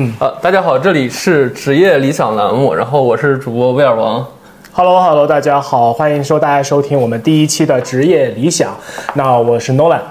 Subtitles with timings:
[0.00, 4.24] 嗯，呃，大家好，这里是职业理想栏目，然后我是主播威尔王。
[4.72, 8.76] Hello Hello，大家好，欢迎收大家收听我们第一期的职业理想。
[9.14, 10.02] 那我是 Nolan。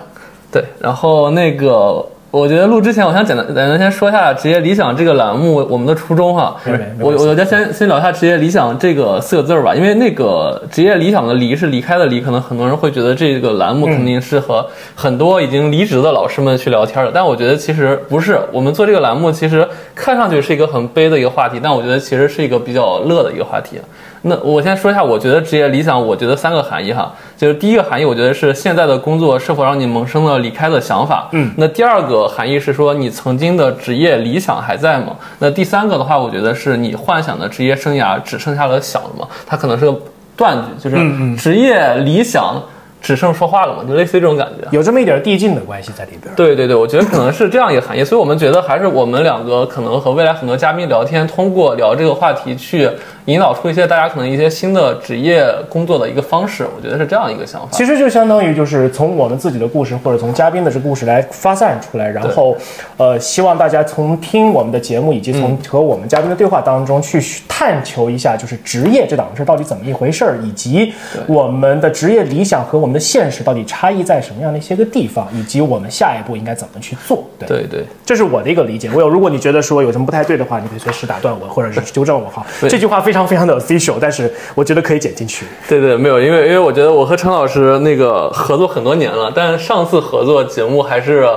[0.51, 2.05] 对，然后那个。
[2.29, 6.55] 我觉得录之前，我想简单简单先说一下职业理想这个栏目我们的初衷哈。
[6.99, 18.37] 我我觉得先先聊一下职业理想这个四个字儿吧，因为那个职业理想的离是离开的离，可能很多人会觉得这个栏目肯定是和很多已经离职的老师们去聊天的，但我觉得其实不是。
[18.51, 19.65] 我们做这个栏目，其实
[19.95, 23.79] 看上去是一个很悲的一个话题，但我觉得其实是一个比较乐的一个话题。
[24.23, 35.15] 那我先说一下，我觉得职业理想，我觉得三个含义哈，就是第一个含义，我觉得是现在的工作是否让你萌生了离开的想法，嗯，那第二个含义是说你曾经的职业理想还在吗？
[35.39, 39.27] 那第三个的话，我觉得是你幻想的职业生涯只剩下了想了吗？
[39.45, 39.99] 它可能是个
[40.35, 42.61] 断句，就是职业理想。
[43.07, 46.35] 只剩说话了嘛，就类似于这种感觉，有这么一点递进的关系在里边。
[46.35, 52.89] 对对对，我觉得可能是这样一个含义，所以我们觉得还是我们两个可能和未来很多嘉宾聊天，通过聊这个话题去
[53.23, 57.69] 引导出一些大家可能一些新的职业工作的一个方式，我觉得是这样一个想法。
[57.71, 62.57] 其实就相当于就是从我们自己的故事或者从嘉宾的这故事来发散出来，然后
[62.97, 70.93] 呃，希望大家从听我们的节目以及从和我们嘉宾的对话当中去探求一下，就是职业这档事到底怎么一回事儿，以及
[71.25, 72.96] 我们的职业理想和我们。
[72.99, 77.23] 现实到底差异在什么样的一些个地方，以及我们下一步应该怎么去做？
[77.39, 78.89] 对对对，这是我的一个理解。
[78.93, 82.45] 我有，如果你觉得说有什么不太对的话，你可以随时打断我，或者是纠正我哈。
[82.69, 85.45] 这句话非常非常的 official，但是我觉得可以剪进去。
[85.67, 91.27] 对对，没有，因为因为我觉得我和陈老师那个合作很多年了，但上次合作节目还是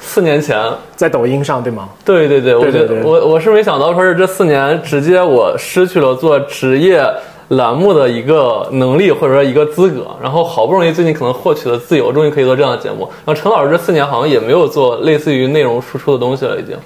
[0.00, 0.58] 四年前，
[0.96, 1.88] 在抖音上，对吗？
[2.04, 7.04] 对对对，我觉得我我是没想到说是这四年直接我失去了做职业。
[7.48, 13.08] 栏目的一个能力或者说一个资格，然后好不容易最近可能获取了自由，终于可以做这样的节目。
[13.24, 16.76] 然后陈老师这四年好像也没有做类似于内容输出的东西了，已经。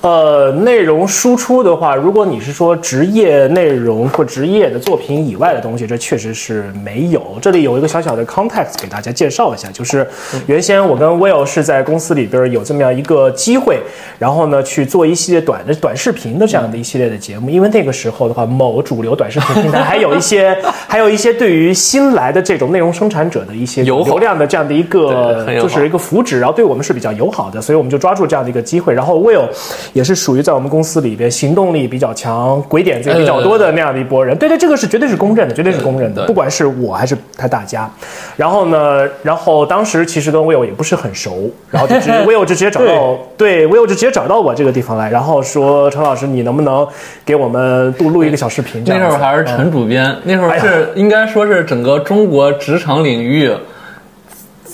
[0.00, 7.36] 呃，内容输出的话，如果你是说职业内容或职业的作品以外的东西，这确实是没有。
[7.42, 10.06] 这里有一个小小的 context 给大家介绍一下，就是
[10.46, 13.80] 原先我跟 Will 是在公司里边有这么样一个机会，
[14.20, 17.50] 然后呢去做一系列短的短视频的这样的一系列的节目。
[17.50, 20.56] 因为那个时候的话，某主流短视频平台还有一些
[20.86, 29.48] 还有一些对于新来的这种内容生产者的一些流量的这样的一个就是一个福祉，然后对我们是比较友好的，所以我们就抓住这样的一个机会，然后 Will。
[29.92, 34.36] 也是属于在我们公司里边行动力比较强、鬼点子也比较多的那样的一波人。
[34.36, 36.26] 对对，这个是绝对是公认的，绝对是公认的。
[36.26, 37.90] 不管是我还是他大家。
[38.36, 46.86] 然后呢，然后当时其实跟 Will 也不是很熟，然后就直接 Will 就直接找到， 对 Will 就直接找到我这个地方来，然后说陈老师，你能不能
[47.24, 48.82] 给我们录录一个小视频？
[48.86, 53.50] 那时候还是陈主编，那时候是应该说是整个中国职场领域。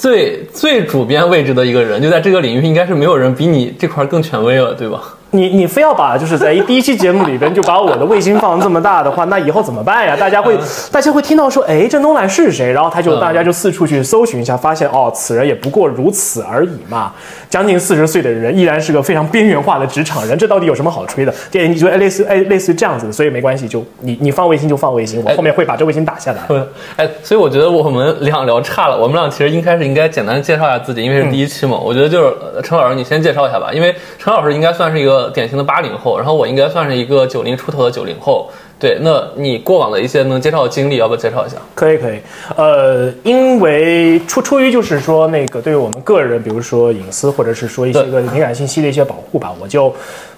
[0.05, 5.03] 最最主编位置的一个人，就在这个领域，应该是没有人比你这块更权威了，对吧？
[5.35, 10.17] 你你非要把就是在一第一期节目里边就把我的卫星放这么大的话，那以后怎么办呀？
[10.17, 10.57] 大家会
[10.93, 12.71] 大家会听到说，哎，这东兰是谁？
[12.71, 17.13] 然后他就大家就四处去搜寻一下，发现哦，此人也不过如此而已嘛。
[17.51, 21.35] 将近四十岁的人，依然是个非常边缘化的职场人，这到底有什么好吹的？
[21.51, 26.41] 对，你说哎，类似哎，类似于这样子的，所以没关系，就你你放卫星就放卫星，我后面会把这卫星打下来。
[26.97, 31.77] 哎，所以我觉得我们俩聊差了，我们俩其实应该是应该简单介绍一下自己，因为是第一期嘛。
[31.77, 38.51] 我觉得就是陈老师，你先介绍一下吧，因为陈老师应该算是一个典型的八零后，然后我应该算是一个九零出头的九零后。
[38.77, 41.57] 对，那你过往的一些能介绍的经历，要不要介绍一下？
[41.75, 42.19] 可以，可以。
[42.57, 49.95] 呃，因为出出于就是说那个对于我们个人，比如说隐私或者是说一些个敏感信息的一些保护吧，我就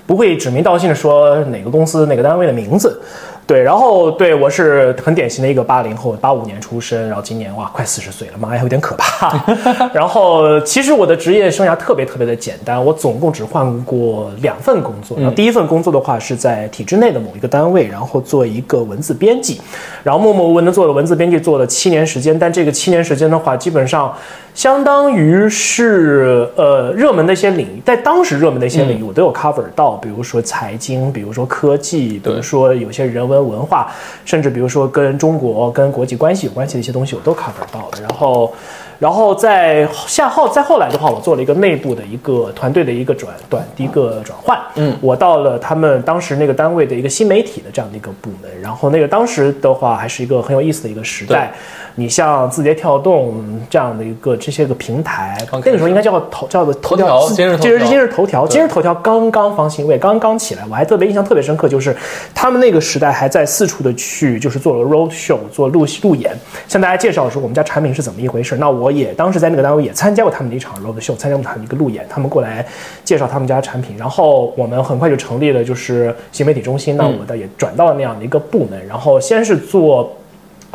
[0.06, 3.00] 不会指名道姓的说哪个公司哪个单位的名字。
[3.46, 9.40] 对，然后对我是很典型的一个八零后，八五年出生，然后今年哇快四十岁了，妈呀有点可怕。
[9.94, 15.16] 然后其实我的职业生涯特别特别的简单，我总共只换过两份工作。
[15.18, 19.60] 然后第一份工作的话是在体制内的某一个单位，然后做一个文字编辑，
[20.02, 22.36] 然后默默无闻的做了文字编辑，做了七年时间。
[22.36, 24.12] 但这个七年时间的话，基本上。
[24.56, 33.92] 相当于是呃热门的一些领域，在当时热门的一些领域，我都有 cover 到，比如说财经，比如说科技，比如说有些人文文化，
[34.24, 38.00] 甚至比如说跟中国跟国际关系有关系的一些东西，我都 cover 到了。
[38.00, 38.50] 然后，
[38.98, 51.52] 然后在下后再后来的话，我做了一个内部的一个团队的一个转短的一个转换，嗯，我到了他们当时那个单位的一个新媒体的这样的一个部门，然后那个当时的话还是一个很有意思的一个时代。
[51.98, 61.96] 你像字节跳动这样的一个这些个平台，那个时候应该叫头叫做头条，今日今日头条，今日头条刚刚方兴未刚刚起来，我还特别印象特别深刻，就是
[62.34, 66.36] 他们那个时代还在四处的去就是做了 road show 做路路演，
[66.68, 68.56] 向大家介绍说我们家产品是怎么一回事。
[68.56, 72.64] 那我我也当时在那个单位也参加过他们的一场 road show，参加过他们一个路演，他们过来
[73.04, 80.14] 介绍他们家产品，然后我们很快就成立了就是新媒体中心，那我的也转到了那样的一个部门，然后先是做。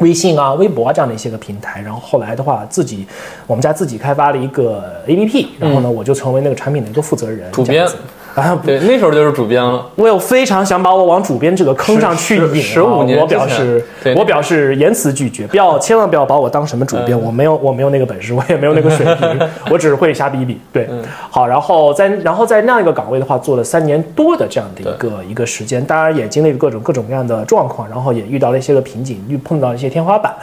[0.01, 3.07] 微信啊、微博啊这样的一些个平台，然后后来的话，自己
[3.47, 7.87] 我们家自己开发了一个 APP，然后呢，我就成为那个产品的一个负责人，主编。
[8.35, 9.85] 啊，对，那时候就是主编了。
[9.95, 13.83] 我有非常想把我往主编这个坑上去引，十五年我表示，
[14.15, 19.39] 我表示严词拒绝，不要，千万不要把我当什么主编，我没有，我没有那个本事， 我也没有那个水平，
[19.69, 20.59] 我只是会瞎逼逼。
[20.71, 20.87] 对，
[21.29, 30.33] 好，然后在然后在那样一个岗位的话，做了三年多的这样的一个一个时间，当然也经历了各种各种各样的状况，然后也遇到了一些个瓶颈，遇碰到一些天花板，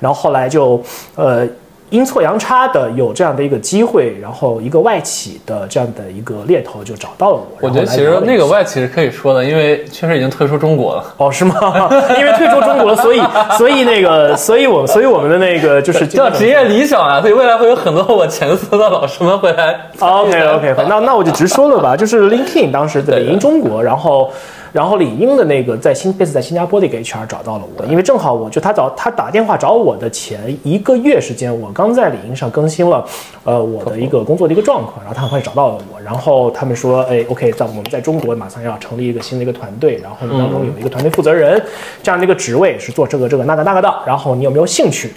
[0.00, 0.80] 然后后来就，
[1.16, 1.46] 呃。
[1.94, 7.68] 阴错阳差的有这样的一个机会，然后一个外企的这样的一个猎头就找到了我。
[7.68, 11.04] 我觉得其实那个外企是可以说的，因为确实已经退出中国了。
[11.18, 11.54] 哦，是吗？
[12.18, 13.22] 因为退出中国了，所以
[13.56, 19.78] 所以那个，所以我所以我们的那个就是叫职业理想啊，所以未来会有很多我前司的老师们会来。
[20.00, 24.32] OK OK，那那我就直说了吧，就是 LinkedIn 当时的领英中国，然后。
[24.74, 33.06] 然后李英的那个在新，这次在新加坡的一个 HR 找到了我，因为正好我就他找他打电话找我的前一个月时间，我刚在李英上更新了，
[33.44, 41.62] 呃，我的一个工作的一个状况，然后他很快找到了我，然后他们说，哎，OK，在我们在中国马上要成立一个新的一个团队，然后当中有一个团队负责人
[42.02, 45.12] 这样的一个职位是做这个这个那个那个的，然后你有没有兴趣？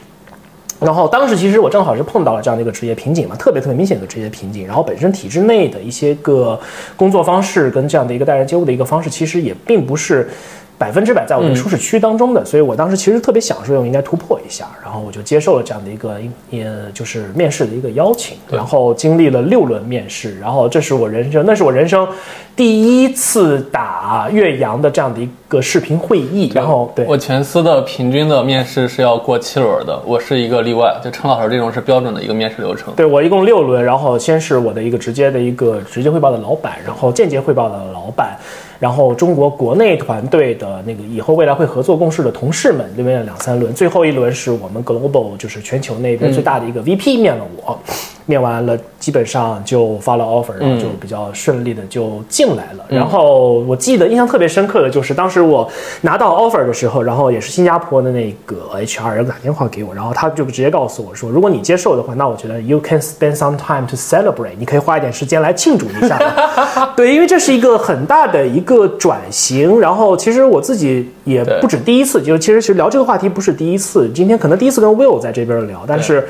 [0.79, 4.65] 然后当时其实我正好是碰到了这样的一个职业瓶颈嘛，特别特别明显的职业瓶颈。
[4.68, 6.59] 然后本身体制内的一些个
[6.95, 10.29] 工作方式跟这样的一个待人接物的一个方式，其实也并不是。
[10.77, 16.18] 百分之百在我的舒适区当中的，所以我当时其实特别想说，我应该突破一下，然后我就接受了这样的一个，
[16.51, 22.07] 也就是面试的一个邀请，然后经历了六轮面试，然后这是我人生，那是我人生
[22.56, 32.94] 第一次打岳阳的这样的一个视频会议，然后对我前司的平均的面试是要过七轮的，我是一个例外，就陈老师这种是标准的一个面试流程。
[32.95, 38.38] 对我一共六轮，然后先是我的一个直接的一个直接汇报的老板，然后间接汇报的老板。
[38.79, 47.79] 然后中国国内团队的那个以后未来会合作共事的同事们，那边两三轮，最后一轮是我们 global 就是全球那边最大的一个 VP 面了我。
[48.29, 52.83] 面完了，基本上就发了 offer，然后就比较顺利的就进来了。
[52.89, 55.65] 然后我记得印象特别深刻的就是当时我
[56.01, 66.19] 拿到 offer 的时候，然后也是新加坡的那个 HR 人打电话给我，然后他就直接告诉我说，如果你接受的话，那我觉得 you can spend some time to celebrate，你可以花一点时间来庆祝一下。
[66.97, 69.79] 对，因为这是一个很大的一个转型。
[69.79, 76.27] 然后其实我自己也不止第一次，就其实其实聊这个话题不是第一次，今天可能第一次跟 Will 在这边聊，但是。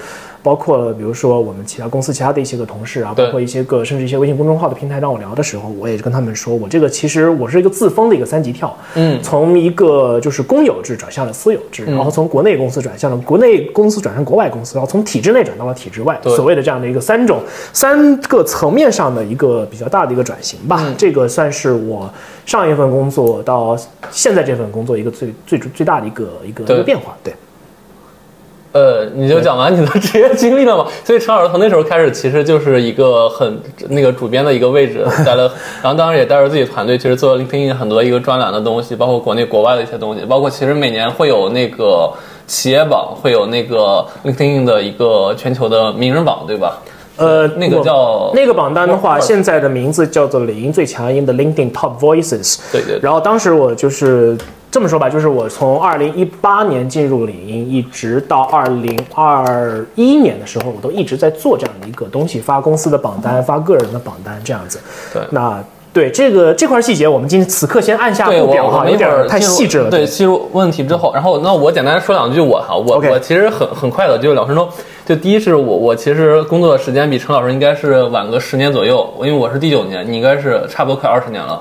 [0.47, 17.41] 包括比如说我们其他公司其他的一些个同事啊，包括一些个甚至一些微信公众号的平台让我聊的时候，我也跟他们说，我这个其实我是一个自封的一个三级跳，嗯，从一个就是公有制转向了私有制，然后从国内公司转向了国内公司转向国外公司，然后从体制内转到了体制外，所谓的这样的一个三种
[17.73, 20.95] 三个层面上的一个比较大的一个转型吧。
[20.97, 22.09] 这个算是我
[22.45, 23.77] 上一份工作到
[24.11, 27.33] 现在这份工作一个最最最大的一个一个一个变化，对。
[28.73, 30.85] 呃，你就讲完你的职业经历了嘛？
[31.03, 33.59] 所以陈老师从那时候开始，其实就是一个很
[33.89, 42.11] 那个主编的一个位置， 带了，然后当时也带着自己团队，其实做 LinkedIn 很多一个专栏的东西，包括国内国外的一些东西，包括其实每年会有那个
[42.45, 46.77] 企业榜，会有那个 LinkedIn 的一个全球的名人榜，对吧？
[47.17, 52.57] 呃，那个叫那个榜单的话，现在的名字叫做领英最强音的 LinkedIn Top Voices。
[52.71, 52.99] 对对。
[53.01, 54.37] 然后当时我就是。
[54.69, 64.77] 这么说吧，就是我从二零一八年进入领英，一直到二零二一年的时候，我都一直在做这样的一个东西，发公司的榜单，发个人的榜单，这样子。
[65.13, 65.63] 对，那
[65.97, 69.89] 对这个这块细节，我们今天此刻先按下不表哈，有点太细致了。
[69.89, 74.69] 对，进入问题之后，然后那我简单说两句我哈，我我其实很很快的，就两分钟。
[75.07, 81.59] 就第一是我我其实工作的时间比陈老师应该是晚个十年左右，因为我是第九年，你应该是差不多快二十年了。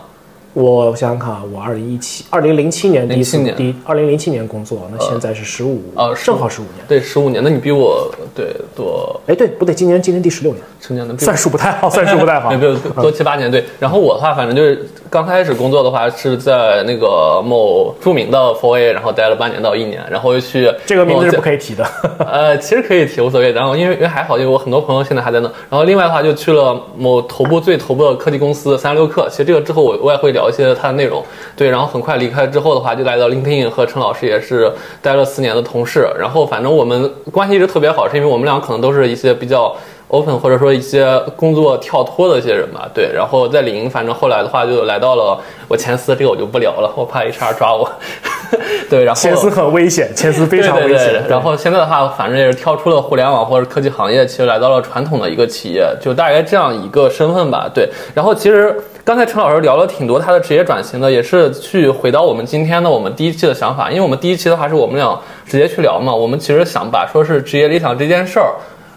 [0.57, 6.77] 我想想看啊，我二零一七、二零零七年第一次第二零零七年工作，那现在是十五啊，正好十五年。
[6.89, 9.21] 对，十五年，那你比我对多。
[9.27, 12.51] 哎，对，不对，今年今年第十六年，成年的算数不太好，算数不太好。
[12.57, 13.63] 没有多七八年，对。
[13.79, 21.85] 然后我的话，反正就是刚开始工作的话，是在那个某著名的 Four A，然后待了半年到一年，然后又去这个名字是不可以提的。
[22.21, 23.53] 呃，其实可以提，无所谓。
[23.53, 25.53] 然后因为因为还好，因为我很多朋友现在还在那。
[25.69, 29.29] 然后另外的话，就去了某头部最头部的科技公司三十六氪。
[29.29, 31.23] 其实这个之后我我也会聊一些他的内容。
[31.57, 36.07] 对，然后很快离开之后的话，就来到 LinkedIn 和陈老师也是待了四年的同事。
[36.19, 39.75] 然后反正我们关系一直特别好，是因为我们俩可能都是一些比较
[40.09, 42.89] open 或者说一些工作跳脱的一些人吧。
[42.95, 47.91] 对，然后在领英，反正后来的话就来到了我前司，这个我就不聊了，我怕 HR 抓我。
[48.89, 51.25] 对，然后前司很危险，前司非常危险。
[51.29, 57.69] 然后现在的话，反正也是跳出了互联网或者科技行业，其实来到了传统的一个企业，就大概这样一个身份吧。
[57.75, 58.73] 对，然后其实
[59.05, 68.55] 刚才陈老师聊了挺多他的职业转型的，也是去回到我们今天的我们第一期的想法，因为我们第一期的话是我们俩直接去聊嘛，我们其实想把说是职业理想这件事儿。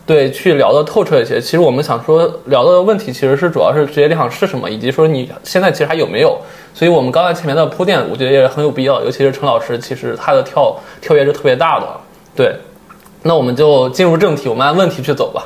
[0.09, 1.39] 对，去聊的透彻一些。
[1.39, 6.35] 其实我们想说聊的问题，其实是主要是职业理想是什么，以及说你现在其实还有没有。
[6.73, 9.03] 所以我们刚才前面的铺垫，我觉得也很有必要。
[9.03, 11.85] 尤其是陈老师，其实他的跳跳跃是特别大的。
[12.35, 12.55] 对，
[13.21, 15.45] 那我们就进入正题，我们按问题去走吧。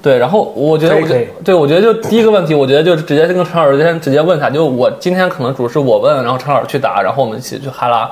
[0.00, 8.08] 对，然后我觉得，我对，我觉得就第一个问题，我觉得就直接跟陈老师先直接问他，就我今天可能主是我问，然后陈老师去答，然后我们一起去哈拉。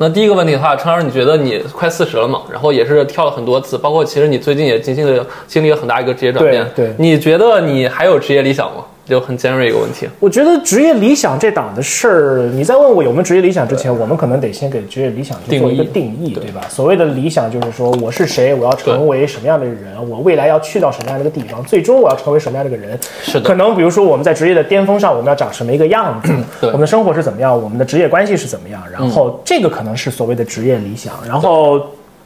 [0.00, 2.40] 那第一个问题的话，陈老师，你觉得你快四十了嘛？
[2.50, 6.66] 然后也是跳了很多次，包括其实你最近也经历了经历了很大一个职业转变。
[6.74, 8.82] 对，你觉得你还有职业理想吗？
[9.10, 10.08] 就很尖锐一个问题。
[10.20, 16.62] 我觉得职业理想这档子事儿，你在问我有没有职业理想之前，我们可能得先给职业理想去做一个定义，对吧？
[16.68, 22.98] 所谓的理想就是说我是谁，我要成为什么样的人，我未来要去到什么样的一个地方，最终我要成为什么样的一个人。
[23.22, 23.40] 是的。
[23.40, 26.32] 可能比如说我们在职业的巅峰上，我们要长什么一个样子？
[26.68, 27.52] 我们的生活是怎么样？
[27.60, 28.80] 我们的职业关系是怎么样？
[28.90, 31.12] 然后这个可能是所谓的职业理想。
[31.26, 31.80] 然后。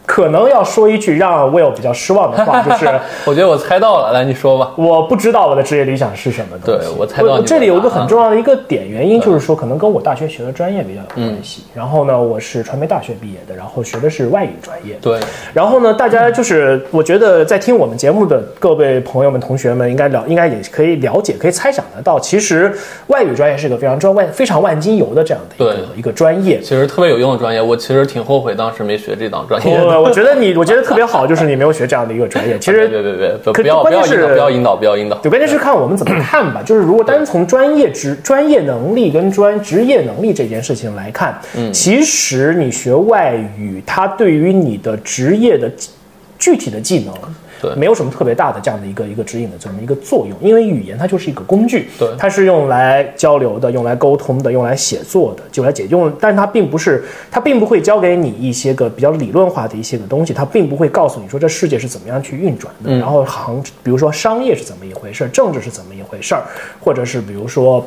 [0.07, 2.87] 可能要说一句让 Will 比较失望的话， 就是
[3.25, 4.71] 我觉得我猜到了，来你说吧。
[4.77, 7.41] 我不知道我的职业理想是什么对我猜到。
[7.41, 11.65] 这里有一个很重要的一个点，原因就是说，可能跟我大学学的专业比较有关系。
[11.75, 14.99] 然后呢，我是传媒大学毕业的，然后学的是外语专业。
[15.01, 15.19] 对。
[15.53, 22.73] 然后呢，大家就是我觉得在听我们节目的各位朋友们、同学们，应该了，应该也可以了解，可以猜想得到，其实
[23.07, 26.61] 外语专业是一个非常专万、非常万金油的这样的一个一个专业。
[26.61, 29.94] 其实特别有用的专业，我其实挺后悔当时没学这档专业。
[30.01, 30.85] 我觉得你，我觉得。
[30.85, 32.59] 特别好，就是你没有学这样的一个专业。
[32.59, 35.17] 其实别别别，不要不要引导，不要引导，不要引导。
[35.17, 36.63] 对，关键是看我们怎么看吧。
[36.63, 45.71] 就是如果单从专业职、专业能力跟专职业能力这件事情来看，嗯，其实你学外语，它对于你的职业的
[46.39, 47.15] 具体的技能。
[47.77, 66.45] 没有什么特别大的这样的一个一个指引的这么一个作用，因为语言它就是一个工具，对，它是用来交流的，用来沟通的，用来写作的，就来解用，但是它并不是，它并不会教给你一些个比较理论化的一些个东西，它并不会告诉你说这世界是怎么样去运转的，然后行，比如说商业是怎么一回事，政治是怎么一回事儿，
[66.81, 67.85] 或者是比如说。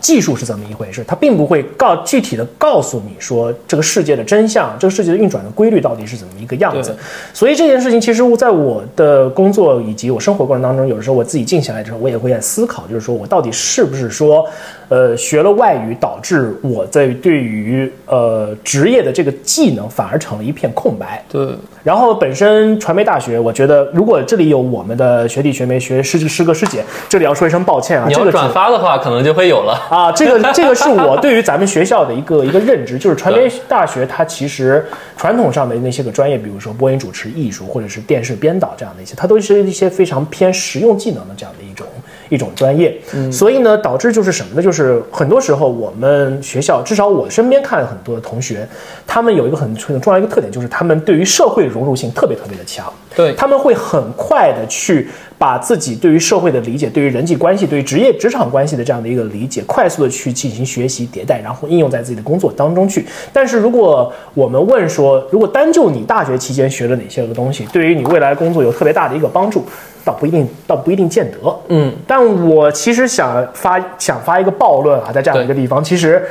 [0.00, 1.02] 技术是怎么一回事？
[1.06, 6.94] 它并不会告具体的告诉你说这个世界的真相，这个世界的运转的规律到底是怎么一个样子。
[7.34, 14.46] 所以这件事情其实在我的工作以及我生活过程当中，有的时候我自己静下来之后，我也会在思考，就是说我到底是不是说。
[14.90, 21.24] 呃，学了外语导致我在对于呃职业的这个技能反而成了一片空白。
[21.28, 21.54] 对。
[21.84, 28.06] 然后本身传媒大学，我觉得如果这里有我们的学弟学妹、学师师哥师姐，这里要说一声抱歉啊。
[28.08, 30.12] 你要转发的话，可能就会有了啊。
[30.12, 34.84] 这个这个是我对于咱们学校的一个 一个认知，就是传媒大学它其实
[35.16, 41.86] 传统上的那些个专业，比如说播音主持艺术或者是电视编导这样的一些，它都是一些非常偏实用技能的这样的一种。
[42.30, 42.98] 一种专业，
[43.30, 44.62] 所以呢，导致就是什么呢？
[44.62, 48.66] 就是很多时候我们学校，至少我身边看了很多的同学，
[49.06, 52.90] 他们有一个很很重要一个特点，就是他们对于社会融入性特别特别的强。
[53.14, 63.04] 对，他们会很快的去把自己对于社会的理解、对于人际关系、对于职业职场关系的这样的一个理解，快速的去进行学习迭代，然后应用在自己的工作当中去。
[63.32, 69.64] 但是如果我们问说，如果单就你大学期间学了哪些个东西，对于你未来工作有特别大的一个帮助？
[70.04, 71.38] 倒不一定，倒不一定见得。
[71.68, 76.22] 嗯，但我其实想发想发一个暴论啊，在这样的一个地方，其实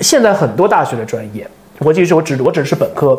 [0.00, 1.46] 现在很多大学的专业，
[1.78, 3.18] 我其实我只我只是本科，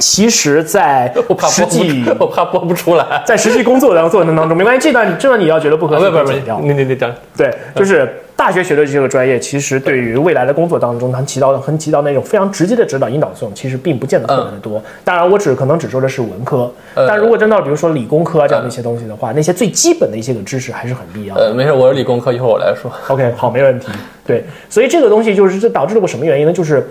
[0.00, 1.12] 其实在
[1.48, 8.10] 实际 我怕播不出来，在实际工作的过程当中，没关系，这段这段你要觉得不合适，不不不，你你你讲，对，就是。
[8.40, 14.82] 大学学的这个专业，其实对于未来的工作当中，它起到的很起到那种非常直接的指导引导作用，其实并不见得特别的多。
[15.04, 21.34] 当然，我只可能只说的是文科，但如果真到比如说理工科啊这样的一些东西的话，那些最基本的一些个知识还是很必要。
[21.34, 22.90] 呃，没事，我是理工科，一会儿我来说。
[23.08, 23.88] OK，好，没问题。
[24.26, 26.52] 对，所以这个东西就是这导致了个什么原因呢？
[26.54, 26.88] 就是。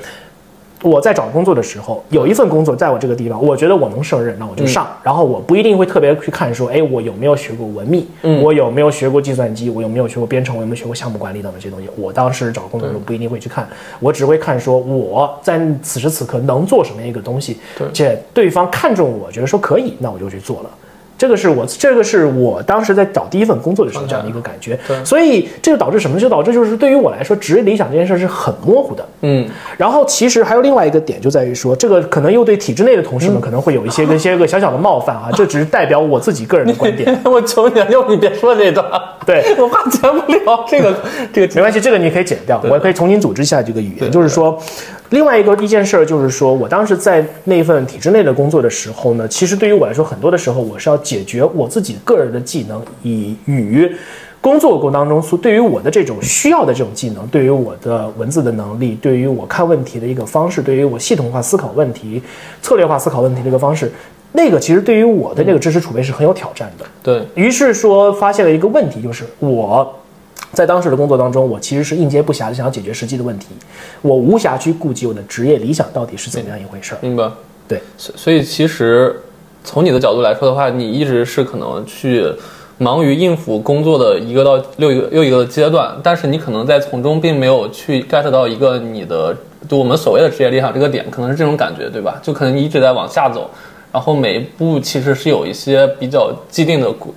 [0.81, 4.87] 我在找工作的时候，有一份工作在我这个地方，我觉得我能胜任，那我就上。
[5.03, 8.07] 然后我不一定会特别去看说，哎，我有没有学过文秘，
[8.41, 11.89] 我有没有学过计算机，我有没有学过编程，我有没有学过项目管理等等这些东西。
[11.97, 13.67] 我当时找工作的时候不一定会去看，
[13.99, 17.57] 我只会看说我在此时此刻能做什么一个东西，
[17.93, 20.69] 且对方看中我，觉得说可以，那我就去做了。
[21.19, 26.17] 这个是我，这个是我当时在找第一份工作的时候这样的一个感觉，所以这就导致什么？
[26.17, 29.05] 就导致就是对于我来说，职业理想这件事是很模糊的。
[29.21, 29.45] 嗯，
[29.77, 37.13] 然后其实还有另外一个点，就在于说，这个可能又对体制内的同事们可能会有一些一些个小小的冒犯啊，这只是代表我自己个人的观点。
[37.25, 38.85] 我求你了，要不你别说这段。
[39.29, 40.95] 对， 我怕剪不了这个
[41.31, 44.11] 这个没关系，这个你可以剪掉，我可以重新组织一下这个语言。
[44.11, 44.59] 就是说，
[45.11, 53.95] 另外一个一件事儿就是说，我当时在那份体制内的工作的时候呢，其实对于我来说，很多的时候我是要解决我自己个人的技能，以与
[54.41, 62.19] 工作过程当中所对于我的这种需要的这种技能，对于我的文字的能力，对于我看问题的一个方式，对于我系统化思考问题、
[62.63, 63.91] 策略化思考问题的一个方式，
[64.31, 66.85] 那个其实对于我的这个知识储备是很有挑战的。
[67.01, 69.95] 对于是说，发现了一个问题，就是我
[70.53, 73.47] 在当时的工作当中，我其实是应接不暇的想要解决实际的问题，
[74.01, 76.97] 我无暇去顾及我的职业理想到底是怎么样一回事儿。
[77.01, 77.29] 明白？
[77.67, 79.15] 对，所所以其实
[79.63, 82.25] 从你的角度来说的话，你一直是可能去
[82.77, 89.35] 忙于应付工作的一个到六一个又一个阶段，但是你可能在从中并没有去 get 到一个你的
[89.67, 92.19] 就我们所谓的职业理想这个点，可能是这种感觉，对吧？
[92.23, 93.51] 就可能你一直在往下走，
[93.91, 97.11] 然后每一步其实是有一些比较既定的规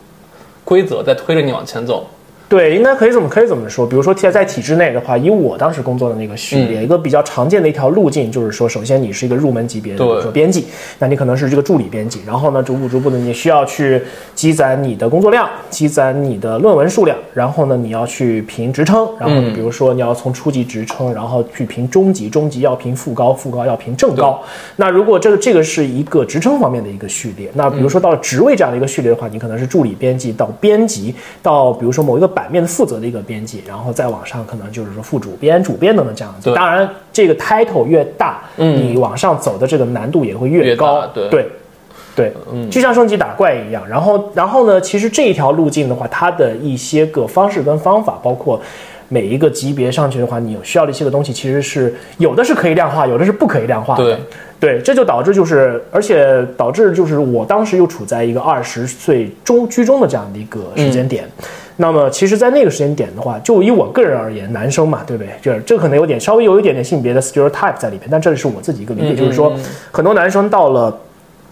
[0.65, 2.07] 规则在推着你往前走。
[2.53, 3.87] 对，应该可以怎么可以怎么说？
[3.87, 10.67] 比如说，在在体制内的话，以我当时工作的那个序列，一个比较常见的一条路径就是说，首先你是一个入门级别的，比如说编辑，
[10.99, 14.03] 那你可能是这个助理编辑，然后呢，逐步逐步的，你需要去
[14.35, 24.39] 积攒你的工作量，积攒你的论文数量，然后呢，你要去评职称，然后呢，比如说你要从初级职称，然后去评中级，中级要评副高，副高要评正高。
[24.77, 36.53] 那如果这个这个是一个职称方面的一个序列，那比如说到了职位这样的一个序列的话，你可能是助理编辑到编辑到比如说某一个版面的负责的一个编辑，然后再往上可能就是说副主编、主编等等这样子。
[36.55, 41.07] 当然，这个 title 越大，嗯你往上走的这个难度也会越高。
[41.09, 41.49] 对对。
[42.15, 43.83] 对，嗯，就像升级打怪一样。
[43.89, 48.61] 然后，然后呢，其实这一条路径的话，它的一些个方式跟方法，包括
[49.09, 54.05] 每一个级别上去的话，你有需要的一些个东西，其实是有的是可以量化，有的是不可以量化的。
[54.05, 61.25] 对，对，这就导致就是，而且导致就是我当时又处在一个二十岁中居中的这样的一个时间点。
[61.77, 65.33] 那么，其实，在那个时间点的话，就以我个人而言，男生嘛，对不对？
[65.41, 69.53] 就是这可能有点稍微有一点点性别的 stereotype 在里边，但这里是我自己一个理解，就是说，
[69.91, 70.95] 很多男生到了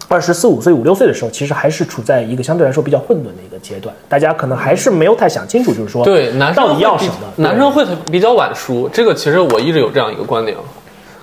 [0.07, 7.13] 二十四五岁、五六岁的时候，其实还是处在一个相对来说比较混沌的一个阶段，大家可能还是没有太想清楚，就是说，对，男生到底要什么？
[7.37, 10.55] 男生会比较晚熟，这个其实我一直有这样一个观点。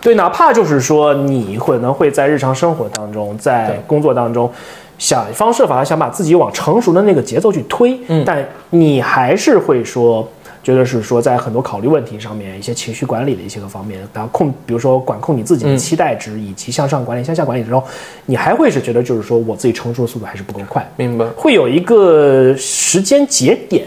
[0.01, 4.51] 对，哪怕就是说你可能会在日常生活当中，在工作当中，
[4.99, 10.29] 想方设法地想把自己往成熟的那个节奏去推，嗯但你还是会说。
[10.61, 17.83] 觉得是说，在很多考虑问题上面，一些情绪管理的一些个方面，然后控，比如说管控你自己的嗯期待值，以及向上管理、向下管理之后，
[18.27, 21.25] 你还会是觉得就是说我自己成熟的速度还是不够快，明白？
[21.37, 23.87] 会有一个时间节点，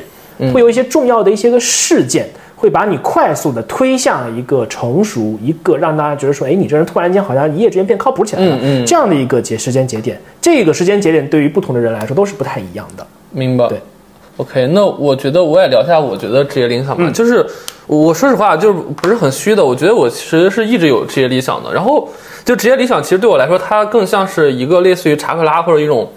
[0.52, 2.28] 会有一些重要的一些个事件，
[2.62, 10.22] 会把你快速的推向一个成熟，一个让大家觉得说，哎，你这人突然间好像一夜之间变靠谱起来了，嗯嗯这样的一个节时间节点。
[10.40, 13.04] 这个时间节点对于不同的人来说都是不太一样的。
[13.32, 13.68] 明白。
[13.68, 13.82] 对。
[14.38, 17.10] OK，那我觉得我也聊一下我觉得职业理想吧。
[17.12, 17.44] 就是
[17.88, 19.66] 我说实话，就是不是很虚的。
[19.66, 21.74] 我觉得我其实是一直有职业理想的。
[21.74, 22.08] 然后
[22.46, 26.08] 就职业理想，其实对我来说，它更像是一个类似于查克拉或者一种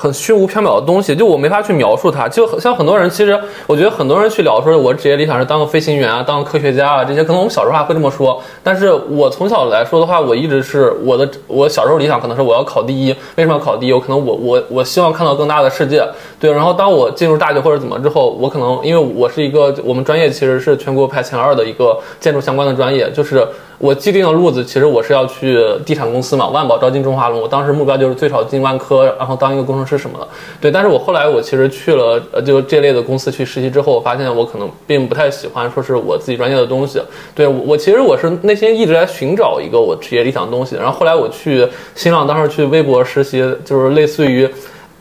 [0.00, 2.26] 很虚无缥缈的东西，就我没法去描述它。
[2.26, 8.42] 就像很多人，其实我觉得很多人去聊说，我职业理想是当个飞行员啊，当个科学家啊，这些可能我们小时候还会这么说。
[8.62, 13.10] 但是我从小来说的话，我一直是我的我小时候理想可能是我要考第一。
[13.36, 13.92] 为什么要考第一？
[13.92, 16.02] 我可能我我我希望看到更大的世界。
[16.40, 30.28] 对，然后当我进入大学或者怎么之后，我可能因为我是一个我们专业其实是全国排前二的一个建筑相关的专业，就是我既定的路子，其实我是要去地产公司嘛，万宝招进中华龙，我当时目标就是最少进万科，然后当一个工程是什么的。
[30.60, 37.02] 对，但是我后来我其实去了呃就这类的公司去实习之后，我发现我可能并不太喜欢说是我自己专业的东西。
[37.34, 44.48] 对我我其实我是内心一直在寻找一个我职业理想的东西，然后后来我去新浪当时去微博实习，就是类似于。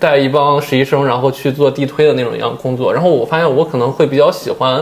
[0.01, 4.81] 带一帮实习生，然后去做地推的那种一样工作，然后我发现我可能会比较喜欢，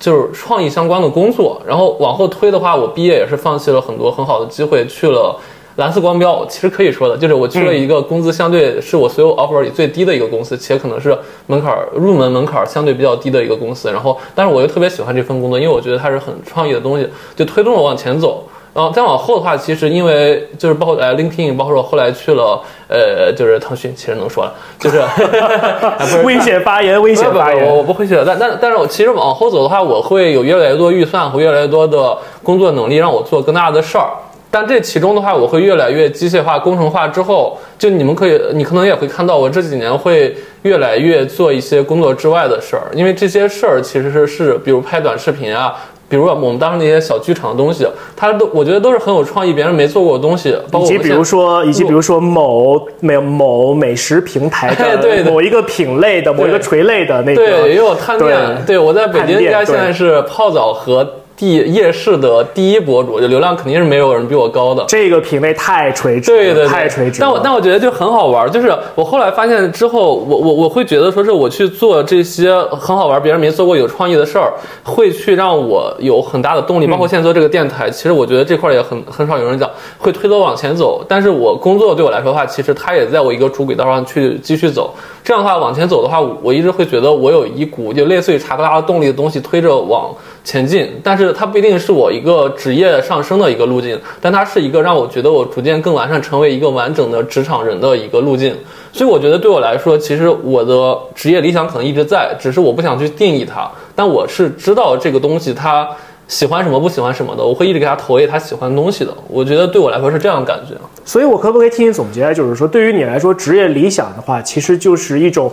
[0.00, 1.62] 就是创意相关的工作。
[1.64, 5.38] 然后往后推的话，我毕业也是放弃了很多很好的机会，去了
[5.76, 6.44] 蓝色光标。
[6.48, 13.90] 其实可以说的，就是我去了一个工资相对是我所有 offer 里最低的一个公司，且可能是门槛入门门槛相对比较低的一个公司。
[13.90, 18.44] 然后，但是我又特别喜欢这份工作，因为我觉得它是很创意的东西，就推动我往前走。
[18.74, 25.02] 然后再往后的话，其实因为就是包括呃 LinkedIn，包括我后来去了呃就是腾讯，其实能说了，就是、
[26.04, 27.74] 是危险发言，危险发言。
[27.74, 28.22] 我不会去的。
[28.22, 34.10] 但但但是我其实往后走的话，我会有越来越多预算和越来越多的工作能力，让我做更大的事儿。
[34.58, 45.74] 但这其中的话，我会越来越机械化、工程化之后，就你们可以，你可能也会看到，我这几年会越来越做一些工作之外的事儿，因为这些事儿其实是是，比如拍短视频啊，
[46.08, 50.56] 比如说我们当时那些小剧场的东西，它都我觉得都是很有创意，别人没做过的东西。
[50.72, 58.34] 以及比如说，以及比如说某美某美食平台的 某一个品类的某一个垂类的那个，对，也有探店。
[58.66, 61.06] 对我在北京应该现在是泡澡和。
[61.36, 64.82] 第夜市的第一博主，就流量肯定是没有人比我高的。
[64.88, 67.20] 这个品味太垂直，对对，太垂直。
[67.20, 74.50] 但我但我觉得就很好玩，就是我后来发现之后，我我我会觉得说是我去做这些很好玩、别人没做过有创意的事儿，
[74.82, 76.86] 会去让我有很大的动力。
[76.86, 81.04] 包括现在做这个电台，其实我觉得这块也很很少有人讲，会推着我往前走。
[81.06, 84.94] 但是我工作对我来说的话，其实它也在我一个主轨道上去继续走。
[85.22, 90.10] 这样的话往前走的话，我一直会觉得我有一股就类似于查克拉的动力的东西推着往。
[90.46, 98.56] 前进，但是它不一定是我一个职业上升的一个路径，但它是一个让我觉得我逐渐更完善，成为一个完整的职场人的一个路径。
[98.92, 103.68] 所以我觉得对我来说，其实我的职业理想可能一直在，只是我不想去定义它。
[103.96, 105.88] 但我是知道这个东西他
[106.28, 109.12] 喜欢什么，不喜欢什么的，我会一直给他投喂他喜欢的东西的。
[109.28, 110.76] 我觉得对我来说是这样感觉。
[111.04, 115.50] 所以我可不可以替你总结，就是说，对于你来说，职业理想的话，其实就是一种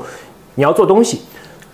[0.53, 1.21] 你要做东西。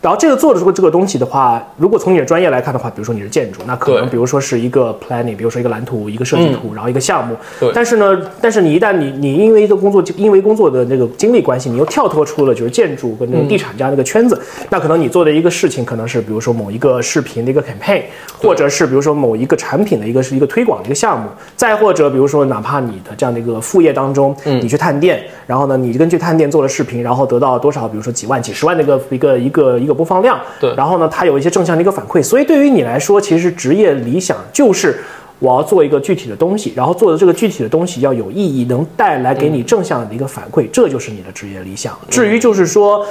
[0.01, 7.35] 然后这个做的这个这个东西的话，如果从你的专业来看的话，比如说你是建筑，那可能比如说是一个 planning，比如说一个蓝图、一个设计图，然后一个项目。
[7.59, 7.69] 对。
[7.73, 18.03] 但是呢，但是你一旦你你因为一个工作因为工作的那个经历关系，你又跳脱出了就是建筑跟那个地产这样的一个圈子，那可能你做的一个事情可能是比如说某一个视频的一个 campaign，
[18.41, 30.39] 或者是比如说某一个产品的一个是一个推广的一个项目，再或者比如说哪怕你的这样的一个副业当中，你去探店，然后呢你根据探店做了视频，然后得到多少比如说几万、几十万的一个一个一个一个播放量。
[30.59, 30.73] 对。
[30.75, 34.99] 然后呢，它有一些正向的一个反馈，所以对于你来说，其实职业理想就是
[35.39, 41.97] 我要做一个具体的东西，然后做的这个具体的东西要有意义，能带来给你正向的一个反馈，这就是你的职业理想。
[42.09, 43.05] 至于就是说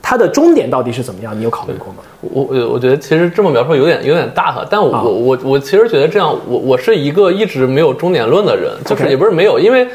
[0.00, 1.96] 它的终点到底是怎么样，你有考虑过吗？
[2.20, 9.86] 我我我觉得其实这么描述有点有点大哈，但我我我我其实觉得这样，我我是一个一直没有终点论的人，就是也不是没有，因为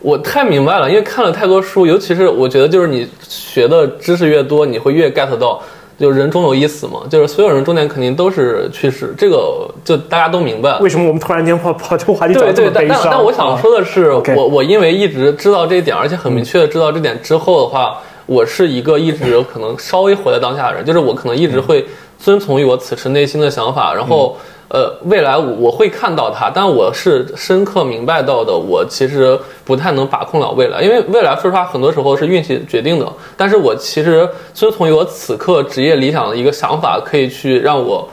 [0.00, 5.62] 我太明白了，因为看了太多书，尤其是我觉得就是你学的知识越多，你会越 get 到。
[5.98, 10.78] 就人终有一死嘛，就是所有人终点肯定都是去世，这个就大家都明白。
[10.78, 21.84] 为什么我们突然间跑跑这个话题对对，但但我想说的是，我我因为一直知道这一点，而且很明确的知道这点之后的话，我是一个一直可能稍微活在当下的人，就是我可能一直会
[22.18, 24.36] 遵从于我此时内心的想法，然后。
[24.68, 33.10] 呃，未来我我会看到它，但我是深刻明白到的，我其实不太能把控了未来，因为未来说实话很多时候是运气决定的。
[33.34, 38.06] 但是我其实遵从于我此刻职业理想的一个想法，可以去让我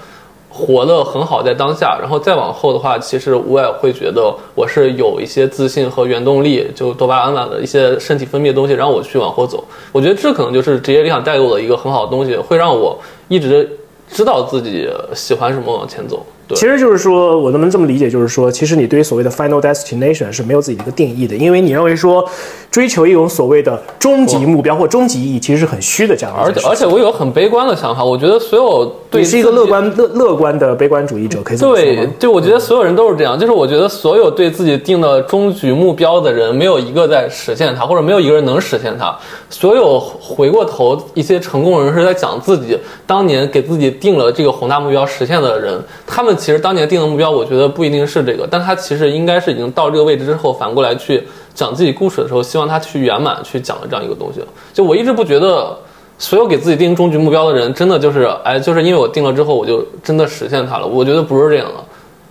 [0.48, 1.98] 活得很好在当下。
[2.00, 9.62] 然后再往后的话，其实我也会觉得我是有一些自信和原动力，就多巴胺啊的一些身体分泌的东西，让我去往后走。
[9.92, 13.70] 我觉得这可能就是职业理想带给我的一个很好的东西，会让我一直
[14.10, 16.26] 知道自己喜欢什么往前走。
[16.54, 18.10] 其实就是说，我能不能这么理解？
[18.10, 22.24] 就是说，其实你对于所谓的 final destination 是没有自己的一个定义的，因为你认为说，
[22.70, 26.36] 追求一种所谓的终极目标或终极意义，其实是很虚的这样。
[26.38, 39.18] 而且，而且我有很悲观的想法，我觉得所有对你是一个乐观乐乐观的悲观主义者，可以这么说对，就我觉得所有人都是这样，就是我觉得所有对自己定的终极目标的人，没有一个在实现它，或者没有一个人能实现它。
[39.50, 42.78] 所有回过头一些成功人士在讲自己
[43.08, 46.35] 当年给自己定了这个宏大目标实现的人，他们。
[46.36, 54.42] 其实当年定的目标，我觉得不一定是这个，但他其实应该是已经到这个位置之后，反过来去讲自己故事的时候，希望他去圆满去讲了这样一个东西。
[54.74, 55.78] 就我一直不觉得，
[56.18, 60.86] 所有给自己定终局目标的人，真的就是哎，就是因为我定了之后，我就真的实现它了。
[60.86, 61.84] 我觉得不是这样的，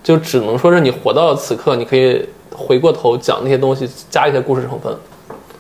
[0.02, 4.94] 就只能说是你活到了此刻，你可以回过头讲那些东西，加一些故事成分。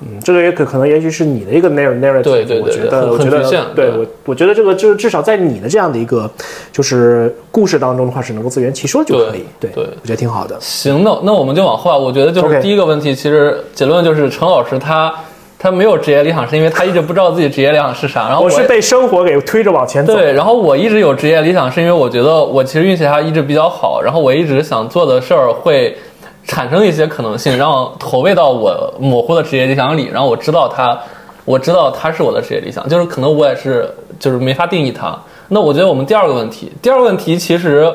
[0.06, 2.22] 嗯，这个也可可能，也许是你的一个 narrative。
[2.22, 6.30] 对对对，我觉得，我觉得，对我，我觉得这个就是至少在你的这样的一个
[6.70, 9.44] 就是故事当中的话，是能够自圆其说就可以。
[9.58, 10.54] 对对，我觉得挺好的。
[10.60, 11.96] 行，那那我们就往后啊。
[11.96, 15.14] 我觉得就是第一个问题，其实结论就是陈老师他
[15.58, 18.28] 他没有职业理想，是因为他一直不知道自己职业理想是啥。
[18.28, 20.14] 然后我是被生活给推着往前走。
[20.14, 25.96] 对，然后我一直有职业理想，是因为我觉得我其实运气还一直比较好，然后我一直想做的事儿会。
[26.46, 30.98] 产生一些可能性，然后投喂到我模糊的职业理想里，然后我知道它，
[31.44, 35.18] 我知道它是我的职业理想，就是可能我也是，就是没法定义它。
[35.48, 37.92] 那我觉得我们第二个问题，第二个问题其实，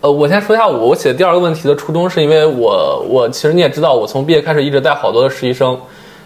[0.00, 5.78] 呃，我先说一下我我写第二个问题的初衷，是因为我我其实你也知道，我从毕业开始一直带好多的实习生，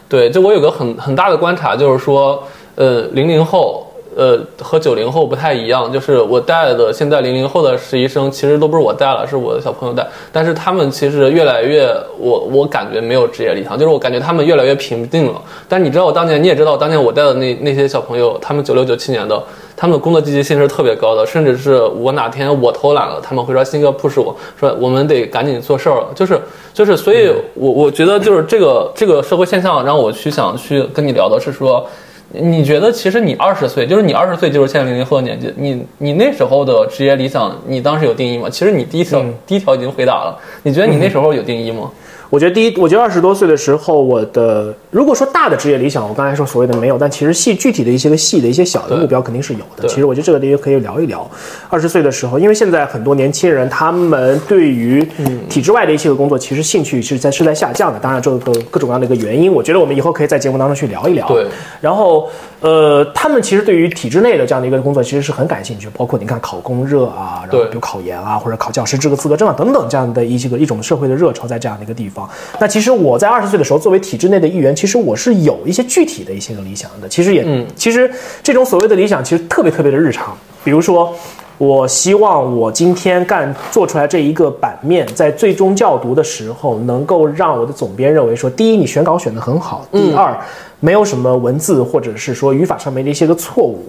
[0.08, 2.42] 对，就我有个很很大的观察，就是说，
[2.74, 3.86] 呃，零零后。
[4.16, 10.06] 呃，和九零后不太一样，就是我带的现在零零后的实习生，其实都不是我带了，是我的小朋友带。
[10.32, 11.86] 但是他们其实越来越，
[12.18, 15.40] 我我感觉没有职业理想，就是我感觉他们越来越平静了。
[15.68, 19.42] 但你知道，我当年你也知道，当年我带的那那些小朋友，他们九六九七年的。
[19.76, 26.38] 他们的工作积极性是特别高的，甚至是我哪天我偷懒了，他们会说新哥 push 我说我们得赶紧做事儿了，就是
[26.74, 31.86] 就是，所以我我觉得就是这个这个社会现象让我去想去跟你聊的是说。
[32.32, 38.48] 你觉得其实你二十岁，就是你二十岁就是现在零零后的年纪，你你那时候的职业理想，你当时有定义吗？
[38.48, 40.38] 其实你第一条、第一条已经回答了。
[40.62, 41.90] 你觉得你那时候有定义吗？
[42.30, 49.88] 我觉得第一，我觉得二十多岁的时候，我的如果说大的职业理想，我刚才说所谓的没有，但其实细具体的一些个细的一些小的目标肯定是有的。
[49.88, 51.28] 其实我觉得这个也可以聊一聊。
[51.68, 55.04] 二十岁的时候，因为现在很多年轻人他们对于
[55.48, 57.98] 体制外的一些个工作，其实兴趣是在是在下降的。
[57.98, 58.38] 当然，这个
[58.70, 61.26] 各种各样的一个原因，我觉得我们以后可以在节目当中去聊一聊。
[61.26, 61.44] 对。
[61.80, 62.28] 然后，
[62.60, 72.19] 呃，他们其实对于体制内的这样的一个工作，其实是很感兴趣，包括你看考公热啊，然后比如考研啊，或者考教师资格证啊等等这样的一些个一种社会的热潮，在这样的一个地方。
[72.60, 72.90] 那其实。
[73.00, 77.08] 我在二十岁的时候，作为体制内的一员，其实我是有一些具体的一些个理想的。
[77.08, 78.10] 其实也，嗯、其实
[78.42, 80.36] 这种所谓的理想，其实特别特别的日常。
[80.64, 81.14] 比如说，
[81.56, 90.36] 我希望我今天干做出来这一个版面，在最终校读的时候，能够让我的总编认为说：第一，你选稿选得很好；第二，
[90.80, 93.88] 没有什么文字或者是说语法上面的一些个错误。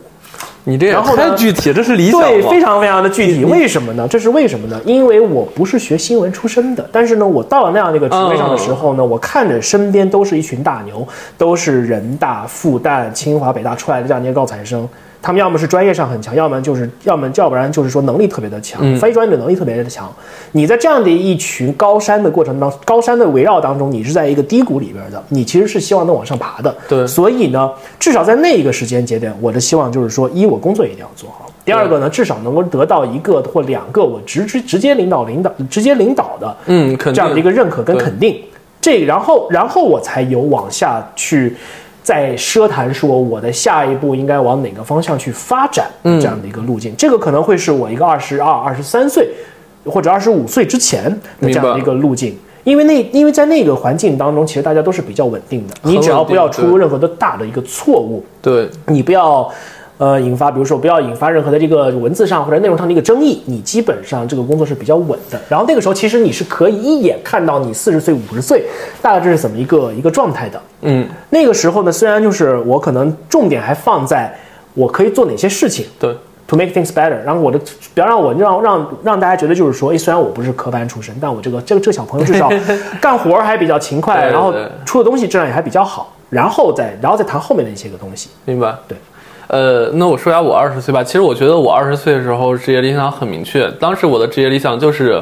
[0.64, 2.22] 你这也太具体，这是理想。
[2.22, 3.44] 对，非常非常的具体。
[3.44, 4.08] 为什么呢？
[4.08, 4.80] 这是为什么呢？
[4.86, 14.88] 因为我不是学新闻出身的，但是呢，我到了那样的一个职位上的时候呢，我看着身边都是一群大牛，都是人大、复旦、清华、北大出来的这样的一些高材生。
[15.22, 20.12] 他们要么是专业上很强，要么就是要么要不然就是说能力特别的强，非专业的能力特别的强。
[20.54, 26.76] 你在这样的一群高山的过程当中高山的围绕当中，你是在一个低谷里边的，你其实是希望能往上爬的。
[26.90, 38.42] 对，所以呢，至少在那一个时间节点，我的希望就是说，一我工作一定要做好，第二个呢，至少能够得到一个或两个我直直直接领导领导直接领导的，嗯，这样的一个认可跟肯定。
[38.82, 41.56] 这然后然后我才有往下去。
[42.12, 49.30] 在奢谈说我的下一步应该往哪个方向去发展这样的一个路径，这个可能会是我一个二十二、二十三岁
[49.86, 51.06] 或者二十五岁之前
[51.40, 58.68] 的这样的一个路径，因为那因为在那个环境当中，其实大家都是比较稳定的，你只要不要出任何的大的一个错误，对。
[58.88, 59.50] 你不要。
[60.02, 65.40] 呃，引发比如说不要引发任何的这个文字上或者内容上的一个争议，你基本上这个工作是比较稳的。
[65.48, 68.64] 然后那个时候其实你是可以一眼看到你四十岁、五十岁
[69.00, 70.60] 大概这是怎么一个一个状态的。
[70.82, 74.36] 嗯，那个时候呢，虽然就是我可能重点还放在
[74.74, 77.22] 我可以做哪些事情，对，to make things better。
[77.24, 77.60] 然后我的
[77.94, 82.50] 不要让我让让让大家觉得就是说，哎，虽然我不是科班出身，但我这个这个这个小朋友至少
[83.00, 84.52] 干活还比较勤快，然后
[84.84, 86.12] 出的东西质量也还比较好。
[86.32, 88.74] 然后再然后再谈后面的一些个东西，明白？
[88.88, 88.98] 对。
[89.52, 91.04] 呃，那我说下我二十岁吧。
[91.04, 95.22] 其实我觉得我二十岁的时候职业理想很明确，当时我的职业理想就是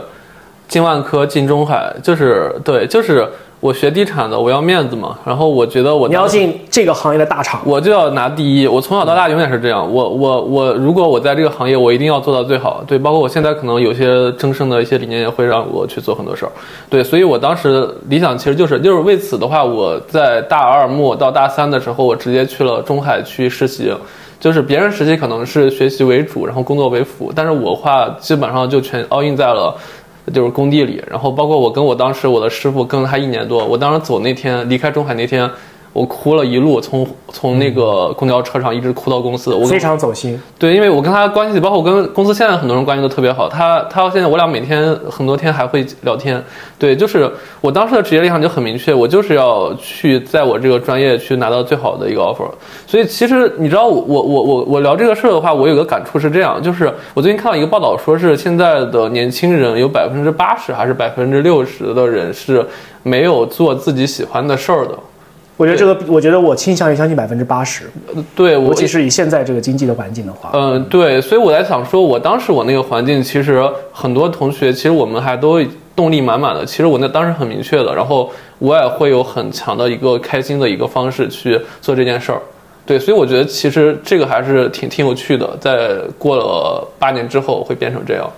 [0.67, 3.27] 进万科、进中海，就是对，就是
[3.59, 5.17] 我学地产的，我要面子嘛。
[5.25, 8.67] 然后我觉得我你要进这个行业的大厂，我就要拿第一。
[8.67, 9.81] 我从小到大永远是这样。
[9.91, 12.83] 我我我，如果我在这个行业，我一定要做到最好。
[12.87, 16.51] 对，包括我现在可能有些争胜的一些理念也会让我去做很多事儿。
[16.89, 23.93] 对，所以我当时理想其实就是就是为此的话，我在大二末到大三的时候，我直接去了中海去实习。
[24.39, 29.75] 就是别人实习可能是学习为主，然后工作为辅，但是我话基本上就全 all in 在了，
[30.34, 31.03] 就是工地里。
[31.10, 35.49] 然后包括我跟我当时我的师傅跟了他一年多，我当时走那天离开中海那天。
[35.91, 39.54] 我哭了一路，从从那个公交车上一直哭到公司。
[39.54, 40.39] 我非常走心。
[40.58, 43.49] 对，因为我跟他关系，包括我跟公司现在很多人关系都特别好。
[43.49, 46.41] 他他现在我俩每天很多天还会聊天。
[46.78, 52.49] 对，就是我当时的职业立场就很明确，我就是要去在我这个专业去拿到最好的一个 offer。
[52.86, 62.65] 所以其实你知道，我我我我我聊这个事儿的话，我有个感触是这样，就是我最近看到一个报道，说是现在的年轻人有百分之八十还是百分之六十的人是
[63.02, 64.93] 没有做自己喜欢的事儿的。
[65.59, 67.83] 我觉得这个，我觉得我倾向于相信百分之八十。
[68.33, 70.51] 对，尤其是以现在这个经济的环境的话。
[70.53, 75.61] 嗯，对，所以我在想说，我当时我那个环境，其实很多同学，其实我们还都
[75.97, 76.65] 动力满满的。
[76.65, 82.39] 其实我那当时很明确的，然后我也会有很强的一个开心的一个方式去做这件事儿。
[82.85, 88.31] 对，所以我觉得其实这个还是挺挺有趣的，在过了八年之后会变成这样。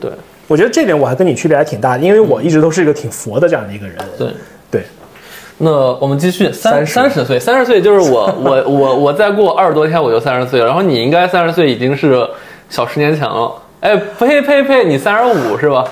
[0.00, 0.10] 对，
[0.48, 3.96] 我觉得这点我还跟你区别还挺大的，因为我一直都是一个挺佛的这样的一个人。
[4.16, 4.28] 对，
[4.70, 4.82] 对。
[5.58, 12.28] 那我们继续三三十岁，三十岁就是我我我我再过二十多天我就三十岁了，然后你应该三十岁已经是
[12.68, 13.52] 小十年前了。
[13.80, 15.84] 哎，呸呸呸，你三十五是吧？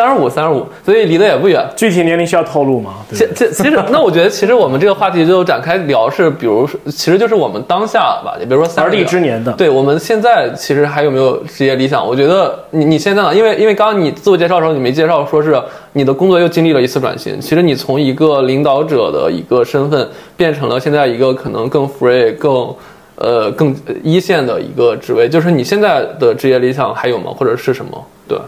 [0.00, 1.62] 三十五，三十五，所以离得也不远。
[1.76, 2.94] 具体年龄需要透露吗？
[3.12, 9.52] 其其其实， 那我觉得其实我们这个话题就展开聊是，比如说，其实就是我们当下吧，比如说而立之年的。
[9.52, 12.06] 对，我们现在其实还有没有职业理想？
[12.06, 13.34] 我觉得你你现在呢？
[13.34, 17.38] 因为因为刚刚你自我介绍的时候，你没介绍说是你的工作又经历了一次转型。
[17.38, 22.74] 其实你从一个领导者的一个身份变成了现在一个可能更 free 更。
[23.22, 25.28] 呃更一线的一个职位。
[25.28, 27.30] 就是你现在的职业理想还有吗？
[27.36, 28.02] 或者是什么？
[28.26, 28.38] 对。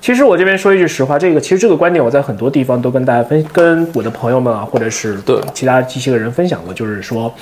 [0.00, 7.32] 其实我这边说一句实话，这个其实这个观点我在很多地方都跟大家分，跟我的朋友们啊，或者是对其他一些个人分享过，就是说，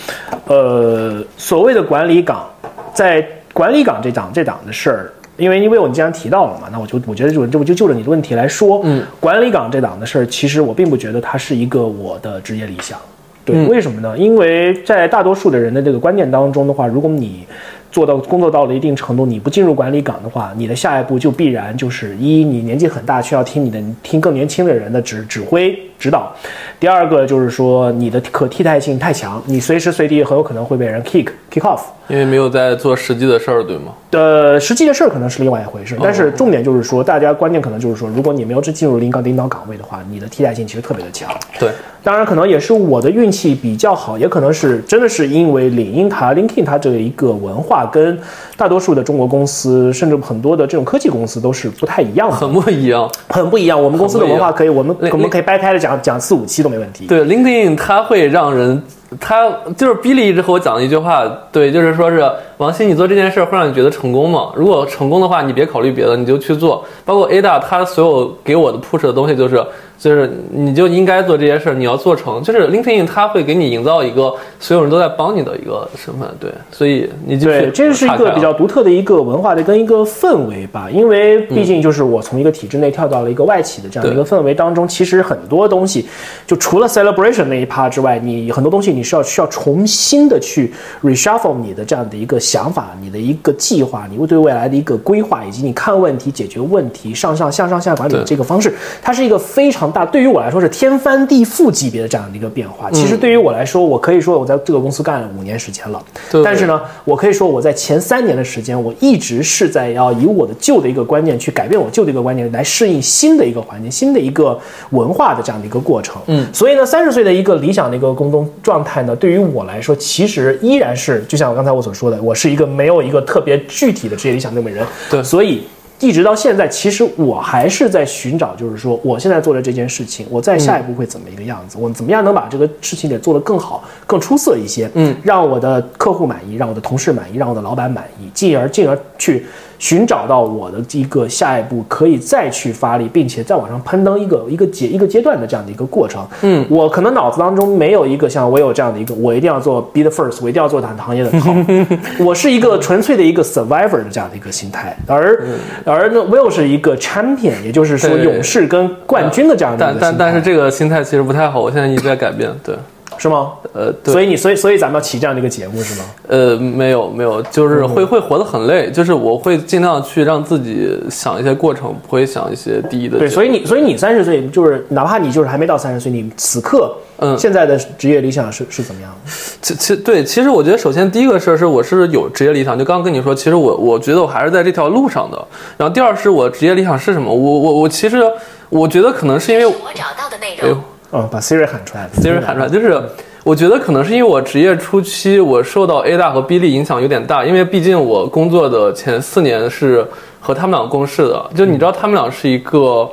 [0.46, 2.50] 呃，所谓的管理岗，
[2.92, 12.98] 在管理岗这档这档的事儿，因为因为我们既然提到了嘛，那我就我觉得就就就就着你的问题来说，嗯，管理岗这档的事儿，其实我并不觉得它是一个我的职业理想，
[13.44, 14.18] 对，为什么呢？
[14.18, 17.46] 因为在大多数的人的这个观念当中的话，如果你
[17.90, 26.32] 做到工作到了一定程度，你不进入管理岗的话，你的下一步就必然就是一，你年纪很大，需要听你的听更年轻的人的指指挥指导；
[26.78, 31.80] 第二个就是说你的可替代性太强，你随时随地很有可能会被人 kick kick off。
[32.08, 33.92] 因为没有在做实际的事儿，对吗？
[34.12, 41.28] 呃，实际的事儿可能是另外一回事，但是重点就是说，大家关键可能就是说，如果你没有去进入领导领导岗位的话，你的替代性其实特别的强。
[41.60, 41.68] 对，
[42.02, 48.18] 当然可能也是我的运气比较好，也可能是真的是因为领英它 LinkedIn 它这一个文化跟
[48.56, 53.80] 大多数的中国公司，甚至很多的这种科技公司都是不太一样的，很不一样，很不一样。
[53.80, 57.06] 我们公司的文化可以，我们我们可以掰开了讲讲四五期都没问题。
[57.06, 58.82] 对，LinkedIn 它会让人。
[59.18, 64.52] 它就是 Billy 一直和我讲的一句话，对，就是说是王鑫，你做这件事会让你觉得成功吗？
[64.54, 66.84] 如果成功的话，你别考虑别的，你就去做。
[67.06, 69.64] 包括 Ada，他所有给我的 push 的东西就是。
[69.98, 72.40] 就是你就应该做这些事儿，你要做成。
[72.40, 80.88] 就是 LinkedIn 它会给你营造一个所有人都在帮你的一个身份，对，所以你就对，这是一个比较独特的一个文化的跟一个氛围吧。
[80.88, 86.06] 因为毕竟就是我从一个体制内跳到了一个外企的这样的一个氛围当中，其实很多东西
[86.46, 99.87] 就除了 celebration 那一趴之外，你很多东西你是要需要重新的去 reshuffle 你的这样的一个想法，你的一个计划，你对未来的一个规划，以及你看问题、解决问题、上上向上下管理的这个方式，它是一个非常。
[99.90, 102.90] 大对于我来说是天翻地覆级别的这样的一个变化。
[102.90, 106.02] 其实对于我来说，我可以说我在这个公司干了五年时间了。
[106.44, 114.58] 但是呢，我可以说我在前三年的时间，我一直是在要以我的旧的一个观念去改变我旧的一个观念，来适应新的一个环境、新的一个
[114.90, 116.20] 文化的这样的一个过程。
[116.26, 124.86] 嗯，所以呢，三十岁的一个理想的一个工作状态呢，对于我来说，其实依然是就像刚才我所说的，我是一个没有一个特别具体的职业理想那么人。
[125.10, 125.62] 对，所以。
[126.00, 131.76] 一直到现在，其实我还是在寻找，就是说，我现在做的这件事情，我在下一步会怎么一个样子？
[131.80, 134.88] 我怎么样能把这个事情给做得更好、更出色一些？
[134.94, 139.44] 嗯，让我的客户满意，让我的同事满意，让我的老板满意，进而进而去。
[139.78, 146.26] 寻找到我的一个下一步可以再去发力，并且再往上攀登一个一个阶一个阶段的这样的一个过程。
[146.42, 151.86] 嗯，我可能脑子当中没有一个像我有这样的一个，我一定要做 be the first，我一定要做大行业的 top。
[152.18, 155.40] 我是一个纯粹的一个 survivor 的这样的一个心态，而
[155.84, 159.86] 而呢，Will 是一个 champion，也就是说勇士跟冠军的这样的。
[159.92, 162.50] 但但但是这个心态其实不太好，我现在一直在改变。
[162.64, 162.74] 对。
[163.18, 163.52] 是吗？
[163.74, 166.04] 呃，所以你，所以，所以咱们要起这样的一个节目是吗？
[166.28, 173.18] 呃，没有，没有，就是会会活得很累，就是我会尽量去让自己想一些过程，不会想一些第一的。
[173.18, 179.32] 对，所以你，所以你三十岁，就是哪怕你就是还没到三十岁，你此刻，嗯，现在的职业理想是是怎么样的？
[179.60, 185.36] 其其对，其实我觉得，首先第一个事儿是我是有职业理想，就刚刚跟你说，其实我我觉得我还是在这条路上的。
[185.76, 187.34] 然后第二是我职业理想是什么？
[187.34, 188.22] 我我我其实
[188.68, 190.78] 我觉得可能是因为我找到的内容。
[191.10, 193.00] 哦，把 Siri 喊出来，Siri 喊出来，就是
[193.42, 200.06] 我觉得可能是因为我职业初期我受到 A 大和 b i l y 影响有点大，因为毕竟我工作的前四年是
[200.38, 203.08] 和他们俩共事的，就你知道他们俩是一个，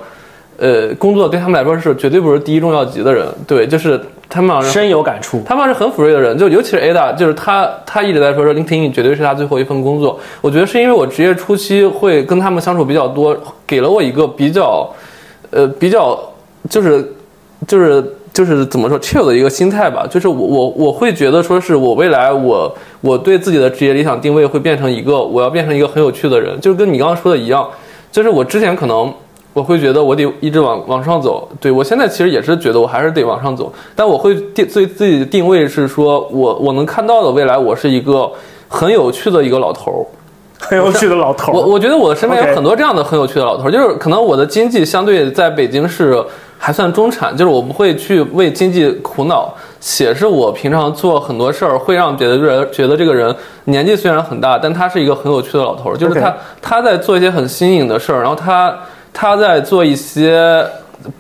[0.57, 13.33] 呃，工作对他们来说是绝对不是第一重要级的人，对，就是他们俩深有感触，他们俩是很腐锐的人，就尤其是 A 大，就是他他一直在说说 LinkedIn 绝对是他最后一份工作，我觉得是因为我职业初期会跟他们相处比较多，
[13.65, 14.85] 给了我一个比较，
[15.51, 16.19] 呃，比较
[16.69, 17.09] 就是。
[17.67, 27.67] 就是就是怎么说 chill 的一个心态吧，就是我我我会觉得说是我未来我我对自己的职业理想定位会变成一个我要变成一个很有趣的人，就是跟你刚刚说的一样，
[28.11, 29.13] 就是我之前可能
[29.53, 38.29] 我会觉得我得一直往往上走，对我现在其实也是觉得我还是得往上走，但我会定对自己的定位是说我我能看到的未来我是一个
[38.67, 40.01] 很有趣的一个老头儿，
[40.67, 41.55] 很有趣的老头儿。
[41.55, 46.23] 我我觉得我的身边有很多这样的很有趣的老头儿，就是可能我的经济相对在北京是。
[46.57, 58.73] 还算中产，就是我不会去为经济苦恼，且是我平常做很多事儿会让别的人觉得这个人年纪虽然很大，但他是一个很有趣的老头儿，就是他他在做一些很新颖的事儿，然后他
[59.13, 60.65] 他在做一些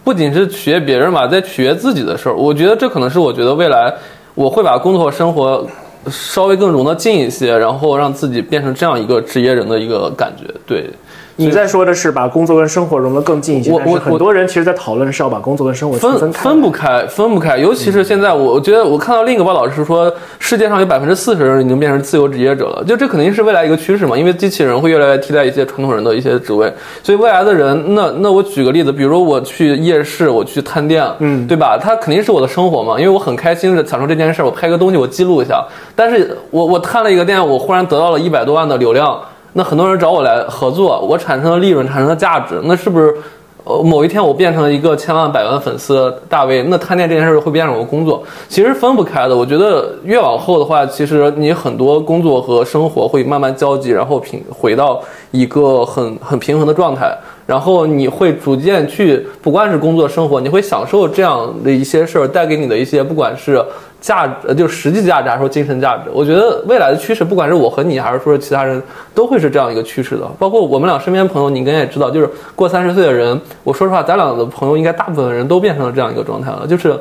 [0.05, 2.33] 不仅是取悦别人吧，在取悦自己的事儿。
[2.33, 3.93] 我觉得这可能是我觉得未来
[4.33, 5.63] 我会把工作和生活
[6.09, 10.45] 稍微更融得近一些，然后让自己变成这样一个职业人的一个感觉。
[10.65, 10.89] 对，
[11.37, 17.57] 你在说的是把工作跟生活融得更近一些，我我很多人其实，在讨论是要把工作跟生活分分不开，分不开。
[17.57, 22.83] 尤其是现在，我我觉得我看到另一个报道是说，世界上有百分之四十人已经变成自由职业者了。
[22.85, 26.71] 就这肯定是未来一个趋势嘛，因为机器人会越来越替代一些传统人的一些职位。
[27.03, 31.77] 所以未来的人，那那我举个例子，比如我去夜市，我去探店，嗯，对吧？
[31.77, 35.65] 它肯定是我的生活嘛，因为我很开心的享受这件事，我拍个东西，我记录一下。
[35.95, 39.19] 但是我我探了一个店，我忽然得到了一百多万的流量。
[39.57, 43.15] 那很多人找我来合作，我产生了利润，产生了价值，那是不是，
[43.63, 48.21] 呃，某一天我变成了一个千万百万粉丝大 V，那探店这件事会变成我工作？
[48.49, 49.35] 其实分不开的。
[49.35, 55.01] 我觉得越往后的话，其实你很多工作和生活会慢慢交集，然后平回到
[55.31, 63.63] 一个很很平衡的状态，然后你会逐渐去，不管是工作生活，你会享受这样的一些事儿带给你的一些，不管是。
[64.01, 66.11] 价值就实际价值，还是说精神价值？
[66.13, 68.79] 我觉得未来的趋势，不管是我和你，还是说是其他人，
[69.15, 70.29] 都会是这样一个趋势的。
[70.37, 76.95] 包括我们俩身边朋友，你应该也知道，就是过三十岁的人，我说实话，咱俩的朋友应该大部分人都变成了这样一个状态了，就是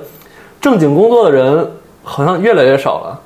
[0.63, 1.71] 正经工作的人
[2.03, 3.21] 好像越来越少了。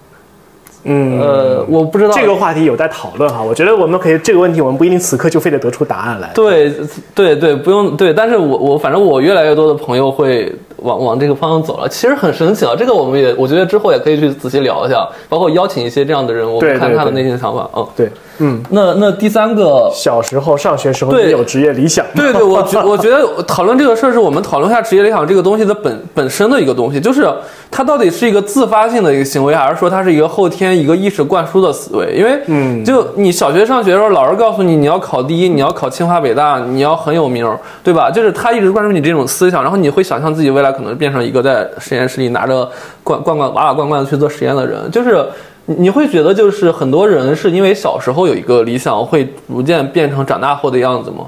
[0.84, 3.42] 嗯，呃，我不知道这个话题有待讨论哈。
[3.42, 6.30] 我觉得我们可以这个问题，我们不一定此刻就非得得出答案来。
[6.34, 6.72] 对，
[7.14, 8.12] 对，对，不用对。
[8.14, 12.74] 但是我我反正我越来越多的朋友会往往这个方向走了，其实很神奇啊。
[12.78, 17.68] 这个我们也我觉得之后也可以去仔细聊一下，包括邀请一些这样的人，我们看他的内心想法。
[17.74, 18.62] 嗯，对，嗯。
[18.70, 22.06] 那那第三个，小时候上学时候你有职业理想？
[22.14, 27.28] 对对，我觉我觉得讨论这个事儿是我们讨论一下职业理想这个东西的本本身的一个东西，就是
[27.70, 30.67] 它到底是一个自发性的一个行为，还是说它是一个后天。
[30.76, 37.46] 一个意识灌输的思维，因为，嗯，就你小学上学的时候，老师告诉你你要考第一，你要考清华北大，你要很有名，
[37.82, 38.10] 对吧？
[38.10, 42.68] 就是他一直灌输你这种思想，然后你会想象自己未来可能变成一个在实验室里拿着
[43.02, 45.24] 罐罐罐瓦瓦罐罐的去做实验的人，就是
[45.66, 51.26] 你会觉得就是很多人是因为小时候有一个理想，会逐渐变成长大后的样子吗？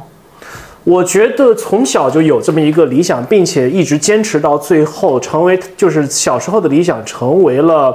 [0.84, 7.94] 我觉得从小就有这么一个理想，并且一直坚持到最后，成为就是小时候的理想成为了。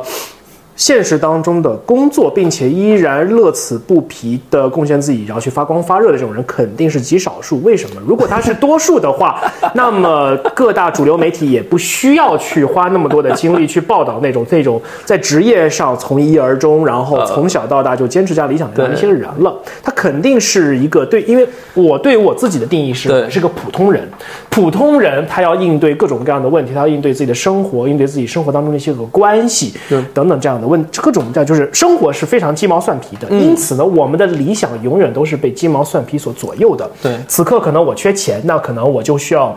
[0.76, 7.62] 现实当中的工作，并且依然乐此不疲的贡献自己，然后去发光发热的这种人，肯定是极少数。
[7.64, 8.02] 为什么？
[8.06, 9.42] 如果他是多数的话，
[9.74, 19.56] 那么各大主流媒体也不需要去花那么多的精力去报道那种这种在职业上从一而终，然后从小到大就坚持这样理想的那些人了。
[19.82, 24.06] 他肯定是一个对，因为我对我自己的定义是是个普通人。
[24.50, 29.74] 普通人他要应对各种各样的问题，他要应对自己的生活，应对自己生活当中的一些个关系，
[30.14, 33.30] 等等这样的问各种叫就是生活是非常鸡毛蒜皮的。
[33.30, 36.90] 因此呢，我们的理想永远都是被鸡毛蒜皮所左右的。
[37.02, 39.56] 对，此刻可能我缺钱，那可能我就需要。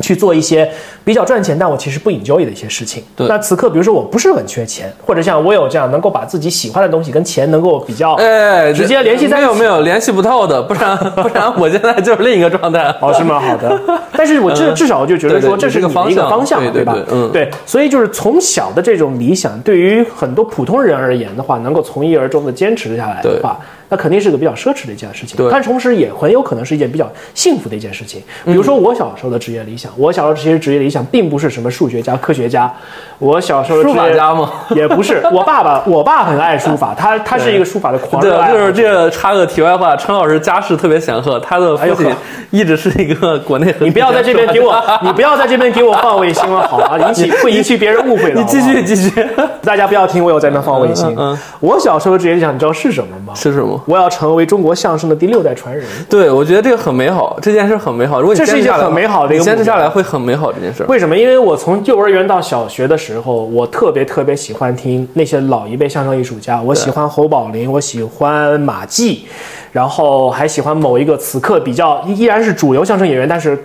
[0.00, 0.70] 去做一些
[1.04, 3.02] 比较赚钱，但我其实不 enjoy 的一些事情。
[3.16, 12.94] 对，那此刻，比如说我不是很缺钱，或者像我有这样能够把自己喜欢的东西跟钱能够比较，哎，直接联系在没有没有联系不到的，不然 不然我现在就是另一个状态。
[13.00, 13.40] 哦，是吗？
[13.40, 13.80] 好的。
[14.16, 16.96] 但是我至 至少就觉得说这是个一个方向，对吧？
[17.10, 17.50] 嗯，对。
[17.66, 23.58] 所以就是从小的这种理想，对于很多普通人而言的话，能够从一而终的坚持下来的话。
[23.90, 28.22] 那肯定是个比较奢侈的一件事情，但同时也很有可能是一件比较幸福的一件事情。
[28.46, 32.72] 比如说我小时候的职业理想，我小时候其实职业理想并不是什么数学家、科学家，
[33.18, 34.50] 我小时候书法家吗？
[34.70, 38.38] 也不是，我爸爸，我爸很爱书法，他 他是一个书法的狂热。
[38.38, 42.08] 对，就是这个插个题外话，陈老师家世特别显赫，他的父亲
[42.50, 43.74] 一直是一个国内。
[43.80, 48.40] 你不要在这边给我，你不要在这边给我放卫星了，好啊，引起会引起别人误会的。
[48.40, 49.26] 你继续继续，
[49.62, 51.12] 大家不要听我有在那放卫星。
[51.18, 53.34] 嗯，我小时候的职业理想，你知道是什么吗？
[53.34, 53.79] 是什么？
[53.86, 55.84] 我要成为中国相声的第六代传人。
[56.08, 58.20] 对，我觉得这个很美好，这件事很美好。
[58.20, 60.84] 如果这是一件很美好的一个坚持下来会很美好这件事。
[60.88, 61.16] 为什么？
[61.16, 66.60] 因为我从幼儿园到小学的时候，我特别特别喜欢听那些老一辈相声艺术家。
[66.60, 69.26] 我喜欢侯宝林，我喜欢马季，
[69.72, 73.58] 然后还喜欢某一个此刻比较依然是主流相声演员，但是。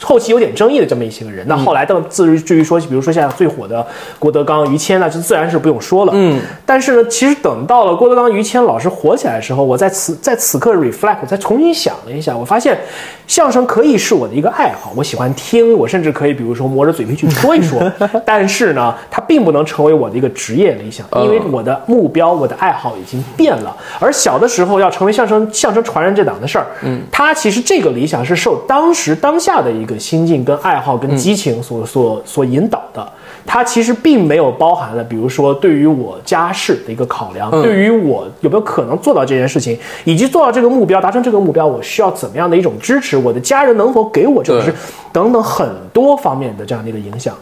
[0.00, 3.86] 后期有点争议的这么一些个人，那后来到至至于说，比如说现在最火的
[4.18, 6.12] 郭德纲、于谦，那就自然是不用说了。
[6.14, 12.78] 嗯，但是呢，其实等到了郭德纲、于谦老师火起来的时候，我在此在此刻 reflect，我再重新想了一下，我发现
[13.26, 17.80] 相声可以是我的一个爱好，我喜欢听，我甚至可以比如说磨着嘴皮去说一说。
[18.26, 23.74] 但是呢，它并不能成为我的一个职业理想，因为我的目标、我的爱好已经变了。
[24.00, 33.06] 而小的时候要成为相声相声传人这档子事儿，嗯，它其实这个理想是受当时当下的一个心境、跟爱好、跟激情所所所引导的，
[33.44, 44.76] 它其实并没有包含了，比如说对于我家世的一个考量，对于我有没有可能做到这件事情，以及做到这个目标、达成这个目标，我需要怎么样的一种支持，我的家人能否给我这个支持，
[45.12, 47.34] 等等很多方面的这样的一个影响。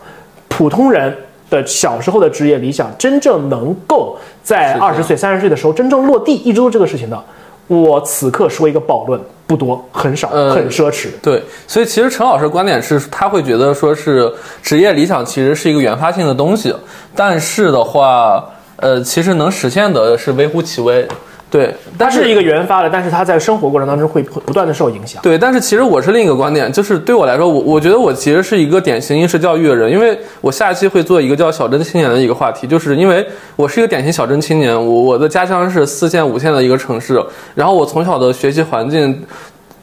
[0.49, 1.16] 普通人
[1.51, 7.24] 的小时候的职业理想，真正能够在二十岁、三十岁的时候真正落地，一直做这个事情的。
[7.67, 11.09] 我此刻说一个暴论，不多，很少，很奢侈。
[11.23, 14.31] 对，所以其实陈老师观点是，他会觉得说是
[14.62, 16.75] 职业理想其实是一个原发性的东西，
[17.15, 18.45] 但是的话，
[18.77, 21.07] 呃，其实能实现的是微乎其微。
[21.55, 25.23] 对，它是一个原发的，但是它在生活过程当中会不断的受影响。
[25.23, 33.25] 对，但是其实我是另一个观点，就是对我来说，我我觉得我其实是一个典型应试教育的人，因为我下一期会做一个叫小镇青年的一个话题，就是因为
[33.55, 37.25] 我是一个典型小镇青年，我我的家乡是四线五线的一个城市，
[37.55, 39.23] 然后我从小的学习环境。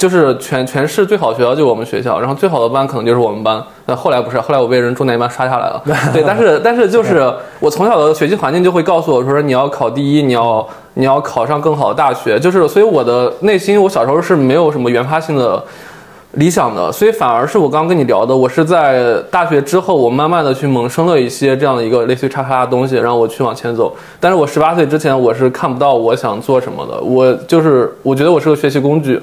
[0.02, 3.64] 就是全全市最好的学校就我们学校，然后最好的班可能就是我们班。
[3.86, 5.80] 那后来不是，后来我被人重点班刷下来了。
[6.12, 12.40] 对，但是但是就是我从小的学习环境就会告诉我说，你要考第一，你要你要考上更好的大学。
[12.40, 15.64] 就是所以我的内心，我小时候是没有什么原发性的
[16.32, 23.96] 理想的，所以反而是我刚跟你聊的，我是在大学之后，我慢慢的去萌生了一些这样的一个类似于叉叉的东西，让我去往前走。
[24.20, 27.00] 但是我十八岁之前，我是看不到我想做什么的。
[27.00, 29.22] 我就是我觉得我是个学习工具。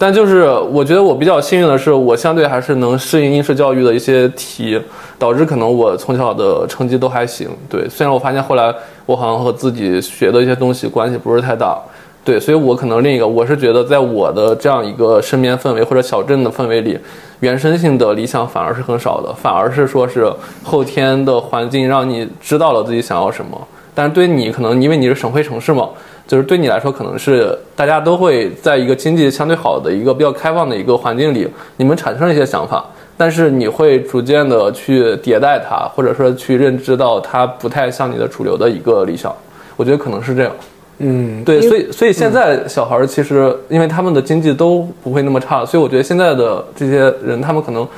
[0.00, 4.80] 但就是我觉得我比较幸运的是，我相对还是能适应应试教育的一些题，
[5.18, 7.48] 导致可能我从小的成绩都还行。
[7.68, 8.72] 对，虽然我发现后来
[9.06, 11.76] 我好像和自己学的一些东西关系不是太大。
[12.24, 16.98] 对，所以我可能另一个我是觉得，在我的这样一个身边氛围或者小镇的氛围里，
[17.40, 20.30] 原生性的理想反而是很少的，反而是说是
[20.62, 23.58] 后天的环境让你知道了自己想要什么。
[23.98, 25.88] 但是对你可能因为你是省会城市嘛。
[26.28, 32.84] 就是对你来说，可能是大家都会在一个经济相对好的一个比较开放的一个环境里，你们产生了一些想法，
[33.16, 39.34] 但是你会逐渐的去迭代它，或者说去认知到它不太像你的主流的一个理想。
[39.74, 40.52] 我觉得可能是这样。
[40.98, 47.88] 嗯，对，所以所以现在小孩儿其实因为他们的经济都不会那么差，所以我觉得现在的这些人，他们可能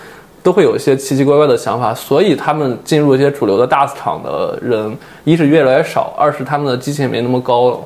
[0.43, 7.79] 都会有一些奇奇怪怪的想法，所以他们进入一些主流的大厂的人，一是越来越少，二是他们的激情没那么高了。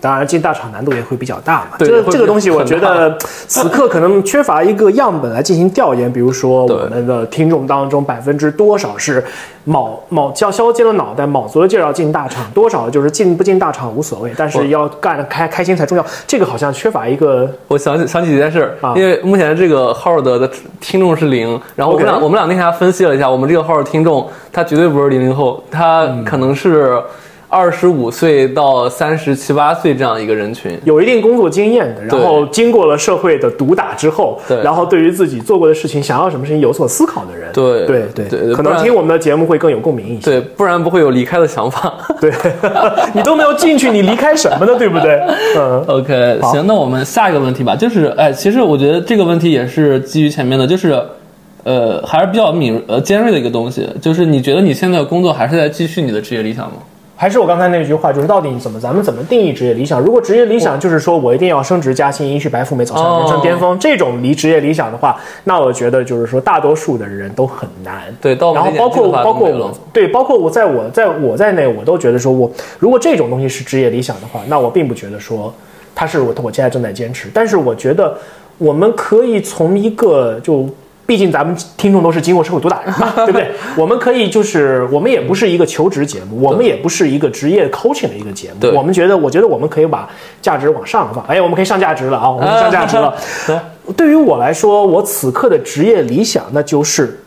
[0.00, 1.76] 当然，进大厂难度也会比较大嘛。
[1.78, 3.16] 这个这个东西，我觉得
[3.48, 6.10] 此刻可能缺乏一个样本来进行调研。
[6.12, 9.24] 比如说，我们的听众当中百分之多少是
[9.64, 16.04] 卯卯叫削尖了脑袋，卯足了劲儿要进大厂，多少就是进不进大厂无所谓，但是要干开开心才重要。
[16.26, 17.50] 这个好像缺乏一个。
[17.68, 20.50] 我想起想起一件事，因为目前这个号的的
[20.80, 27.00] 听众是零，然后我们俩我们俩那天还分析了一下，我们这个号的听众他绝对不是零零后，他可能是。
[27.50, 37.86] 二十五岁到三十七八岁这样一个人群，有一定工作经验的，然后经过了社会的毒打之后，对，然后对于自己做过的事情、想要什么事情有所思考的人，对。
[37.86, 42.32] 对对，可能听我们的节目会更有共鸣一些，对，不然不会有离开的想法， 对，
[43.12, 44.76] 你都没有进去，你离开什么呢？
[44.78, 45.20] 对不对？
[45.58, 50.96] 嗯，OK，行，那我们下一个问题吧，就是，哎，其实我觉得这个问题也是基于前面的，就是，
[51.64, 56.74] 呃，还是比较敏呃尖锐的一个东西，就是你觉得你现在工作还是在继续你的职业理想吗？
[57.20, 60.00] 还是我刚才那句话，就是到底怎么咱们怎么定义职业理想？
[60.00, 68.04] 如果职业理想就是说我一定要升职加薪、迎娶白富美、走向人生巅峰，这种离职业理想的话，那我觉得就是说大多数的人都很难。
[68.22, 75.52] 对，然后包括包括我，对，包括我在我在我在内，我都觉得说我如果这种东西是职业理想的话，那我并不觉得说
[75.94, 77.28] 他是我我现在正在坚持。
[77.34, 78.16] 但是我觉得
[78.56, 80.66] 我们可以从一个就。
[81.10, 83.50] 毕竟咱们听众都是经过社会毒打人嘛， 对不对？
[83.76, 88.70] 我们可以就是，我们也不是一个求职节目，我们也不是一个职业 coaching 的一个节目。
[88.76, 90.08] 我们觉得，我觉得我们可以把
[90.40, 91.24] 价值往上放。
[91.24, 92.30] 哎，我们可以上价值了啊！
[92.30, 93.12] 我们上价值了。
[93.96, 97.20] 对于我来说，我此刻的职业理想，那就是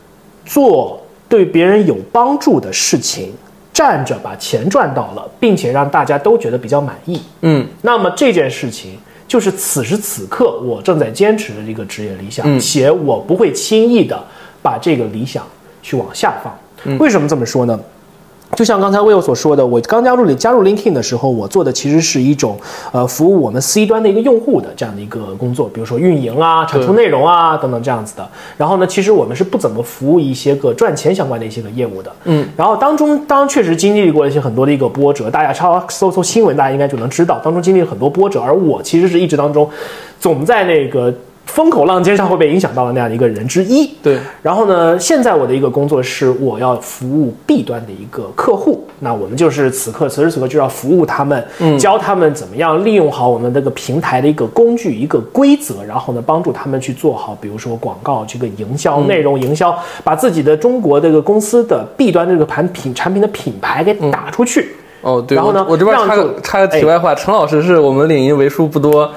[0.46, 3.34] 做对别人有帮助的事情，
[3.70, 7.20] 站着把钱赚到了，并且让大家都觉得比较满意。
[7.42, 8.98] 嗯，那么这件事情。
[9.26, 14.22] 就是此时此刻我正在坚持的这个职业理想，且我不会轻易的
[14.62, 15.44] 把这个理想
[15.82, 16.98] 去往下放。
[16.98, 17.80] 为什么这么说呢？
[18.54, 22.56] 就像刚才 Will 所说的，我刚加入里加入 LinkedIn 的时候，我做的其实是一种
[22.92, 28.28] 呃服务我们 C 端的一个用户的这样的一个工作，比如说运营啊、产出内容啊等等这样子的。
[28.56, 32.12] 然后呢，其实我们是不怎么服务一些个赚钱相关的一些个业务的。
[32.24, 32.46] 嗯。
[32.56, 38.40] 然后当中当确实经历过一些很多的一个波折，大家抄搜搜新闻，大家应该就能知道，当中经历了很多波折。
[38.40, 39.68] 而我其实是一直当中
[40.20, 41.12] 总在那个。
[41.46, 43.86] 风口浪尖上会被影响到的那样的一个人之一。
[44.02, 51.46] 对，然后呢，现在我的一个工作是我要服务 B 端的一个客户，那我们就是此刻此时此刻就要服务他们，
[51.78, 64.74] 教他们怎么样利用好我们这个平台的一个工具、一个规则，然后呢，帮助他们去做好，比如说广告这个营销、内容营销，把自己的中国这个公司的 B 端这个产品产品的品牌给打出去。
[65.02, 65.36] 哦，对。
[65.36, 69.08] 然后呢，我这边插个插个题外话，陈老师是我们领英为数不多。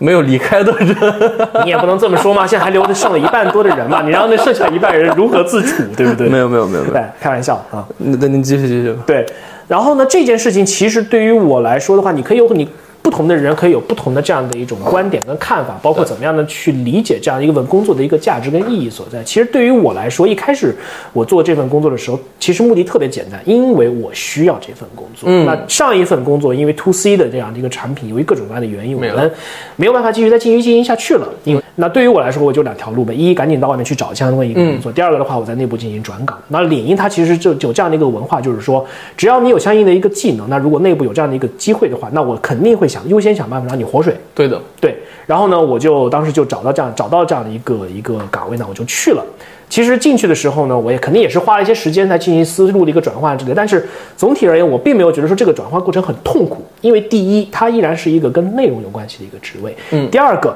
[0.00, 0.96] 没有离开的人，
[1.62, 2.46] 你也不能这么说嘛。
[2.46, 6.26] 现在还留着剩了一半多的人嘛，你让那剩下一半人如何自处，对不对？
[6.28, 7.86] 没有没有没有，对，开玩笑啊。
[7.98, 8.96] 那那您继续继续。
[9.06, 9.26] 对，
[9.68, 12.66] 然后呢，这件事情其实对于我来说的话，你可以有你
[13.02, 19.22] 不同的人可以有不同的这样的一种观点跟看法，包括怎么样的去理解这样一份工作的一个价值跟意义所在。
[19.24, 20.74] 其实对于我来说，一开始
[21.12, 25.28] 我做这份工作的时候，其实目的特别简单，因为我需要这份工作。
[25.30, 29.32] 嗯那上一份工作因为 to C 的这样的一个产品，由于各种各样的原因，我们
[29.76, 31.26] 没有办法继续再继续经营下去了。
[31.44, 36.38] 因为那对于我来说，我就两条路呗：一，赶紧到外面去找相关一个工作；第二个的话，我在内部进行转岗。
[36.48, 38.84] 那领英它其实就有这样的一个文化，就是说，
[39.16, 44.14] 只要你有相应的一个技能，那如果内部有这样的一个机会的话，那我肯定会想优先想办法让你活水。
[44.34, 49.24] 对的，对，然后呢，我就当时就找到这样找到这样的一个一个岗位呢，我就去了。
[49.68, 53.52] 其实进去的时候呢，我也肯定也是花了一些时间来进行思路的一个转换之类。
[53.54, 59.76] 但是总体而言，我并没有觉得说这个转换过程很痛苦，因为第一，它依然是一个跟内容有关系的一个职位。
[59.92, 60.52] 嗯第二个，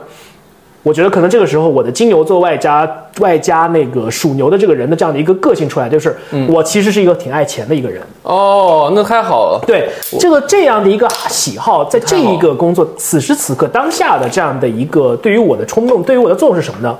[0.84, 6.14] 我觉得可能这个时候我的金牛座外加外加那个属牛的这个人的这样的一个个性出来，就是
[6.46, 8.02] 我其实是一个挺爱钱的一个人。
[8.22, 9.60] 哦，那太好了。
[9.66, 9.88] 对
[10.20, 16.96] 这个这样的一个喜好，在这一个工作此时此刻当下的这样的一个对于我的冲动，对于我的作用是什么呢？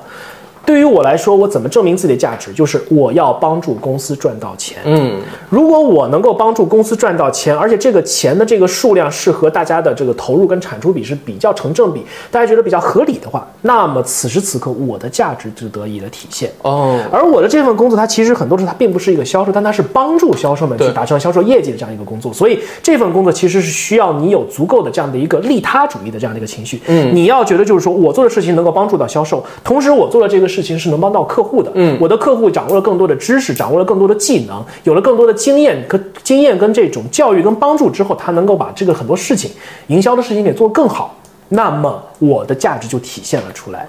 [0.66, 2.52] 对于我来说，我怎么证明自己的价值？
[2.52, 4.78] 就是我要帮助公司赚到钱。
[4.84, 16.50] 嗯，如果我能够帮助公司赚到钱，而且这个钱的这个数量是和大家的这个投入跟产出比是比较成正比，大家觉得比较合理的话，那么此时此刻我的价值就得以了体现。
[16.62, 22.32] 哦，而我的这份工作，它其实很多时候它并不是一个销售，但它是帮助销售们去达成销售业绩的这样一个工作。
[22.32, 26.80] 所以这份工作其实是需要你有足够的这样的一个利他主义的这样的一个情绪。
[26.86, 31.70] 嗯，你要觉得就是说我做的事情能够帮助到销售，同时我做了这个事情是能帮到客户的。
[31.74, 39.50] 嗯，我的客户掌握了更多的知识，掌握了更多的技能，有了更多的经验跟经验跟这种教育跟帮助之后，他能够把这个很多事情
[39.88, 41.16] 营销的事情给做得更好。
[41.48, 43.88] 那么我的价值就体现了出来。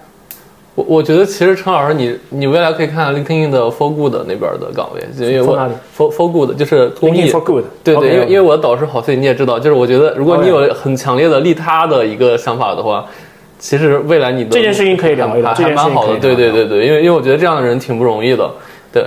[0.76, 5.54] 我我觉得其实陈老师你你未来可以看 LinkedIn 的 For Good 那边的岗位，因为 For
[5.98, 13.06] 我 For For Good 就是公益 for good 对对因为因为我的导师好，所以你也知道，就是我觉得如果你有很强烈的利他的一个想法的话。
[13.66, 18.48] 其实未来你的这件事情可以聊一聊还蛮好的，对对对对，因为因为我觉得这样的人挺不容易的，
[18.94, 19.04] 对，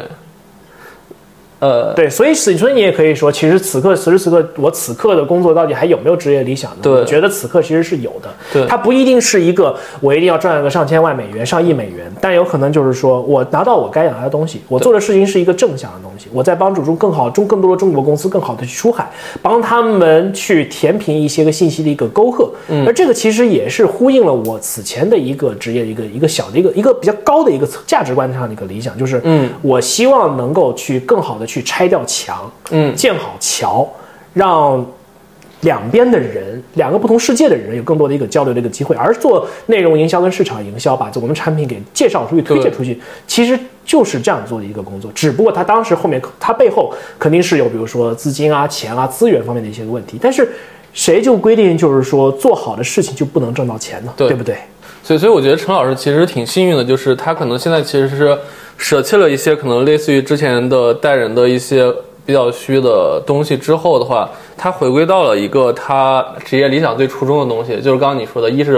[1.60, 6.76] 呃，对，所以所以所以你也可以说，其实此刻此时此刻，我此刻的工作到底还有没有职业理想呢？
[6.82, 8.28] 对我觉得此刻其实是有的。
[8.52, 19.10] 对它不一定是一个我一定要赚个上千万美元、上亿美元，但有可能就是说我拿到我该拿的东西，我做的事情是一个正向的东西，我在帮助中更好中更多的中国公司更好的去出海，
[19.42, 22.48] 帮他们去填平一些个信息的一个沟壑。
[22.68, 32.48] 嗯，而这个其实也是呼应了我此前的一个职业的一个一个小的一个一个比较高的一个价值观上的一个理想，就是嗯，我希望能够去更好的去拆掉墙。
[32.70, 33.88] 嗯建好桥，
[34.34, 34.86] 让
[35.62, 38.94] 两边的人，两个不同世界的人有更多的一个交流的一个机会。
[38.94, 45.10] 而做内容营销跟市场营销，把我们产品给介绍出去、推荐出去，其实就是这样做的一个工作。
[45.12, 50.16] 只不过他当时后面，他背后肯定是有，比如说资金啊、钱啊、资源方面的一些问题。
[50.22, 50.48] 但是
[50.92, 54.12] 谁就规定就是说做好的事情就不能挣到钱呢？
[54.16, 54.58] 对不对？
[55.08, 58.36] 所以，所以我觉得陈老师其实挺幸运的，就是他可能现在其实是
[58.76, 61.90] 舍弃了一些可能类似于之前的带人的一些
[62.26, 68.76] 比较虚的东西之后的话，他回归到了一个他职业理想最初衷的东西，就是刚刚你说的，一是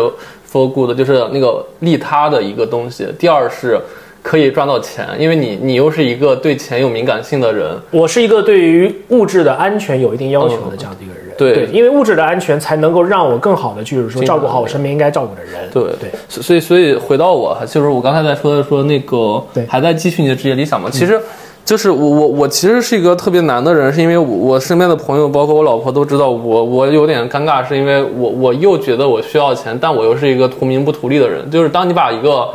[0.49, 3.77] for good，就是那个利他的一个东西；第二是
[4.23, 11.30] 可以赚到钱，因为你你又是一个对钱有敏感性的人，我是一个对于物质的安全有一定要求的这样的一个人。
[11.49, 15.69] 对因为物质的安全才能够让我更好的就是说照顾好我身边应该照顾的人。
[15.73, 21.21] 对对，所所以所以回到我，就是我刚才在说的说那个对还在继续你的职业理想嘛，其实。
[21.63, 31.49] 就是我我我其实是一个特别难的人，是因为我我身边的朋友，包括我老婆都知道我我有点尴尬，是因为我我又觉得我需要钱，但我又是一个图名不图利的人。
[31.49, 32.49] 就是当你把一个，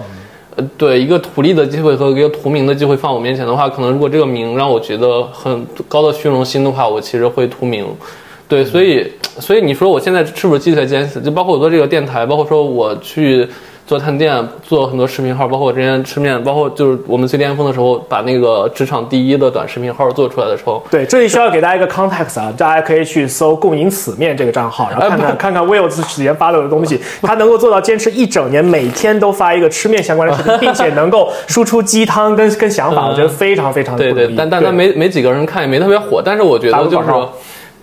[0.58, 7.86] 呃，对一个图利的机会和一个图名的机会放我面前的话，可能如果这个名让我觉得很高的虚荣心的话，我其实会图名。
[8.48, 11.20] 对，所以所以你说我现在是不是继续在坚持？
[11.22, 13.48] 就包括我做这个电台，包括说我去
[13.88, 34.14] 做探店，做很多视频号，包括我之前吃面，包括就是我们最巅峰的时候，把那个职场第一的短视频号做出来的时候，对，这里需要给大家一个 context 啊，大家可以去搜“共赢此面”这个账号，然后看看、哎看看 Will 之前发的东西， 他能够做到坚持一整年，每天都发一个吃面相关的视频，并且能够输出鸡汤跟跟想法，我觉得非常非常的对。
[34.14, 36.22] 对，但但但没没几个人看，也没特别火。
[36.24, 37.34] 但是我觉得就是个广告，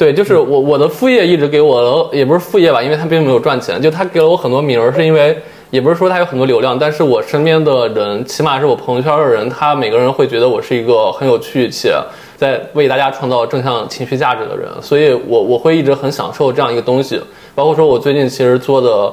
[0.02, 5.38] 对，就是我我的副业一直给我，也不是副业吧，因为他并没有赚钱，就他给了我很多名儿，是因为
[5.70, 11.94] 也不是说他有很多流量，但是我身边的人，起码是我朋友圈的人，他每个人会觉得我是一个很有趣且
[12.36, 17.20] 在为大家创造正向情绪价值的人，所以我我会一直很享受这样一个东西。
[17.54, 19.12] 包括说我最近其实做的。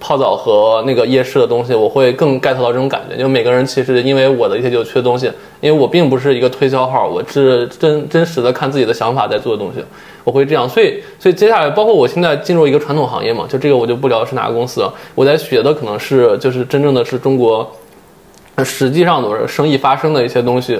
[0.00, 3.16] 泡澡和那个夜市的东西，我会更 get 到这种感觉。
[3.16, 9.80] 就每个人其实因为我的一些有趣的东西，因为我并不是一个推销号，我是真真实的看自己的想法在做的东西，
[10.26, 10.68] 我会这样。
[10.68, 14.84] 所以，所以接下来，包括我现在进入一个传统行业嘛，就这个我就不聊是哪个公司。
[15.14, 17.70] 我在学的可能是就是真正的是中国
[18.64, 20.76] 实际上的生意发生的一些东西。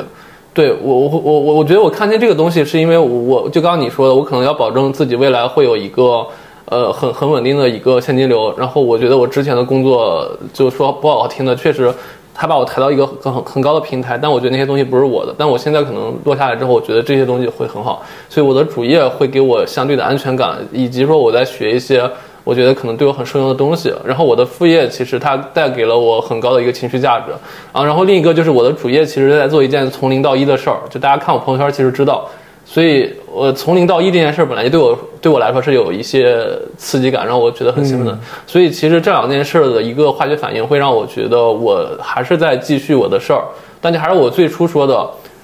[0.52, 6.26] 对我，我我我我觉得我看见这个东西是因为我就刚刚你说的，我可能要保证自己未来会有一个。
[6.68, 11.94] 呃，很很稳定的一个现金流，然后我觉得我之前的工作，就说不好听的，确实，
[12.36, 22.08] 他把我抬到一个很很高的平台，但我觉得那些东西不是我的，但我现在可能落下来之后，我觉得这些东西会很好，所以我的主业会给我相对的安全感，以及说我在学一些
[22.44, 27.32] 我觉得可能对我很受用的东西，然后我的副业其实它带给了我很高的一个情绪价值
[27.72, 32.28] 啊，然后另一个就是我的主业其实在做一件从零到一的事儿，就大家看我朋友圈其实知道。
[32.68, 36.44] 所以，我从零到一这件事本来就对我对我来说是有一些
[36.76, 38.18] 刺激感，让我觉得很兴奋。
[38.44, 43.42] 所以，其实这两件事的一个化学反应，会让我觉得我还是在继续我的事儿。
[43.80, 44.94] 但就还是我最初说的，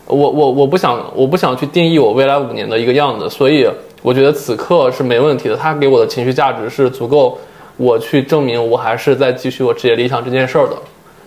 [0.06, 3.30] 我我我不想我不想去定义我未来五年的一个样子。
[3.30, 3.68] 所以，
[4.02, 5.56] 我觉得此刻是没问题的。
[5.56, 7.38] 它给我的情绪价值是足够
[7.76, 10.76] 我去证明我还是在继续我职业理想这件事儿的。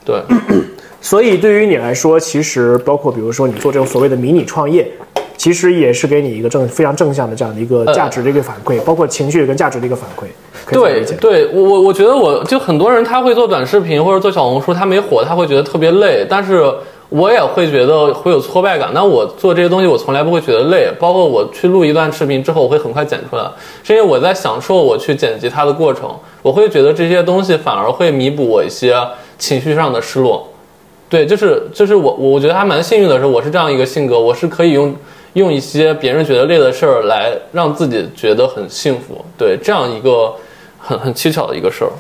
[0.04, 0.22] 对。
[1.00, 4.92] 所以，对于你来说，其实包括比如说你做这种所谓的迷你创业。
[5.38, 10.26] 其实也是给你一个正非常正向的这样的一个价值的一个反馈，包括情绪跟价值的一个反馈。
[10.72, 16.74] 对，对我我我觉得我就很多人他会做短视频或者做小红书，他没火他会觉得特别累，但是
[17.10, 18.90] 我也会觉得会有挫败感。
[18.92, 23.44] 但我做这些东西我从来不会觉得累，包括我去录一段视频之后，我会很快剪出来，
[23.84, 26.10] 是因为我在享受我去剪辑它的过程。
[26.42, 28.96] 我会觉得这些东西反而会弥补我一些
[29.38, 30.48] 情绪上的失落。
[31.08, 34.96] 对，就是就是我我觉得还蛮幸运的是，我是这样一个性格，我是可以用。
[35.36, 40.34] 用一些别人觉得累的事儿来让自己觉得很幸福，对这样一个
[40.80, 41.92] 很很蹊跷的一个事儿。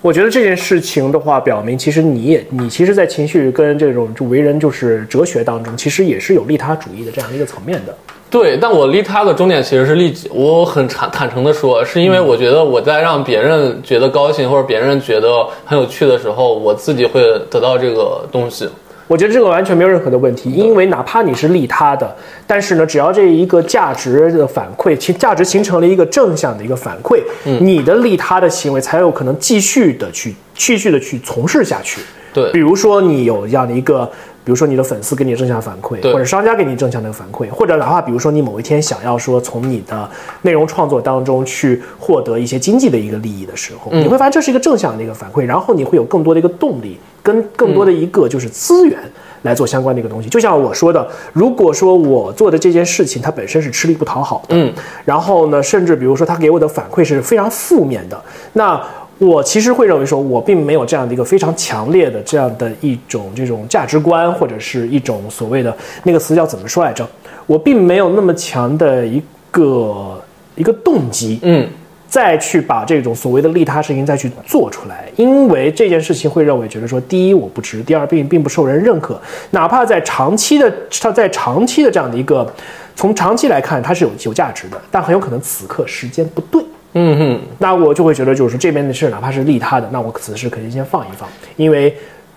[0.00, 7.94] 我觉得这件事情的话，表明其实你也你其实，在情绪跟这种就为人就是哲学当中，其实也是有利他主义的这样的一个层面的。
[8.30, 10.30] 对，但我利他的终点其实是利己。
[10.32, 17.20] 我很坦坦诚的说，是因为我觉得我在让别人觉得高兴或者别人觉得很有趣的时候，我自己会
[17.50, 18.68] 得到这个东西。
[19.08, 27.20] 我觉得这个完全没有任何的问题，因为哪怕你是利他的，但是呢，只要这一个价值的反馈，其价值形成了一个正向的一个反馈，
[27.60, 32.00] 你的利他的行为才有可能继续的去继续的去从事下去。
[32.32, 34.08] 对，比如说你有这样的一个。
[34.48, 40.08] 比如说你的粉丝给你正向反馈，或者商家给你正向的反馈，或者哪怕比如说你某一天想要说从你的
[40.40, 48.98] 内容创作当中去获得一些经济的一个利益的时候，你会发现这是一个正向的一个反馈，然后你会有更多的一个动力，跟更多的一个就是资源
[49.42, 50.30] 来做相关的一个东西。
[50.30, 54.72] 就像我说的，如果说我做的这件事情它本身是吃力不讨好的，嗯，
[55.04, 58.18] 然后呢，甚至比如说他给我的反馈是非常负面的，
[58.54, 58.82] 那。
[59.18, 67.06] 我其实会认为说，我并没有这样的一个非常强烈的这样的一种这种价值观，或者是一种所谓的那个词叫怎么说来着？
[67.46, 70.22] 我并没有那么强的一个
[70.54, 71.68] 一个动机，嗯，
[72.06, 82.48] 再去把这种所谓的利他事情再去做出来，因为这件事情会认为觉得说，第一我不值，第二并并不受人认可，哪怕在长期的它在长期的这样的一个
[82.94, 86.62] 从长期来看它是有有价值的，但很有可能此刻时间不对。
[86.94, 91.94] 嗯哼，那我就会觉得，就是这边的事，哪怕是利他的，那我此时肯定先放一放，因为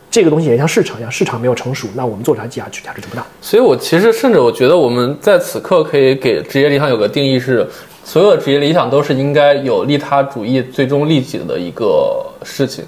[0.09, 3.25] 这个东西也像市场一样，市场没有成熟，那我们做出来价值价值就不大。
[3.41, 7.65] 所以我其实甚至我觉得，我们在此刻可以给职业理想有个定义是，
[8.03, 12.83] 所有的职业理想都是应该有利他主义、最终利己的一个事情。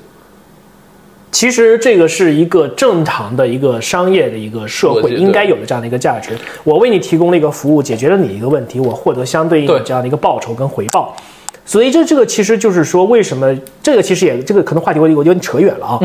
[1.32, 6.38] 其实这个是一个正常的一个商业的一个社会应该有的这样的一个价值。
[6.64, 11.16] 我为你提供了一个服务，解决了你一个问题，我获得相对应的这样的一个报酬跟回报。
[11.66, 16.00] 所以这这个其实就是说，为什么这个其实也这个可能话题我我有点扯远了啊。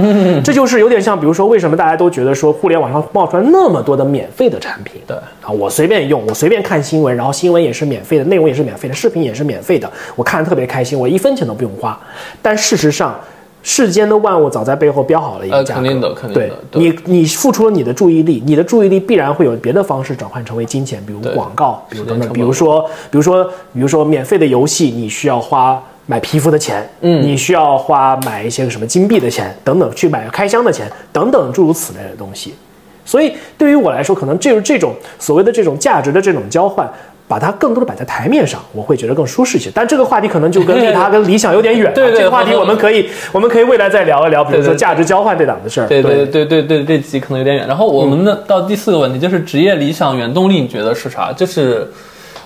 [0.45, 5.01] 这就是有点像，比如说为什么大家都觉得说互联网上冒出来那么多的免费的产品？
[5.07, 11.99] 对啊，我随便用，我随便看新闻，然后新闻也是免费的，内容也是免费的，视频也是免费的，我看的特别开心，我一分钱都不用花。
[12.41, 13.19] 但事实上。
[13.63, 16.55] 世间的万物早在背后标好了一个价格，肯定的，肯定的。
[16.71, 32.55] 对你，你付出了你的注意力，你的注意力必然会有别的方式转换成为金钱，比如广告，比如等等，比如说，比如说，比如说免费的游戏，你需要花买皮肤的钱，嗯，你需要花买一些什么金币的钱等等，去买开箱的钱等等诸如此类的东西。
[33.05, 36.89] 所以对于我来说，可能就是这种所谓的这种价值的这种交换。
[37.29, 39.71] 把它更多的摆在台面上，我会觉得更舒适一些。
[39.73, 41.93] 但这个话题可能就跟 利他跟理想有点远。
[41.95, 45.87] 对对，这个话题我们可以，我们可以未来再聊一聊，比如说价值交换这档子事儿。
[45.87, 47.69] 对对对对对，这集可能有点远。
[47.69, 51.31] 然后我们的，到第四个问题就是职业理想原动力，你觉得是啥？
[51.33, 51.87] 就是，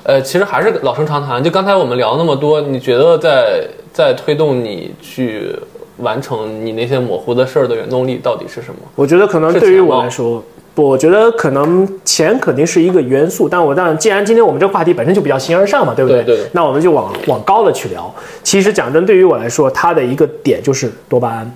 [0.03, 1.43] 呃，其实还是老生常谈。
[1.43, 5.55] 就刚才我们聊那么多，你觉得在在推动你去
[5.99, 8.81] 完成你那些模糊的事儿的原动力到底是什么？
[8.95, 10.43] 我觉得可能对于我来说，
[10.75, 16.23] 不，我觉得可能钱肯定是一个元素，但我当然，既然今天我们这个话题本身就比较形而上嘛，对不对？
[16.25, 16.39] 对。
[16.53, 18.13] 那我们就往往高了去聊。
[18.43, 21.55] 其实讲真，对于我来说，它的一个点就是多巴胺。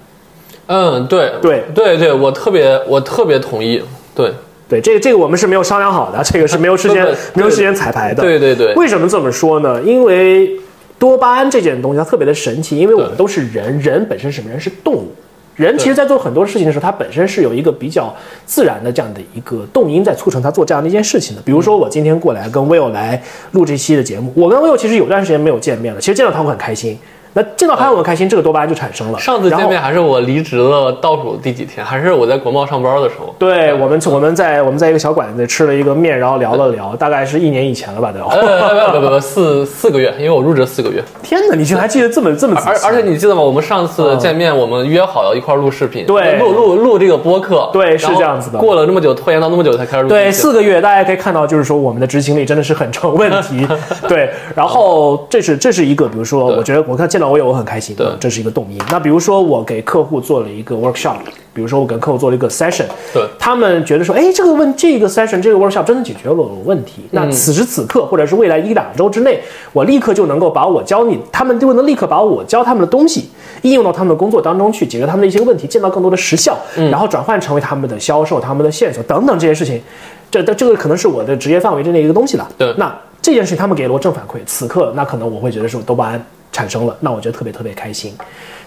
[0.67, 3.83] 嗯，对对对对，我特别我特别同意。
[4.15, 4.33] 对
[4.69, 8.23] 对，这个这个我们是没有商量好的，这个是没有事先 没有事先彩排的。
[8.23, 8.75] 对对对。
[8.75, 9.81] 为什么这么说呢？
[9.83, 10.51] 因为
[10.99, 15.09] 多巴胺这件东西它特别的神奇，因为我们都是人，人本身什么人是动物。
[15.55, 21.41] 人其实，在做很多事情的时候，它本身是有一个比较自然的这样的一个动因在促成他做这样的一件事情的。
[21.41, 23.23] 比如说，我今天过来跟 Will 来
[23.53, 26.99] 录这期的节目，我跟 Will 其实有段时间没有见面了，其实见到他我很开心。
[27.37, 29.19] 那见到他我很开心，这个多巴胺就产生了。
[29.19, 33.35] 上次见面还是我离职了倒数第几天，还是我在国贸上班的时候。
[33.39, 38.21] 对，我们我们在我们在一个小馆子吃了一个面，然后聊了聊，大概是一年以前了吧， 都。
[38.91, 41.05] 不不不，四四个月，因为我入职四个月。
[41.23, 43.43] 天哪，你居然还记得这么这么而而且你记得吗？
[43.43, 47.69] 我们上次见面，我们约好要一块录视频，对，录录录这个播客。
[47.71, 48.59] 对，是这样子的。
[48.59, 50.09] 过了这么久，拖延到那么久才开始录。
[50.09, 53.69] 对，四个月，大家可以看到，就是说我们的执行力真的是很成问题。
[54.09, 57.95] 对，然后这是这是一个，比如说，我觉得我看见到我也我很开心。
[57.97, 58.07] 对。
[58.19, 58.79] 这是一个动因。
[58.91, 61.17] 那比如说，我给客户做了一个 workshop，
[61.53, 67.03] 比如说我跟客户做了一个 session，对，他们觉得说，哎，这个问这个 session 这个 workshop 真的解决了我问题。
[67.11, 69.41] 那此时此刻，或者是未来一两周之内，
[69.73, 73.29] 我立刻就能够把我教你，他们就能立刻把我教他们的东西
[73.63, 79.81] 应用到他们的工作当中去，解决他们的一些问题，见到更多的实效，然后转换成为他们的销售、他们的线索等等这些事情。
[80.31, 82.47] 这这这个可能是我的职业范围之内一个东西了。
[82.59, 88.15] 对，那这件事情他们给了我正反馈，此刻那可能我会觉得是多巴胺产生了，那我觉得特别特别开心。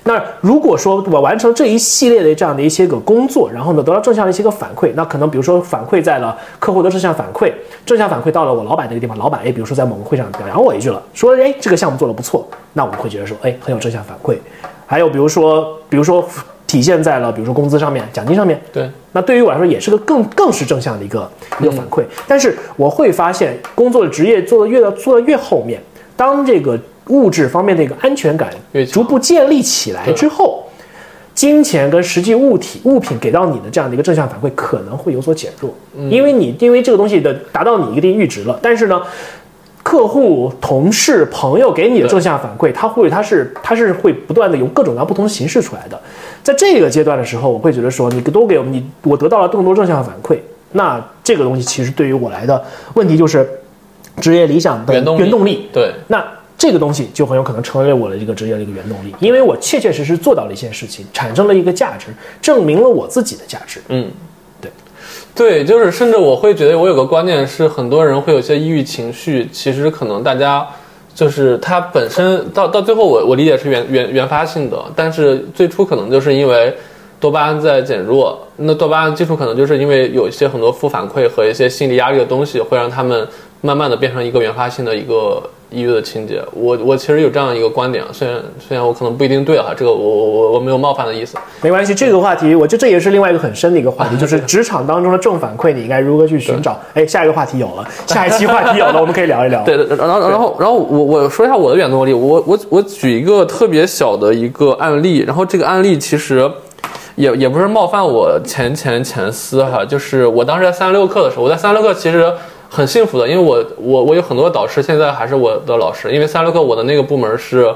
[0.03, 7.51] 那如果说我完成这一系列的这样的一些个工作，然后呢得到正向的一些个反馈，那可能比如说反馈在了客户的正向反馈，
[7.83, 14.37] 正向反馈到了我老板那个地方，老板哎，比如说在某个会上表扬我一句了，说哎这个项目做得不错，那我们会觉得说哎很有正向反馈。
[14.85, 16.23] 还有比如说比如说
[16.67, 21.29] 体现在了比如说工资上面、奖金上面，对，那对于我来说也是个更更是正向的一个
[21.59, 22.03] 一个反馈。
[22.27, 25.81] 但是我会发现工作的职业做的越做的越后面，
[26.15, 26.79] 当这个。
[27.10, 28.49] 物质方面的一个安全感
[28.91, 30.64] 逐步建立起来之后，
[31.36, 35.74] 金钱跟实际物体物品给到你的这样的一个正向反馈可能会有所减弱，
[36.10, 38.60] 因为你因为这个东西的达到你一定阈值了。
[38.62, 39.01] 但是呢，
[39.82, 45.99] 客户、同事、朋友给你的正向反馈，他会他是他是会不断的有各种各样不同形式出来的。
[46.43, 50.38] 在这个阶段的时候，我会觉得说，你多给我你，我得到了更多正向反馈，
[50.74, 52.62] 那这个东西其实对于我来的
[52.95, 53.49] 问题就是
[54.20, 55.70] 职业理想的原动力。
[55.72, 56.22] 对，那。
[56.60, 62.07] 这个东西就很有可能成为我的一个职业的一个原动力，因为我切切实实做到了一件事情，产生了一个价值，
[62.41, 63.82] 证明了我自己的价值。
[63.88, 64.12] 嗯，
[64.60, 64.70] 对，
[65.34, 70.68] 对，就是甚至我会觉得，我有个观念是，很多人会有些抑郁情绪，其实可能大家
[71.16, 76.76] 就是他本身到到最后，我我理解是原原原发性的，但是最初可能就是因为
[77.22, 83.26] 多巴胺在减弱，那多巴胺基础可能就是因为有一些很多负反馈和一些心理压力的东西，会让他们
[83.62, 85.41] 慢慢的变成一个原发性的一个。
[85.70, 91.93] 抑郁的情节，我我其实有这样一个观点，虽然虽然我可能不一定对哈，这个我我我我没有冒犯的意思，没关系。
[91.93, 96.80] 这个话题，我觉得这也是另外一个很深的一个话题，就是职场当中的正反馈，你应该如何去寻找？
[96.95, 99.61] 哎，下一个话题有了，下一期话题有了，我们可以聊一聊。
[99.65, 106.49] 对，然后然后然后我我说一下我的原动力，我我我举一个特别小的一个案例，然后这个案例其实
[107.15, 112.34] 也也不是冒犯我前前前司哈，就是我当时在三六课的时候，我在三六课其实。
[112.70, 116.11] 很幸福的，因为我我我有很多导师，现在还是我的老师。
[116.11, 117.74] 因为三六课我的那个部门是，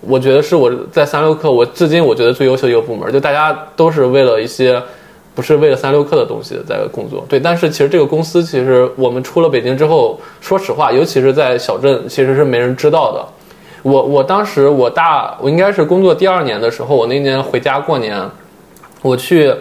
[0.00, 4.80] 我觉得是我在三六课我至今我觉得最优秀一个部门，就大家都是为了一些
[5.34, 7.26] 不是为了三六课的东西在工作。
[7.28, 13.26] 对，但是其实这个公司其实我们出了北京之后，说实话，尤其是在小镇，其实是没人知道的。
[13.82, 18.22] 我我当时我大我应该是工作第二年的时候，我那年回家过年，
[19.02, 19.52] 我去。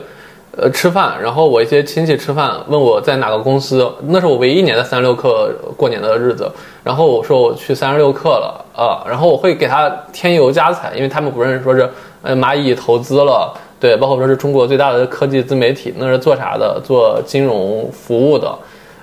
[0.56, 6.47] 呃，吃饭，然后我一些亲戚吃饭，问我在哪个公司，那是我唯一一年的三十六氪过年的日子。
[6.84, 11.89] 然后我说我去三十六氪了啊，然后我会给他添油加彩，因为他们不认识，说是
[12.22, 16.80] 呃蚂蚁投资了，对，包括说是中国最大的科技自媒体，那是做啥的？
[16.86, 18.56] 做金融服务的。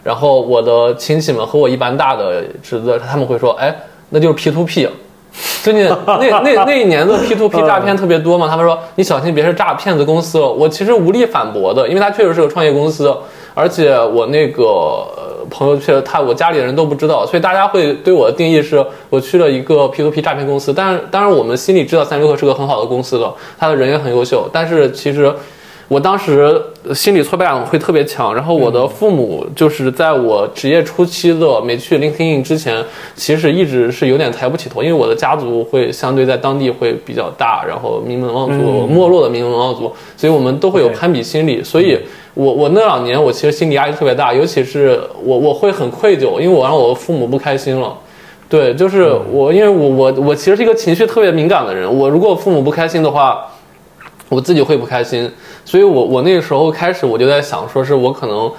[0.05, 3.75] 然后我的亲戚们和我一般大的侄子，他们会说，哎，
[4.11, 4.89] 那就是 P to P。
[5.63, 8.49] 最近 那那那一年的 P to P 诈骗特别多嘛？
[8.49, 10.49] 他们说你小心别是诈骗子公司了。
[10.51, 13.15] 我其实无力反驳的，因为他确实是个创业公司，
[13.55, 15.07] 而且我那个
[15.51, 20.73] 朋友确实他我家里人都不知道，所以大家会对我的定义是我去了一个 P to P 诈骗公司。
[20.73, 24.49] 但是当然我们心里知道三六氪是个很好的公司的，他的人也很优秀。
[24.53, 25.33] 但是其实
[25.91, 26.57] 我当时
[26.95, 32.81] 心理挫败感会特别强，然后我的父母就是在我职业初期的没去 LinkedIn 之前，
[33.17, 41.99] 其实一直是有点抬不起头，因为我的家族会相对在当地会比较大，然后名门望族没落的名门望族，所以我们都会有攀比心理，所以
[42.35, 47.93] 我我那两年我其实心理压力特别大，尤其是我我会很愧疚，因为我让我父母不开心了。
[48.49, 53.45] 对，就是我，因为我我我其实是一个情绪特别敏感的人，我如果父母不开心的话。
[54.31, 55.29] 我自己会不开心，
[55.65, 58.51] 所以我我那个时候开始我就在想，说是我可能，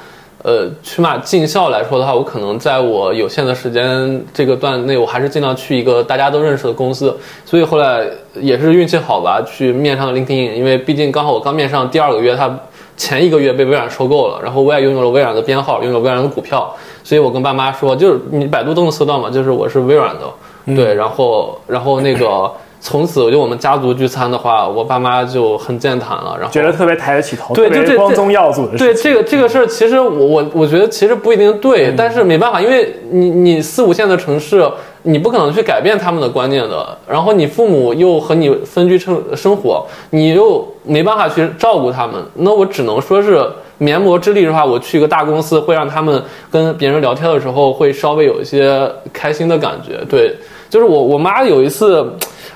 [0.43, 7.17] 呃，起码尽孝来说的话，我可能在我有限的时间这个段内，我还是尽量去一个大家都认识的公司。
[7.45, 8.05] 所以后来
[8.35, 12.53] 也是运气好吧，去面上了 LinkedIn，因为毕竟刚好我刚面上第二个月，他
[12.97, 16.69] 前一个月被微软收购了，然后我也拥有了微软的编号，拥有微软的股票，
[17.01, 22.51] 所以我跟爸妈说，就是你百度都能搜到嘛，就是我是微软的，对，然后然后那个。
[22.83, 28.75] 从此，就我们家族聚餐的话，我爸妈就很健谈了，然后觉得特别抬得起头，对，就这光宗耀祖的。
[28.75, 34.67] 对这个这个事儿，其实我我我觉得其实不一定对，但是没办法，因为你你四五线的城市，
[35.03, 36.97] 你不可能去改变他们的观念的。
[37.07, 46.19] 然后你父母又和你分居生生活，你又没办法去照顾他们，那我只能说是绵薄之力的话，我去一个大公司，会让他们
[46.49, 50.03] 跟别人聊天的时候会稍微有一些开心的感觉。
[50.09, 50.35] 对，
[50.67, 52.11] 就是我我妈有一次。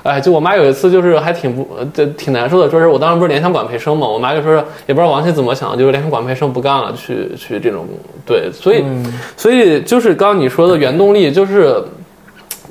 [0.06, 4.54] 哎，就我妈有一次就是还挺不，这挺难受的，说是我当时不是联想管培生嘛，我妈就说
[4.86, 7.86] 也不知道王鑫怎么想，就是联想管培生不干了，去去这种
[8.24, 8.84] 对，所以
[9.36, 11.82] 所以就是刚刚你说的原动力，就是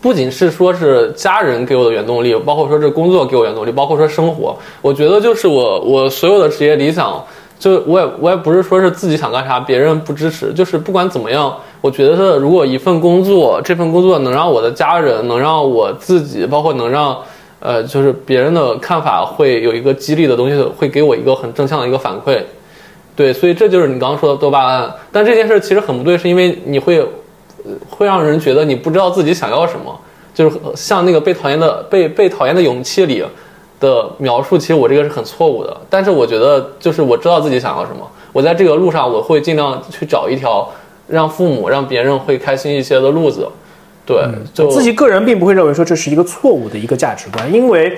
[0.02, 7.24] 不仅是说是家人给我的原动力，包括说这工作给我原动力，包括说生活，我觉得就是我我所有的职业理想。
[7.58, 10.52] 就我也我也不是说是自己想干啥，别人不支持。
[10.54, 11.56] 就是不管怎么样，
[11.86, 17.16] 我觉得如果一份工作，这份工作能让我的家人，能让我自己，包括能让，
[17.60, 22.42] 呃，就是别人的看法会有一个激励的东西，会给我一个很正向的一个反馈。
[23.16, 24.92] 对，所以这就是你刚刚说的多巴胺。
[25.12, 27.06] 但这件事其实很不对，是因为你会，
[27.88, 29.96] 会让人觉得你不知道自己想要什么，
[30.34, 33.24] 就是像那个被讨厌的被被讨厌的勇气里。
[33.78, 40.68] 的描述，其实我这个是很错误的，但是我觉得就是我知道自己想要什么，我在这个路上我会尽量去找一条
[41.08, 43.48] 让父母让别人会开心一些的路子。
[44.06, 47.98] 对，就自己个人并不会认为说这是一个错误的一个价值观，因为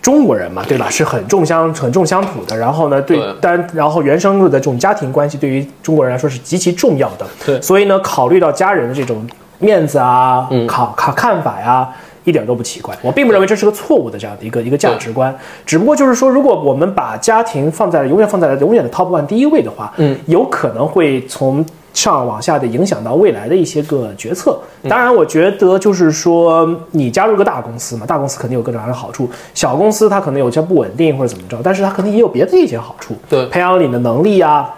[0.00, 7.26] 中国人嘛，对吧，是很重乡很重乡土的，然后呢，对，但然后原生的这种家庭关系对于中国人来说是极其重要的。
[7.46, 9.26] 对，所以呢，考虑到家人的这种
[9.58, 11.88] 面子啊，考考看法呀。
[12.24, 24.58] 一点都不奇怪，我并不认为这是个错误的这样的一个一个价值观，只不过就是说，如果我们把家庭放在永远放在了永远的 top one 第一位的话，嗯，有可能会从上往下的影响到未来的一些个决策。
[24.88, 34.74] 当然，我觉得就是说，你加入个大公司嘛，大公司肯定有各种各样的好处，小公司它可能有些不稳定或者怎么着，但是它肯定也有别的一些好处，对，培养你的能力啊。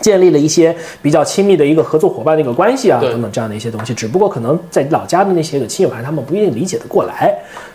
[0.00, 7.32] 建立了一些比较亲密的一个合作伙伴的一个关系啊，等等这样的一些东西，只不过可能在老家的那些个亲友还他们不一定理解得过来，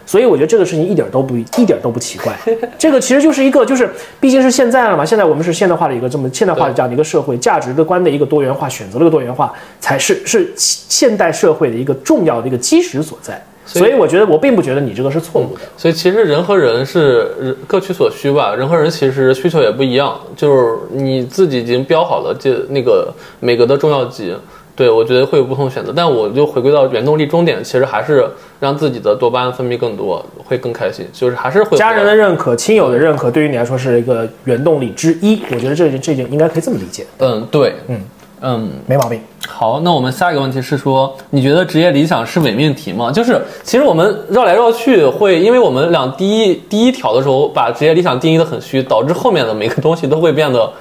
[0.07, 2.33] 所以我觉得这个事情一点都不一点都不奇怪。
[2.79, 3.87] 这个其实就是一个就是
[4.19, 13.39] 毕竟是现在了嘛，现在我们是现代化的一个这么现代化的这样的一个社会，价值的观的一个多元化，选择了个多元化，才是是现代社会的一个重要的一个基石所在。
[13.65, 15.61] 所以我觉得我并不觉得你这个是错误的。
[15.75, 20.17] 所以其实人和人是各取所需吧，人和人其实需求也不一样。
[20.37, 24.33] 就是你自己已经标好了这那个每个的重要级，
[24.78, 25.91] 对我觉得会有不同选择。
[25.93, 28.25] 但我就回归到原动力终点，其实还是
[28.59, 31.05] 让自己的多巴胺分泌更多，会更开心。
[31.11, 35.41] 就是还是会家人的认可、亲友的认可，对于你来说是一个原动力之一。
[35.51, 37.05] 我觉得这这件应该可以这么理解。
[37.17, 37.99] 嗯，对，嗯。
[38.39, 39.19] 嗯，没毛病。
[39.47, 43.11] 好，那我们下一个问题是说，你觉得职业理想是伪命题吗？
[43.11, 50.71] 就是其实我们绕来绕去，会因为我们俩第一第一条的时候把职业理想定义的很虚，导致后面的每个东西都会变得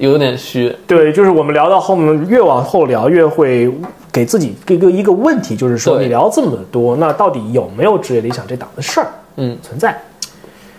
[0.00, 0.74] 有点虚。
[0.86, 3.70] 对，就是我们聊到后面，越往后聊越会
[4.10, 9.06] 给自己一个一个问题，就是说你聊这么多，那到底有没有职业理想这档子事儿？
[9.36, 9.96] 嗯，存在。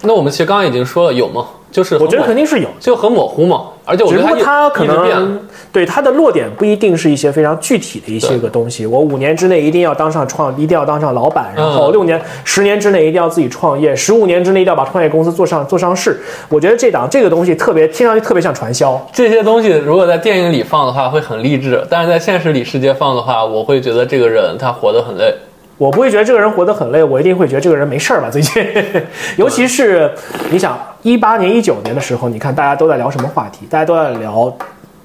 [0.01, 1.45] 那我们其实刚刚已经说了，有吗？
[1.71, 3.67] 就是我觉得肯定是有，就很模糊嘛。
[3.83, 5.39] 而且我觉得它可能
[5.71, 8.85] 对它的落点不一定是一些非常具体的一些个东西。
[8.85, 16.19] 我五年之内一定要当上创，一定要当上老板，然后六年、十年之内一定要自己创业，十五年之内一定要把创业公司做上做上市。
[16.49, 18.99] 我觉得这档这个东西特别听上去特别像传销。
[19.11, 25.33] 这些东西如果在电影里放的话会很励志，但是在现实里世界放的话，我会觉得这个人他活得很累。
[25.81, 28.29] 我不会觉得这个人活得很累，我一定会觉得这个人没事儿吧？
[28.31, 28.63] 最近，
[29.35, 30.11] 尤其是
[30.51, 33.65] 你想一八年、一九年的时候，你看大家都在聊什么话题？
[33.67, 34.55] 大家都在聊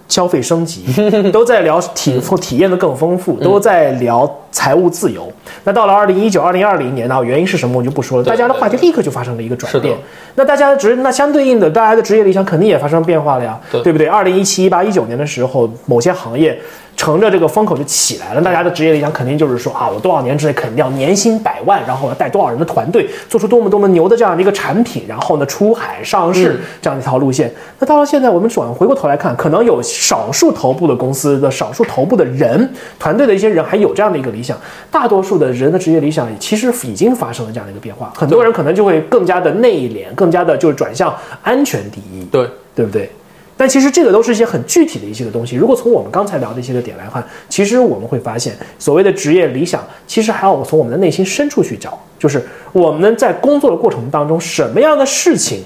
[0.06, 0.84] 消费升级，
[1.32, 5.32] 都在聊体体验的更丰富，都在聊财务自由。
[5.64, 7.24] 那到了二零一九、二零二零年呢？
[7.24, 9.96] 原因是什么我就不说了，大家的话题立刻就发生了一个转变。
[10.34, 14.06] 那大家的职，那相对应的，大家的职业理想肯定也发生变化了呀，对不对？
[14.06, 16.60] 二零一七、一八、一九年的时候，某些行业。
[16.96, 27.52] 乘着这个风口就起来了，大家的职业理想肯定就是说啊，我多少年之内肯定要年薪百万，然后要带多少人的团队，做出多么多么牛的这样的一个产品，然后呢出海上市这样一条路线。
[27.78, 32.68] 那到了现在，我们转回过头来看，可能有少数头部的公司的少数头部的人
[32.98, 34.58] 团队的一些人还有这样的一个理想，
[34.90, 43.10] 大多数的人的职业理想其实已经发生了这样的一个变化，很多人可能就会更加的内敛，更加的就是转向安全第一，对对不对？
[43.56, 45.56] 但其实这个都是一些很具体的一些个东西。
[45.56, 55.62] 如果从我们刚才聊的一些个点来看，其实我们会发现，所谓的职业理想，其实还要从我们的内心深处去找，就是我们在工作的过程当中，什么样的事情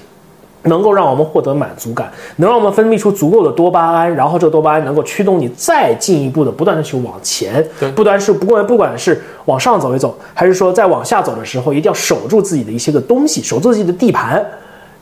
[0.63, 7.67] 能够让我们获得满足感，能让我们分泌出足够的多巴胺，然后这个多巴胺能够驱动你再进一步的不断的去往前，
[7.97, 14.47] 不断是不管不管是往上走一走，还是说在往下走的时候，一定要守住自己的一些个东西，守住自己的地盘。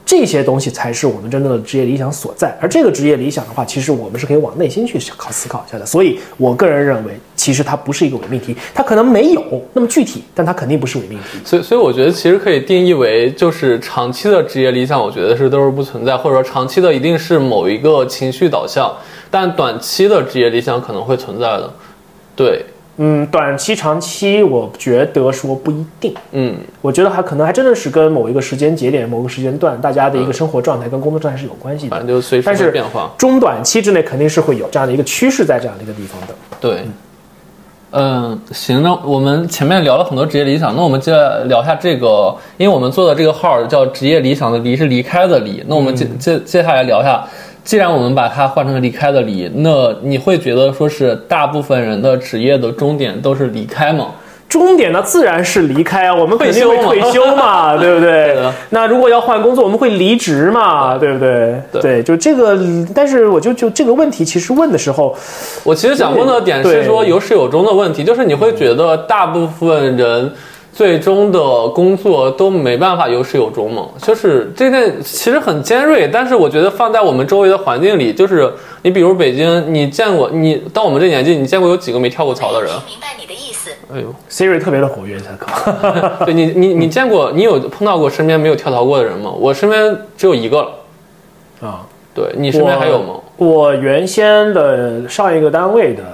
[0.08, 5.84] 这些东西才是我们真正的职业理想所在，而这个职业理想的话，其实我们是可以往内心去考思考一下的。
[5.84, 11.38] 所以我个人认为，其实它不是一个伪命题，它可能没有那么具体，但它肯定不是伪命题。
[11.44, 18.90] 所以，所以我觉得其实可以定义为，就是长期的职业理想，我觉得是都是不存在，或者说长期的一定是某一个情绪导向，
[19.30, 21.70] 但短期的职业理想可能会存在的。
[22.34, 22.64] 对。
[23.00, 26.12] 嗯，短期、长期，我觉得说不一定。
[26.32, 31.90] 嗯，我觉得还可能还真的是跟某一个时间节点、某个时间段，大家的一个生活状态跟工作状态是有关系的。
[31.90, 33.12] 反正就随时变化。
[33.16, 36.34] 中短期之内肯定是会有这样的一个趋势在这样的一个地方的。
[36.60, 36.84] 对，
[37.92, 47.24] 嗯，行，那我们前面聊了很多职业理想，那我们接下来聊一下这个，因为我们做的这个号叫职业理想的离是离开的离，那我们接接接下来聊一下。
[47.68, 54.06] 既然我们把它换成离开的离，那你会觉得说是大部分人的职业的终点都是离开吗？
[54.48, 58.38] 终点呢自然是离开啊，我们肯定会退休嘛， 对不对？
[58.70, 61.60] 那如果要换工作，我们会离职嘛，对不对？
[61.78, 62.58] 对，就这个，
[62.94, 65.14] 但是我就就这个问题，其实问的时候，
[65.62, 70.32] 我其实想问的点是说有始有终的问题，就是你会觉得大部分人。
[70.78, 78.48] 最终的工作都没办法有始有终嘛，就是这件其实很尖锐，但是我觉得放在我们周围的环境里，就是
[78.82, 82.70] 你比如北京，你见过你到我们这年纪，你见过有几个没跳过槽的人？
[82.86, 83.72] 明白你的意思。
[83.92, 85.48] 哎呦，Siri 特别的活跃，才可。
[86.24, 89.32] 对你，你你见过你有碰到过身边没有跳槽过的人吗？
[89.36, 90.70] 我身边只有一个了。
[91.60, 93.16] 啊，对你身边还有吗？
[93.36, 96.04] 我原先的上一个单位的。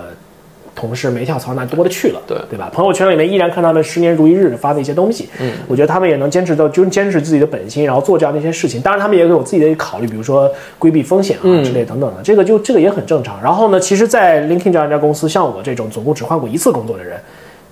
[0.74, 2.70] 同事没跳槽那多的去了，对对吧？
[2.72, 8.80] 朋友圈里面依然看他们十年如一日发的一些东西，嗯，我觉得他们也能坚持到，就坚持自己的本心，然后做这样的一些事情。
[8.80, 13.40] 当然，他们也有自己的考虑，比如说规避风险啊之类等等的，这个就这个也很正常。
[13.42, 17.18] 然后呢，其实，在 LinkedIn 这样一家公司，像我这种总共只换过一次工作的人。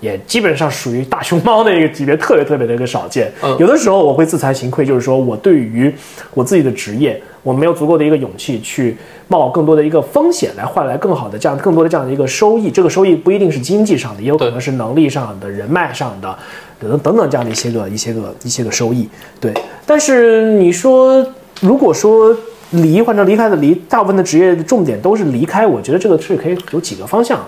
[0.03, 3.33] 也基本上属于大熊猫的一个级别，特别特别的一个少见。
[3.59, 5.91] 有的时候我会自惭形愧，就是说我对于
[6.35, 8.97] 我自己的职业，我没有足够的一个勇气去
[9.29, 12.69] 冒更多的一个风险，来换来更好的这样更多的这样的一个收益。
[12.69, 16.37] 这个收益不一定是经济上的，也有可能是能力上的、人脉上的
[16.81, 19.09] 等等等这样的一些个一些个一些个收益。
[19.41, 19.55] 对，
[19.87, 21.25] 但是你说
[21.61, 22.37] 如果说
[22.71, 27.39] 离换成离开的离，大部分的职业的重点都是离开，我觉得这个是可以有几个方向。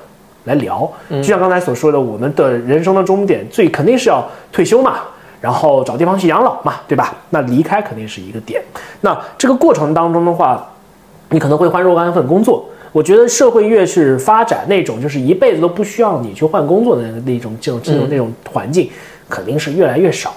[0.45, 5.01] 来聊，就像刚才所说的，我们的人生的终点最肯定是要退休嘛，
[5.41, 7.15] 然后找地方去养老嘛，对吧？
[7.31, 8.63] 那离开肯定是一个点。
[9.01, 10.67] 那这个过程当中的话，
[11.31, 12.65] 你可能会换若干份工作。
[12.93, 18.89] 我觉得社会越是发展那种就是一辈子都不需要你去换工作的那种这种这种那种环境，
[19.29, 20.33] 肯定是越来越少。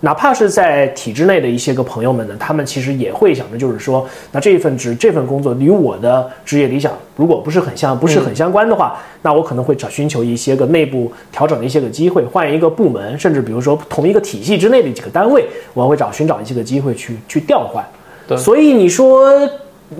[0.00, 17.82] 哪怕是在体制内的一些个朋友们呢，他们其实也会想着，就是说，那这一份职这份工作与我的职业理想如果不是很相不是很相关的话，那我可能会找寻求一些个内部调整的一些个机会，换一个部门，甚至比如说同一个体系之内的几个单位，我会找寻找一些个机会去去调换。
[18.28, 19.48] 对，所以你说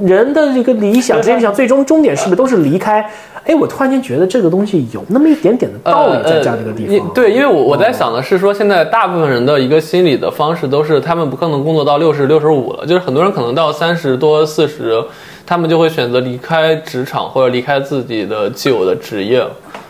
[0.04, 3.08] 人的这个理想，职业理想最终终点是不是都是离开？
[3.44, 7.08] 哎，我突然间觉得这个东西有那么一点点的道理在这样一个地方。
[7.14, 15.00] 对，因为我我在想的是说，现在大部分人的一个心理的方式都是，他们不可能工作到六十六十五了，就是很多人可能到三十多四十，
[15.46, 19.46] 他们就会选择离开职场或者离开自己的既有的职业。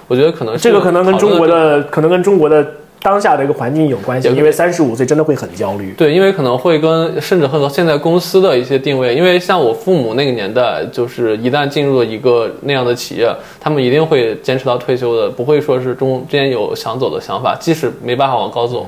[0.08, 2.66] 我觉得可能这个可能跟中国的可能跟中国的。
[3.06, 5.94] 当下的一个环境有关系，因为三十五岁真的会很焦虑。
[5.96, 18.84] 对，因为可能会跟甚至和现在公司的一些定位，因为像我父母那个年代，就是一旦进入了一个那样的企业，他们一定会坚持到退休的，不会说是中间有想走的想法，即使没办法往高走。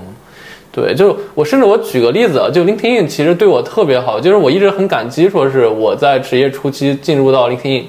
[0.72, 7.84] 对，就我甚至我举个例子啊，就 LinkedIn 其实对我特别好，就是我一直很感激，说是我在职业初期进入到 LinkedIn。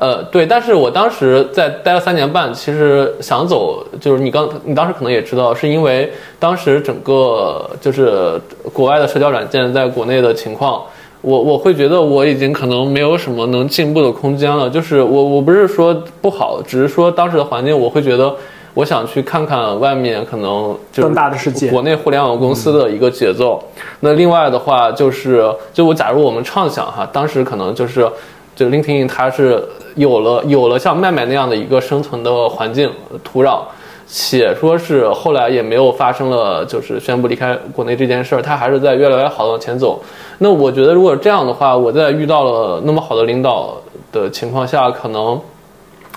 [0.00, 8.40] 呃，对，但是我当时在待了三年半，其实想走，就是你刚你当时可能也知道，是因为当时整个就是
[8.72, 10.82] 国外的社交软件在国内的情况，
[11.20, 14.70] 我我会觉得我已经可能没有什么能进步的空间了。
[14.70, 18.34] 就是我我不是说不好，只是说当时的环境，我会觉得
[18.72, 23.62] 我想去看看外面可能就更大的世界，国内互联网公司的一个节奏。
[24.00, 28.08] 那另外的话就是，就我假如我们畅想哈，当时可能就是。
[28.60, 32.92] 就 LinkedIn 它是有了有了像麦麦那样的一个生存的环境
[33.24, 33.60] 土壤，
[34.06, 39.98] 且说是后来也没有发生了就是宣布离开国内这件事儿，它还是在越来越好的往前走。
[40.40, 43.74] 那我觉得如果这样的话，我在遇到了那么好的领导
[44.12, 45.40] 的情况下，可能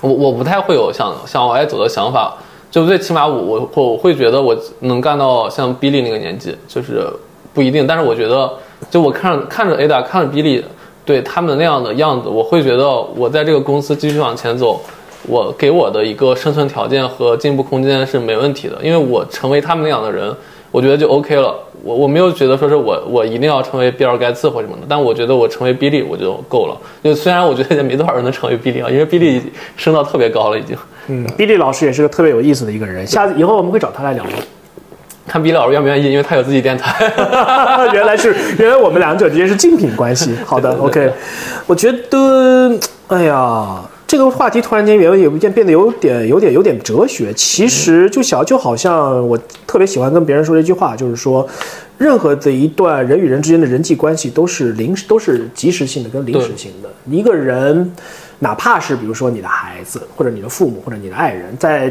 [0.02, 2.34] 我我不太会有想想往外走的想法。
[2.70, 7.06] 就最起码我我我会觉得我能干到像 Billy 那个年纪，就是
[7.54, 7.86] 不一定。
[7.86, 8.52] 但是我觉得，
[8.90, 10.62] 就我看看着 Ada，看着 Billy。
[11.04, 14.80] 对他们那样的样子，我会觉得我在这个公司继续往前走，
[15.28, 20.34] 我给我的一个生存条件和进步空间是没问题的，因为我成为他们那样的人，
[20.70, 21.54] 我觉得就 OK 了。
[21.82, 26.76] 我我没有觉得说是我我一定要成为比尔盖茨或什么的，但我觉得我成为比利我就够了。
[27.02, 29.42] 就虽然我觉得也没多少人能成为比利啊，因为比利
[29.76, 30.74] 升到特别高了已经。
[31.08, 34.24] 嗯，比利老师也是个特别有意思的一个人，下次以后我们会找他来聊。
[35.26, 36.94] 看毕老师愿不愿意，因为他有自己电台。
[37.92, 40.34] 原来是，原来我们两者之间是竞品关系。
[40.44, 41.10] 好的，OK。
[41.66, 42.78] 我觉得，
[43.08, 47.32] 哎呀，这个话题突然间有有一件变得有点、有点、有点哲学。
[47.32, 51.48] 其实就小就好像我特别喜欢跟别人说的一句话，就是说，
[51.96, 56.90] 任何的一段人与人之间的人际关系都是临时、都是及时性的跟临时性的。
[57.10, 57.90] 一个人，
[58.40, 61.90] 哪怕是比如说你的孩子，或者你的父母，或者你的爱人，在。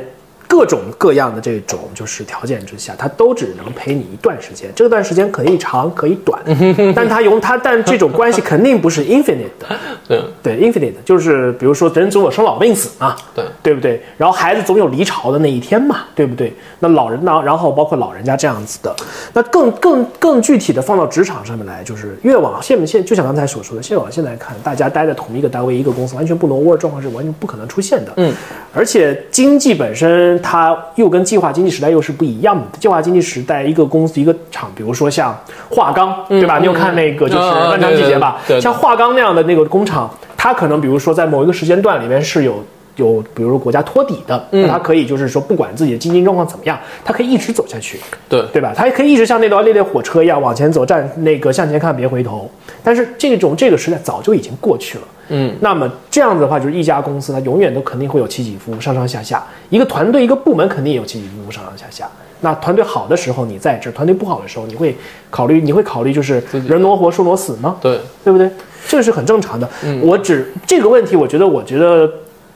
[0.53, 6.39] 各种各样的这种就是条件之下，他都只能陪你一段时间，这段时间可以长可以短，
[6.95, 9.75] 但他用他但这种关系肯定不是 infinite 的，
[10.07, 13.99] 对对 infinite 就是比如说人总有生老病死嘛，对对不对？
[14.15, 16.53] 然后孩子总有离巢的那一天嘛，对不对？
[16.77, 17.41] 那老人呢？
[17.43, 18.95] 然后包括老人家这样子的，
[19.34, 28.31] 那更更更具体的放到职场上面来，就是越往现现就像刚才所说的，越往现在看，大家待在同一个单位一个公司，完全不挪窝的状况是完全不可能出现的，嗯，
[28.71, 30.39] 而且经济本身。
[30.44, 32.64] 它又跟计划经济时代又是不一样的。
[32.78, 35.36] 计划经济时代，一个公司一个厂，比如说像
[35.70, 36.60] 华钢，对吧？
[36.60, 38.38] 你有看那个就是《漫长季节》吧？
[38.61, 40.07] 像华钢那样的那个工厂，
[40.38, 42.61] 它可能比如说在某一个时间段里面是有
[42.95, 47.99] 有，比如说国家托底的，那他可以就是说不管自己的经济状况怎么样，他可以一直走下去，
[48.30, 48.74] 对对吧？
[48.76, 52.49] 他也可以一直像那条那列火车一样往前走，站那个向前看别回头。
[52.84, 55.03] 但是这种这个时代早就已经过去了。
[55.30, 59.44] 嗯，那么这样子的话，就是一家公司它永远都肯定会有起起伏伏、上上下下。
[59.70, 62.10] 一个团队、一个部门肯定也有起起伏伏、上上下下。
[62.41, 64.94] 那团队好的时候你在这，团队不好的时候你会
[65.30, 67.78] 考虑，你会考虑就是人挪活树挪死吗？
[67.82, 68.49] 对，对不对？
[68.86, 69.68] 这个是很正常的。
[70.02, 72.06] 我只这个问题，我觉得，我觉得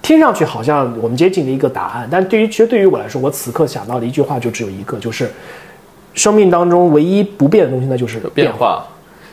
[0.01, 5.29] 听上去好像我们接近了一个答案，但对于其实对于我来说，我此刻想到的一句话就只有一个，就是
[6.13, 8.85] 生命当中唯一不变的东西，那就是变化。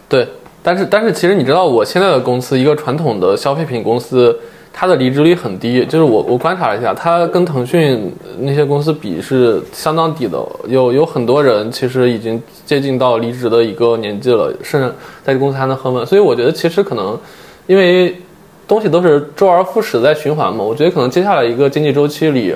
[0.09, 0.27] 对。
[0.67, 4.35] 但是，但是，其实你知道，我现在的公司一个传统的消费品公司，
[4.73, 5.85] 它的离职率很低。
[5.85, 10.43] 就是我我观察了一下，它跟腾讯那些公司比是相当低的。
[10.67, 14.91] 有有很多人其实已经接近到离职的一个年纪了，甚至
[15.23, 16.07] 在这公司还能很稳。
[16.07, 17.15] 所以我觉得，其实可能
[17.67, 18.17] 因为
[18.67, 20.63] 东西都是周而复始在循环嘛。
[20.63, 22.55] 我觉得可能接下来一个经济周期里，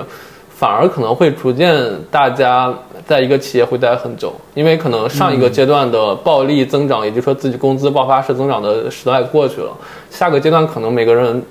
[0.48, 1.74] 反而可能会逐渐
[2.10, 2.74] 大家。
[3.06, 9.70] 在一个企业会待很久，因为可能上一个阶段的暴利增长，也就是说自己工资爆发式增长的时代过去了，
[10.10, 11.42] 下个阶段可能每个人，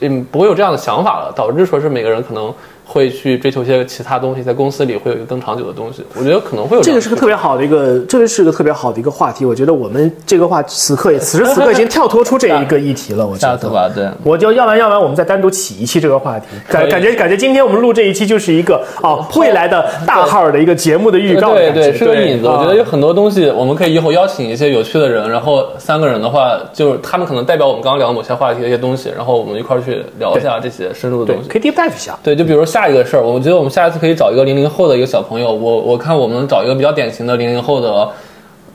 [0.00, 2.52] 嗯，不会有这样的想法了，导致说是每个人可能。
[2.86, 6.04] 会去追求一些其他东西，在公司里会有一个更长久的东西。
[6.14, 9.44] 我觉得可能会有这个是个特别好的一个，这个是个特别好的一个话题。
[9.44, 13.26] 我觉得我们这个话此刻也此时此刻已经跳脱出这一个议题了。
[13.26, 16.46] 我觉得吧，对，我就要不然要不然我们再单独起一期这个话题。
[16.68, 21.54] 感感觉感觉今天我们录这一期就是一个哦 未来的大号的一个节目的预告。
[21.54, 22.46] 对对，是个引子。
[22.46, 31.48] 我觉得有很多东西我们可以以后邀请一些有趣的人，然后三个人的话，就是他们可能代表我们刚刚聊的某些话题的一些东西，然后我们一块儿去聊一下这些深入的东西。
[31.48, 32.16] 可以 deep dive 一下。
[32.22, 33.56] 对，就比如下一个事儿，我觉得。
[33.56, 38.06] 我们下一次可以找一个零零后的一个小朋友，我我看我们找一个比较典型的零零后的，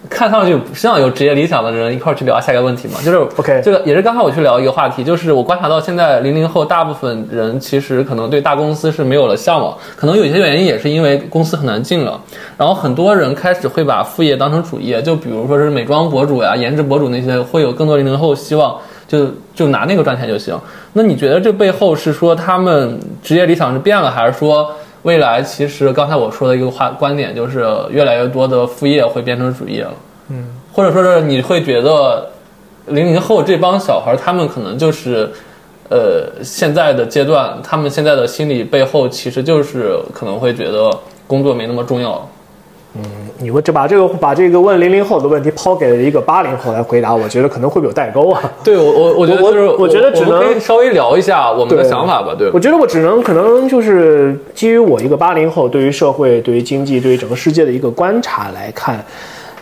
[0.09, 12.19] 看上去不像有职业理想的人一块儿去聊下一个问题嘛，就是 OK，这个也是刚才我去聊一个话题，就是我观察到现在零零后大部分人其实可能对大公司是没有了向往，可能有些原因也是因为公司很难进了，
[12.57, 18.75] 然后很多人开始会把副业当成主业，就比如说是美妆博主呀、颜值博主那些，会有更多零零后希望。
[19.11, 20.57] 就就拿那个赚钱就行。
[20.93, 29.93] 那你觉得这背后是说他们职业理想是变了，还是说未来其实刚才我说的一个话观点就是越来越多的副业会变成主业了？
[30.29, 32.29] 嗯，或者说是你会觉得
[32.87, 35.29] 零零后这帮小孩他们可能就是
[35.89, 40.89] 呃，现在的阶段，他们现在的心理背后，其实就是可能会觉得
[41.27, 42.25] 工作没那么重要。
[42.93, 43.01] 嗯，
[43.39, 48.41] 你问这把这个把这个问零零后的问题抛给了一个八零后来回答，我觉得可能会有代沟啊？
[48.63, 52.35] 对我我我觉得就是我觉得只能稍微聊一下我们的想法吧。
[52.37, 59.01] 对，我觉得我只能可能就是基于我一个八零后对于社会、对于经济、对于整个世界的一个观察来看。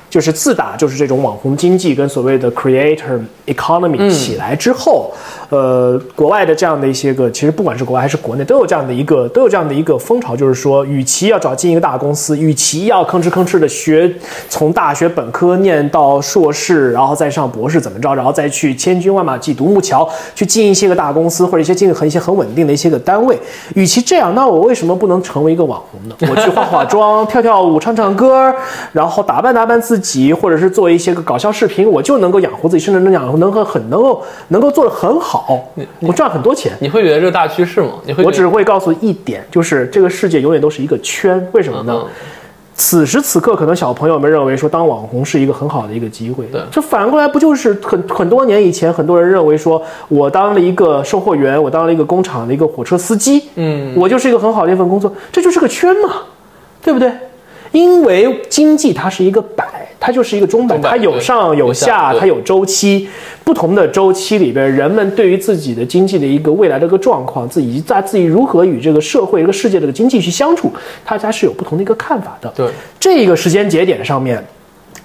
[0.09, 5.13] 就是自打就是这种网红经济跟所谓的 creator economy 起来之后，
[5.49, 14.11] 呃，国外的这样的一些个，其实不管是国外还是国内，都有这样的一个都有这样的一个风潮，就是说，与其要找进一个大公司，与其要吭哧吭哧的学
[14.49, 23.39] 从大学本科念到硕士，然后再上博士怎么着，然后再去千军万马挤独木桥去进一些个大公司或者一些进很一些很稳定的一些个单位，
[23.75, 26.15] 与其这样，那我为什么不能成为一个网红呢？
[26.21, 28.51] 我去化化妆、 跳跳舞、唱唱歌，
[28.91, 29.97] 然后打扮打扮自。
[29.97, 29.98] 己
[30.33, 35.69] 或者是做一些个搞笑视频，我就能够养活自己，甚至能养能够很能够能够做得很好，
[35.99, 36.73] 我赚很多钱。
[36.79, 37.93] 你会觉得这是大趋势吗？
[38.05, 38.23] 你会？
[38.23, 41.47] 我只会告诉一点，就是这个世界永远都是一个圈。
[41.51, 42.03] 为什么呢？
[42.81, 46.45] 此时此刻，可能小朋友们认为说当网红是一个很好的一个机会。
[46.45, 56.21] 对，这反过来不就是很很多年以前，很多人认为说我当了一个售货员，我当了一个工厂的一个火车司机，嗯，我就是一个很好的一份工作，这就是个圈嘛，
[56.81, 57.11] 对不对？
[57.73, 63.07] 因为经济它是一个摆，它就是一个钟摆，它有上有下，它有周期。
[63.43, 70.71] 不同的周期里边，人们对于自己的经济的一个未来的一个状况，自己在自己如何与这个社会、这个世界这个经济去相处，
[71.03, 72.51] 大家是有不同的一个看法的。
[72.55, 72.69] 对
[72.99, 74.43] 这个时间节点上面，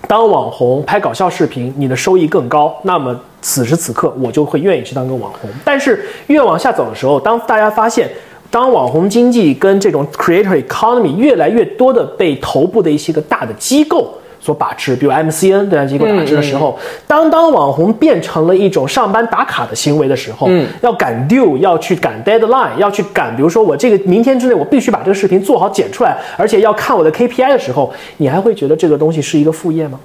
[0.07, 5.51] 当网红拍搞笑视频，你的收益更高，那么此时此刻我就会愿意去当个网红。
[5.65, 8.09] 但是越往下走的时候，当大家发现。
[8.51, 20.51] 当网红经济跟这种 creator economy 越来越多的被头部的一些个大的机构所把持，比如 MCN 这样机构把持的时候，当当网红变成了一种上班打卡的行为的时候，
[20.83, 29.99] 要赶 due，要去赶 deadline，要去赶，比如说我这个明天之内我必须把这个视频做好剪出来，而且要看我的 KPI 的时候，你还会觉得这个东西是一个副业吗？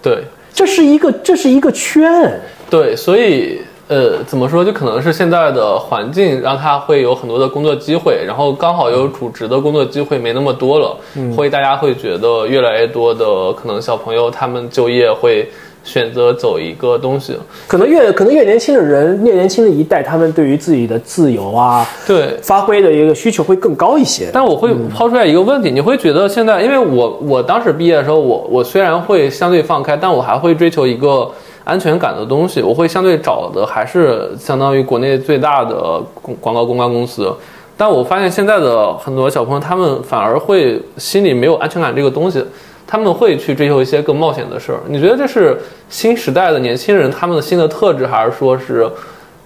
[0.00, 0.22] 对，
[0.54, 2.32] 这是一个这是一个圈。
[2.70, 3.60] 对，所以。
[3.88, 4.62] 呃，怎么说？
[4.62, 10.94] 就可能是现在的环境让他会有很多的工作机会，然后刚好有主职的工作机会没那么多了，
[11.34, 15.48] 会大家会觉得越来越多的可能小朋友他们就业会
[15.84, 17.34] 选择走一个东西，
[17.66, 24.28] 可能越可能越年轻的人，越年轻的一代，他们对于自己的自由啊，对发挥的一个需求会更高一些。
[24.34, 31.30] 但我会抛出来一个问题，你会觉得现在，因为我我当时毕业的时候，我我虽然会相对放开，但我还会追求一个。
[31.68, 37.30] 安全感的东西，我会相对找的还是相当于国内最大的广广告公关公司，
[37.76, 42.42] 但我发现现在的很多小朋友，他们反而会心里没有安全感这个东西，
[42.86, 44.80] 他们会去追求一些更冒险的事儿。
[44.88, 48.90] 你觉得这是新时代的年轻人他们的新的特质，还是说是，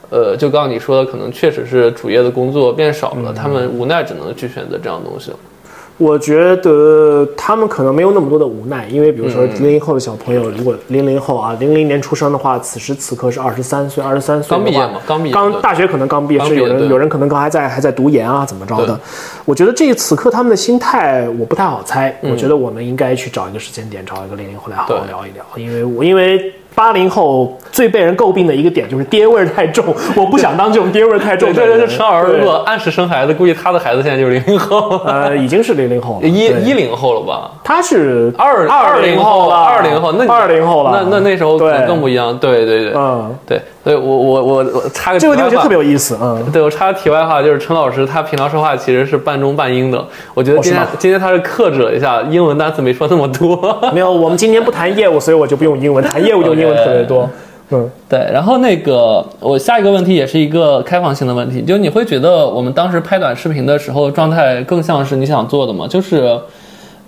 [0.08, 5.32] 呃，就刚刚你说的，可能确实是主业的工作变少了，他们无奈只能去选择这样东西。
[6.02, 18.98] 我觉得他们可能没有那么多的无奈，因为比如说零零后的小朋友，如果零零后啊，零零年出生的话，此时此刻是二十三岁，二十三岁刚毕业嘛，刚毕业，刚大学可能刚毕业，是有人有人可能刚还在还在读研啊，怎么着的？
[19.44, 26.52] 我觉得这此刻他们的心态我不太好猜，我觉得我们应该去找一个时间点，找一个零零后来好好聊一聊，因为我因为。
[26.74, 31.52] 八零后最被人诟病的一个点就是爹味儿太重， 我不想当这种爹味儿太重。
[31.52, 34.98] 对对对，陈老师如果按时生孩子，估计他的孩子现在就是零零后。
[35.04, 37.50] 呃，已经是零零后了， 一一零后了吧？
[37.64, 42.36] 他是二二零后了，二零后，那二零后了，那那那时候可能更不一样。
[42.38, 43.60] 对对对，嗯，对。
[43.84, 50.04] 对我我我我插个这个地方就特别有意思，嗯，对我插个题外话，就是陈老师他平常说话其实是半中半英的，
[50.34, 57.28] 我觉得今天今天他是克制了一下英文单词没说那么多， 没有，我们今天不谈业务，所以我就不用英文，谈业务就英文特别多，
[57.70, 65.86] 嗯，对，然后那个我下一个问题也是一个开放性的问题，就你会觉得我们当时拍短视频的时候状态更像是你想做的吗？
[65.88, 66.38] 就是。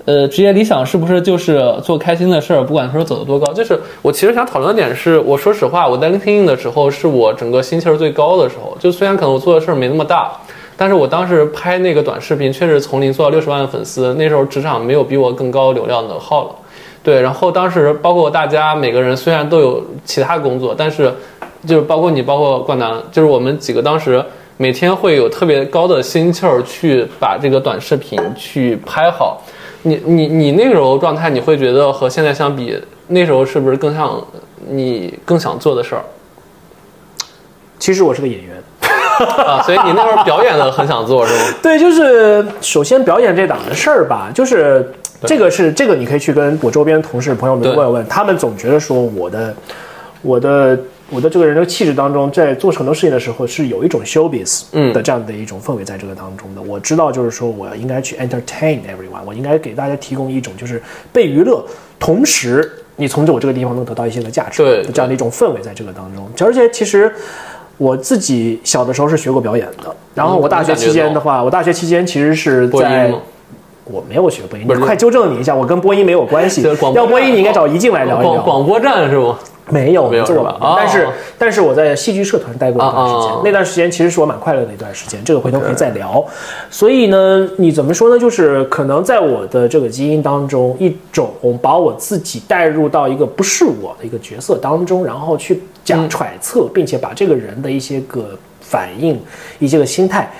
[0.06, 3.50] 呃，职业理想是不是就是做开心的事儿，不管说走得多高？
[3.54, 8.76] 就是我其实想讨论的点是，我说实话，我在 LinkedIn 的时候是我整个心气儿最高的时候。
[8.78, 10.30] 就虽然可能我做的事儿没那么大，
[10.76, 14.12] 但是我当时拍那个短视频，确实从零做到六十万粉丝。
[14.18, 16.50] 那时候职场没有比我更高流量的号了。
[17.02, 21.10] 对，然后当时包括大家每个人虽然都有其他工作，但是
[21.66, 24.22] 就是包括你，包括冠南，就是我们几个当时
[24.58, 29.40] 每天会有特别高的心气儿去把这个短视频去拍好。
[29.84, 34.20] 你你你那时候状态，你会觉得和现在相比，那时候是不是更像
[34.68, 36.02] 你更想做的事儿？
[37.78, 38.56] 其实我是个演员
[39.46, 41.40] 啊，所以你那会儿表演的很想做是吗？
[41.62, 44.92] 对，就是首先表演这档的事儿吧，就是
[45.22, 49.54] 这个是这个，你可以去跟我周边同事朋友们问问，他们总觉得说我的
[50.22, 50.78] 我的。
[51.14, 56.60] 我的这个人的气质当中，在做很多事情的时候，是有一种 showbiz 的这样的一种氛围在这个当中的。
[56.60, 60.82] 我知道，就是说我应该去 entertain everyone，我应该给大家提供一种就是
[61.12, 61.64] 被娱乐，
[62.00, 66.28] 同时你从我这个地方能得到一些的价值这样的一种氛围在这个当中。
[66.44, 67.12] 而且其实
[67.78, 73.14] 我自己小的时候是学过表演的，然后我大学期间的话，我大学期间其实是在。
[73.86, 76.62] 我没有学播音，你快纠正你一下，我跟播音没有关系。
[76.96, 78.40] 要播音，你应该找怡静来聊一聊。
[78.42, 79.36] 广播站是不？
[79.70, 80.56] 没有，没有是吧？
[80.76, 81.08] 但是，
[81.38, 85.22] 但是我在戏剧社团待过一段时间，那段时间其实是我蛮快乐的一段时间。
[85.24, 86.22] 这个回头可以再聊。
[86.70, 88.18] 所以呢，你怎么说呢？
[88.18, 91.32] 就是可能在我的这个基因当中，一种
[91.62, 99.18] 把我自己带入到一个不是我的一个角色当中，然后去假揣测，并且把这个人的一些个反应、
[99.58, 100.30] 一些个心态。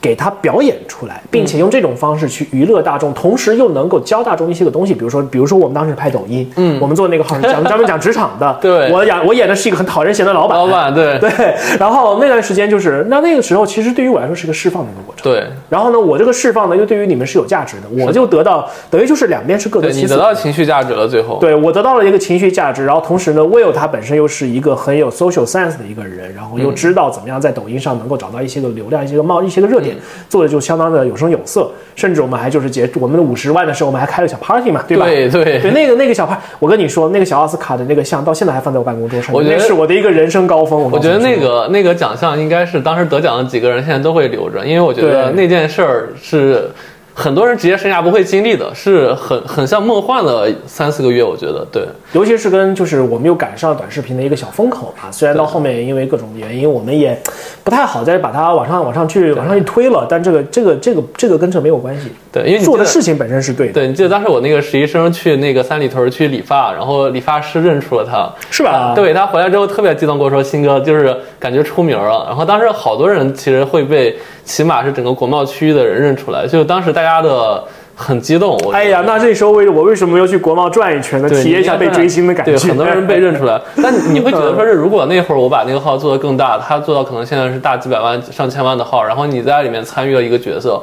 [0.00, 4.94] 给他表演出来，并且用这种方式去娱乐大众，同时又能够教大众一些个东西。
[4.94, 11.30] 比如说，比如说我们当时拍抖音，嗯，我们做那个号是讲专门讲职场的，对，我演我演的是一个很讨人嫌的老板，老板，对 对。
[11.78, 15.46] 然后那段时间就是那那个时候，其实对于我来说是个释放的一个过程，对。
[15.68, 20.02] 然后呢，我这个释放呢，又对于你们是有价值的，我就得到等于就是两边是各得其。
[20.02, 21.38] 你得到情绪价值了，最后。
[21.40, 29.96] 对我得到了一个情绪价值，然后同时呢，Will 他本身又是一个很有 social sense 的一个人，然后又知道怎么样在抖音上能够找到一些个流量，一些个冒一些个热点，
[30.28, 30.58] 做的就。
[30.68, 35.06] 相当的有声有色，甚至我们还就是结我们的五十万的时候，我们还开了小 party 嘛，对吧？
[35.06, 40.90] 对对对，那个那个小 party，我跟你说，那个小奥斯卡的那个像，到现在还放在我办公桌上，我觉得是我的一个人生高峰。
[40.90, 46.70] 我觉得那个那个奖项应该是当时得奖的几个人现在都会留着，因为我觉得那件事儿是。
[47.18, 51.82] 很多人职业生涯不会经历的，是很很像梦幻的三四个月，我觉得对，
[52.12, 55.10] 尤其是跟就是我们又赶上短视频的一个小风口嘛。
[55.10, 57.20] 虽然到后面因为各种原因，我们也
[57.64, 62.12] 不太好再把它往上往上去往上去推了，但这个这个这个这个跟这没有关系。
[62.30, 63.72] 对，因为做的事情本身是对的。
[63.72, 68.92] 对，你记得当时我那个实习生去那个三里屯去理发，然后理发师认出了他，是吧？
[68.94, 77.64] 对他回来之后特别激动，跟我说：“新哥，就是感觉出名了。”然后当时好多人其实会被，起码是整个国贸区域的人认出来，就当时大家的。
[78.00, 81.28] 很激动，哎呀，那这时候为我为什么要去国贸转一圈呢？
[81.28, 82.52] 体验一下被追星的感觉。
[82.52, 83.60] 对，很多人被认出来。
[83.82, 90.80] 但你会觉得说是，如果那会儿我把那个号做得更大，他做到可能现在是大几百万、上千万的号，然后你在里面参与了一个角色，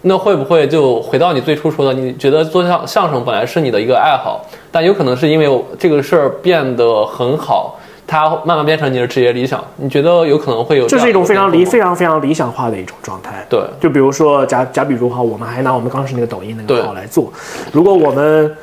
[0.00, 1.92] 那会不会就回到你最初说的？
[1.92, 4.42] 你觉得做相相声本来是你的一个爱好，
[4.72, 7.78] 但有可能是因为这个事儿变得很好。
[8.06, 10.86] 它慢慢变成你的职业理想，你觉得有可能会有？
[10.86, 13.44] 这是一种非常理、非常非常理想化的一种状态。
[13.48, 17.32] 对，就比如说，假假比如哈，我们还拿我们当时那个抖音那个号来做，
[17.72, 18.54] 如果我们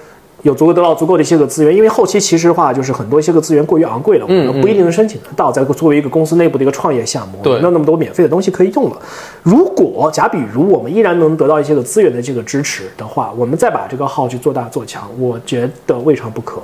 [0.44, 5.52] 有足够得到足够的一些个资源，因为后期其实话就是很多一些个资源过于昂贵了，我们不一定能申请得到。
[5.52, 8.98] 再作为一个公司内部的一个创业项目，没有那么多免费的东西可以用了。
[9.44, 16.62] 如果假比如我们依然能得到一些个资源的这个支持的话，我们再把这个号去做大做强，我觉得未尝不可。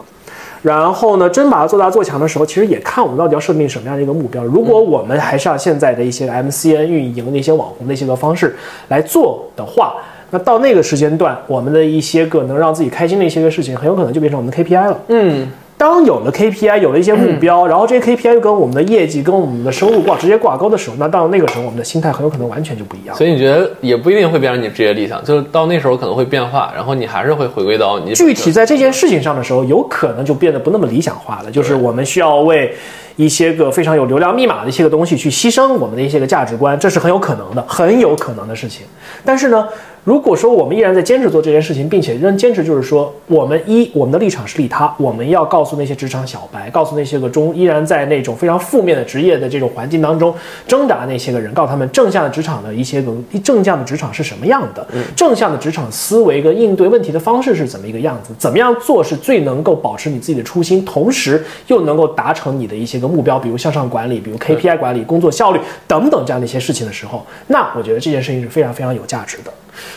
[0.61, 4.43] 然后呢，真把它做大做强的时候，其实也看我们到底要设定什么样的一个目标。
[4.43, 8.55] 如果我们还是按现在的一些 MCN 运营的一些网红的一些个方式
[8.87, 9.95] 来做的话，
[10.31, 14.99] 那到那个时间段，我们的一些个能让自己开心的一些个事情，很有可能就变成我们的 KPI 了。
[15.07, 15.47] 嗯。
[15.77, 23.15] 当有了 KPI，有了一些目标，然后这些 KPI 又跟我们的业绩、跟我们的收入挂直接挂钩的时候，那到那个时候，我们的心态很有可能完全就不一样。
[23.15, 31.51] 所以你觉得也不一定会变成你职业理想，就是到那时候可能会变化，然后你还是会回归到你具体在这件事情上的时候，有可能就变得不那么理想化了。
[31.51, 32.73] 就是我们需要为
[33.15, 38.87] 一些个非常有流量密码的一些个东西去牺牲我们的一些个价值观，这是很有可能的，很有可能的事情。
[39.23, 39.67] 但是呢？
[40.07, 50.33] 如果说我们依然在坚持做这件事情，并且仍坚持，就是说，我们一我们的立场是利他，我们要告诉那些职场小白，告诉那些个中依然在那种非常负面的职业的这种环境当中
[50.65, 53.13] 挣扎那些个人，告诉他们正向的职场的一些个
[53.43, 69.51] 正向的职场是什么样的，正向的职场思维跟应对问题的方式是怎么一个样子，怎么样做是最能够保持你自己的初心，同时又能够达成你的一些个目标，比如向上管理，比如 KPI 管理、工作效率等等这样的一些事情的时候，那我觉得这件事情是非常非常有价值的。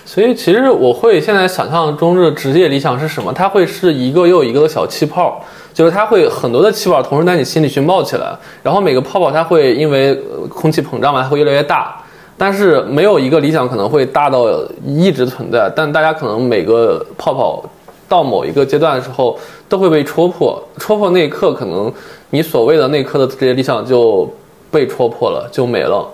[0.05, 3.33] 所以，其实我会现在想象中的职业理想是什么？
[3.33, 5.43] 它会是一个又一个的小气泡，
[5.73, 10.15] 就是它会很多的气泡同时在你心里去冒起来，然后每个泡泡它会因为
[10.49, 11.97] 空气膨胀嘛，它会越来越大。
[12.37, 14.47] 但是没有一个理想可能会大到
[14.87, 17.63] 一直存在，但大家可能每个泡泡
[18.09, 19.39] 到某一个阶段的时候
[19.69, 21.93] 都会被戳破，戳破那一刻，可能
[22.31, 24.27] 你所谓的那一刻的职业理想就
[24.71, 26.09] 被戳破了，就没了，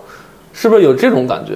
[0.51, 1.53] 是不是有这种感觉？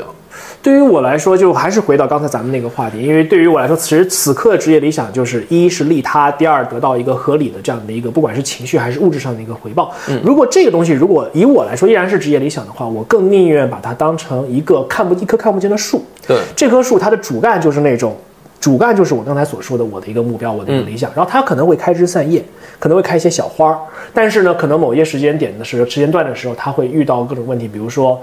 [0.61, 9.91] 对于我来说，就还是回到刚才咱们那个话题，因为对于我来说，其实此刻的职业理想就是一是利他，第二得到一个合理的这样的一个，不管是情绪还是物质上的一个回报。
[10.23, 16.03] 如果这个东西，如果以我来说依然是职业理想的话，我更宁愿把它当成一个看不一棵看不见的树。
[16.27, 18.15] 对，这棵树它的主干就是那种。
[18.59, 21.09] 主干就是我刚才所说的我的一个目标，我的一个理想。
[21.15, 22.45] 然后它可能会开枝散叶，
[22.77, 23.79] 可能会开一些小花儿，
[24.13, 28.21] 但是呢，可能某些时间点的时候、时间段的时候，它会遇到各种问题，比如说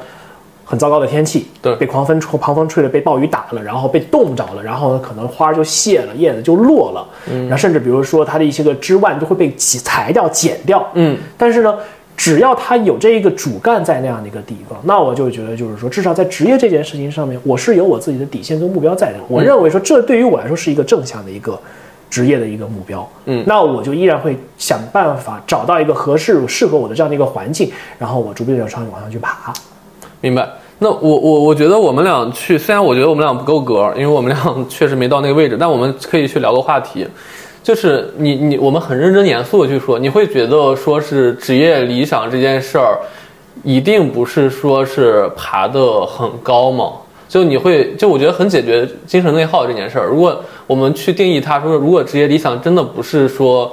[0.69, 11.75] 很糟糕的天气，对被狂风吹、狂风吹了，被暴雨打了，然后被冻着了，然后呢，可能花儿就谢了，叶子就落了，嗯，然后甚至比如说它的一些个枝蔓就会被挤裁掉、剪掉，嗯，但是呢。
[12.21, 19.19] 只要它有这一个主干在那样的一个地方，那我就觉得就是说，至少在职业这件事情上面，我是有我自己的底线跟目标在的。
[19.29, 21.57] 我认为说，这对于我来说是一个正向的一个
[22.11, 23.09] 职业的一个目标。
[23.27, 27.71] 嗯，那我就依然会想办法找到一个合适、适合我的这样的一个环境，
[28.01, 29.53] 然后我逐步的朝往上去爬。
[30.21, 30.45] 明白。
[30.81, 37.07] 那我我我觉得我们俩去，虽然我觉得我们俩不够格，因为我们俩 确实没到那个位置，但我们可以去聊个话题。
[37.63, 42.99] 就是你你我们很认真严肃的去说，你会觉得说是职业理想这件事儿，
[43.63, 46.93] 一定不是说是爬得很高吗？
[47.29, 50.07] 就你会就我觉得很解决精神内耗这件事儿。
[50.07, 53.71] 如果我们去定义它，说如果职业理想真的不是说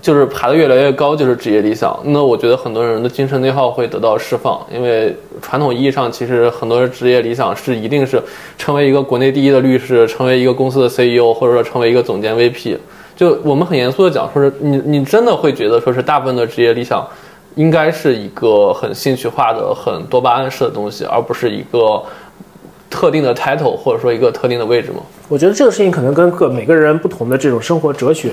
[0.00, 5.14] 就是爬得越来越高就是职业理想，那我觉得很多人的精神内耗会得到释放，因为
[5.50, 8.22] 传统意义上其实很多职业理想是一定是
[8.56, 12.78] 成为一个国内第一的律师，成为一个公司的 CEO，或者说成为一个总监 VP。
[13.16, 17.04] 就我们很严肃的讲，说是你你真的会觉得说是大部分的职业理想，
[17.56, 22.00] 应该是一个很兴趣化的、很多巴胺式的东西，而不是一个
[22.88, 25.00] 特定的 title 或者说一个特定的位置吗？
[25.28, 28.30] 我觉得这个事情可能跟各每个人不同的这种生活哲学。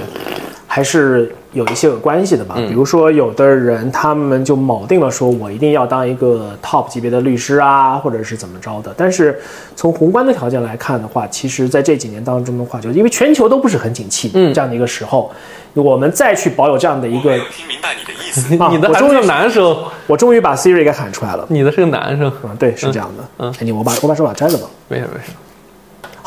[0.77, 8.93] 还是有一些有关系的吧，比如说有的人他们就铆定了说，我一定要当一个 top 级别的律师啊，或者是怎么着的。
[8.95, 9.39] 但是
[9.75, 15.31] 从宏观的条件来看的话，其实在这几年当中的话，就因为全球都不是很景气，嗯，这样的一个时候，
[15.73, 19.75] 我们再去保有这样的一个，听明白你的意思， 你的还是个男生，
[20.05, 25.31] 我终于把 Siri 给喊出来了，你的是个男生，嗯，对，是这样的，嗯，你我把我把手表摘了吧，没事没事。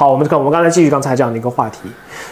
[0.00, 1.80] 好，我们看，我们刚才继续刚才这样的一个话题，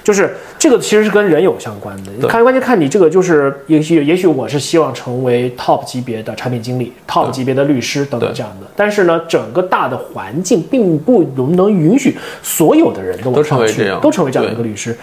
[0.02, 2.26] 就是这个其实是跟人有相关的。
[2.26, 8.66] 看关键看你这个，就是也许也许我是希望成为 top 级别的产品经理、top 级别的律师等等这样的。
[8.74, 14.96] 但是呢，整个大的环境并不能允许所有的人都成为这样，都成为这样的一个律师。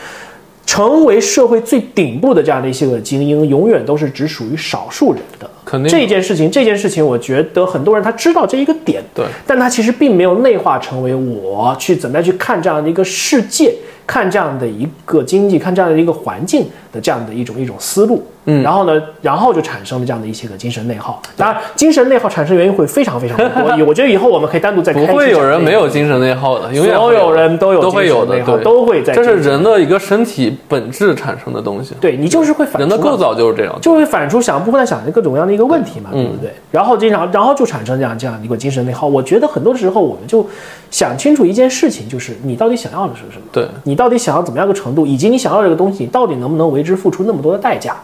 [0.66, 5.48] 成为社会最顶部的这样的一些个精英，永远都是只属于少数人的。
[5.76, 13.74] 肯定这件事情，这件事情，我觉得很多人他知道这一个点，对，但他其实并没有内化成为我去怎么样去看这样的一个世界。
[14.08, 21.20] 看这样的一个经济，看这样的一个环境的这样的一种一种思路，嗯，然后呢，然后就产生了这样的一些个精神内耗。
[21.36, 23.64] 当然，精神内耗产生原因会非常非常的多。
[23.84, 29.12] 我觉得以后我们可以单独再不会有人没有精神内耗的，永远所有人都有都会有的，对，都会在。
[29.12, 31.96] 这是人的一个身体本质产生的东西。
[32.00, 36.54] 对你就是会反人的构造就是这样，就会反出想不断想的各种各样的一个问题嘛，对不对？
[36.72, 39.08] 然后经常，然后就产生这样这样一个精神内耗。
[39.08, 40.48] 我觉得很多时候我们就
[40.92, 43.48] 想清楚一件事情，就是你到底想要的是什么？
[43.52, 44.76] 对你到底想要怎么样一个？
[44.76, 47.96] 程度以及你想要这个东西，你到底能不能为之付出那么多的代价？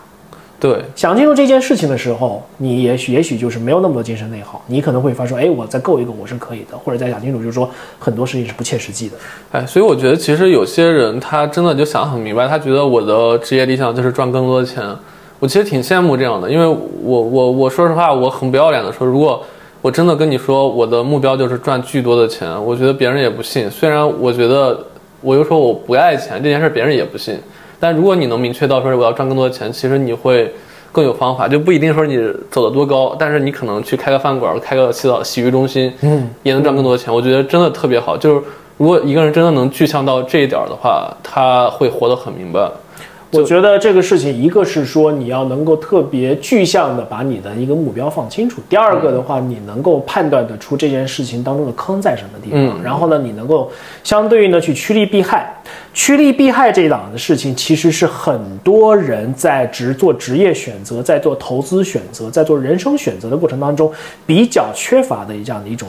[0.57, 7.69] 对，想清楚这件事情的时候，你也许也许就是没有那么多精神内耗，你可能会发说，哎，我再够一个我是可以的，或者再想清楚，就是说
[7.99, 9.17] 很多事情是不切实际的。
[9.51, 14.81] 哎，所以我觉得其实有些人他真的就想很明白，他觉得我的职业理想就是赚更多的钱。
[15.41, 16.65] 我其实挺羡慕这样的，因为
[17.03, 19.43] 我我我说实话，我很不要脸的说，如果
[19.81, 23.69] 我真的跟你说我的目标就是赚巨多的钱，我觉得别人也不信。
[23.69, 24.79] 虽然我觉得。
[25.23, 27.37] 我又说我不爱钱这件事，别人也不信。
[27.79, 30.51] 但如果你能明确到说我要赚更多的钱，其实你会
[30.91, 32.17] 更有方法，就不一定说你
[32.49, 37.13] 走得多高，但是你可能去开个饭馆，开个洗澡洗浴中心，嗯，也能赚更多的钱。
[37.13, 38.17] 我觉得真的特别好。
[38.17, 38.41] 就是
[38.77, 42.67] 如果一个人真的能具象到这一点的话，他会活得很明白。
[43.31, 52.83] 我觉得这个事情，一个是说你要能够特别具象的把你的一个目标放清楚；第二个的话，你能够判断得出这件事情当中的坑在什么地方。
[52.83, 53.71] 然后呢，你能够
[54.03, 55.55] 相对应的去趋利避害。
[55.93, 63.89] 趋利避害这一档的事情，其实是很多人在职做职业选择、在做投资选择、在做人生选择的过程当中
[64.25, 65.87] 比较缺乏的这样的一种。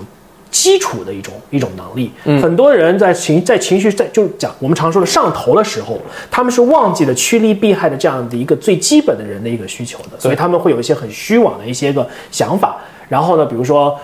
[0.53, 5.99] 基础的一种一种能力，很多人在情在情绪在就讲我们常说的上头的时候，
[6.31, 12.77] 他们是忘记了趋利避害的这样的一个最基本的人的一个需求的，所以他们会有一些很虚妄的一些个想法。
[13.09, 13.99] 然后呢，比如说，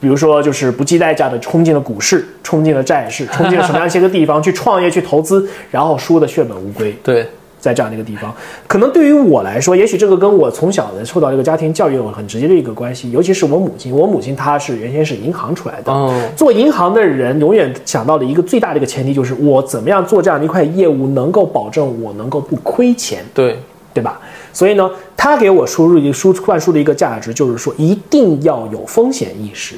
[0.00, 6.96] 比如说就是不计代价的冲进了股市，冲进了债市，冲进了什么样一些个地方去创业去投资，然后输的血本无归。
[7.02, 7.28] 对。
[7.62, 8.34] 在这样的一个地方，
[8.66, 13.08] 可能对于我来说，也许这个跟我从小的受到这个家庭教育有很直接的一个关系。
[13.12, 23.56] 尤其是我母亲，我母亲她是原先是银行出来的，做银行的人永远想到的一个最大的一个前提就是我怎么样做这样的一块业务能够保证我能够不亏钱，对
[23.94, 24.20] 对吧？
[24.52, 29.76] 所以呢，他给我输入一个输灌输的一个价值就是说一定要有风险意识。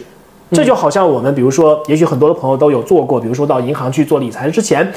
[0.50, 4.90] 这就好像我们比如说，也许很多的朋友都有做过，比如说到银行去做理财之前。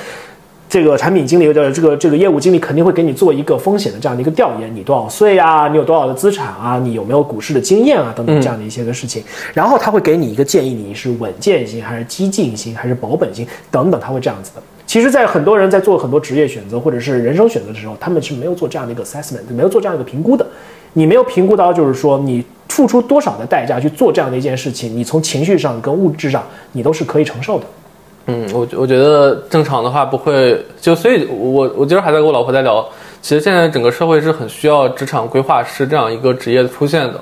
[0.70, 5.68] 这个产品经理的这个这个业务经理肯定会给你做一个风险的这样的一个调研，你多少岁啊？
[5.70, 6.78] 你有多少的资产啊？
[6.78, 8.14] 你有没有股市的经验啊？
[8.16, 9.24] 等等这样的一些个事情，
[9.54, 14.62] 然后他会给你一个建议，你是稳健型还是激进型还是保本型等等，他会这样子的。
[14.86, 20.46] 其实，在很多人在做很多职业选择或者是人生选择的时候，他们是没有做这样的一个 assessment，没有做这样一个评估的。
[20.94, 27.66] 你没有评估到，就是说你付出多少的代价去做这样的一件事情，你从情绪上跟物质上，你都是可以承受的。
[28.30, 32.86] 嗯，我我觉得正常的话不会，就所以，我我今儿还在跟我老婆在聊，
[33.22, 37.22] 其实现在整个社会是很需要职场规划师这样一个职业出现的，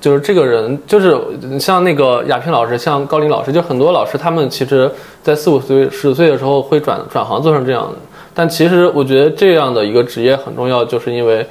[0.00, 1.14] 就是这个人，就是
[1.60, 4.90] 像那个亚平老师，像高林老师，就很多老师他们其实，
[5.22, 7.98] 在四五岁、十岁的时候会转转行做成这样的，
[8.32, 11.46] 但其实我觉得这样的一个职业很重要，就是因为，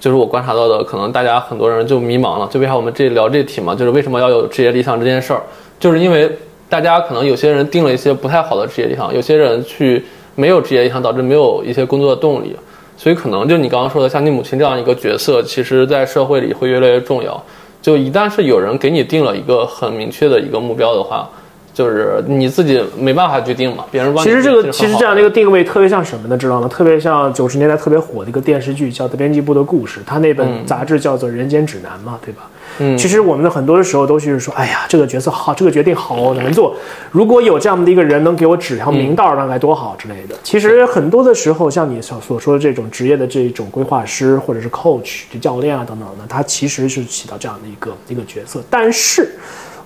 [0.00, 5.40] 就是我观察到的，可能大家很多人就迷茫了，就为啥我们这聊这题嘛，就是为什么要有职业理想这件事儿，
[5.78, 6.28] 就是因为。
[6.70, 10.02] 大家可能有些人定了一些不太好的职业理想，有些人去
[10.36, 12.56] 没有职业理想，导致没有一些工作的动力，
[12.96, 17.42] 所以可能就你刚刚说的，像你母亲这样一个角色，其实在社会里会越来越重要。
[17.82, 21.28] 就一旦是有人给你定了一个很明确的一个目标的话，
[21.72, 24.28] 就是你自己没办法去定嘛，别人帮你。
[24.28, 26.36] 其实这个其实这样的一个定位特别像什么呢？
[26.36, 26.68] 知道吗？
[26.68, 32.48] 特别像九十年代特别火的一个电视剧，叫《编辑部的故事》，它那本杂志叫做《人间指南》嘛，对吧？
[32.78, 36.76] 嗯，其实我们的很多的时候都是说，哎呀，这个角色好，这个决定好难做。
[37.10, 40.34] 如果有这样的一个人能给我指条明道，那该多好之类的。
[40.42, 49.28] 其实很多的时候，像你所所说的这种职业的这种规划师或者是 coach 教练啊等等的，他其实是起到这样的一个一个角色，但是。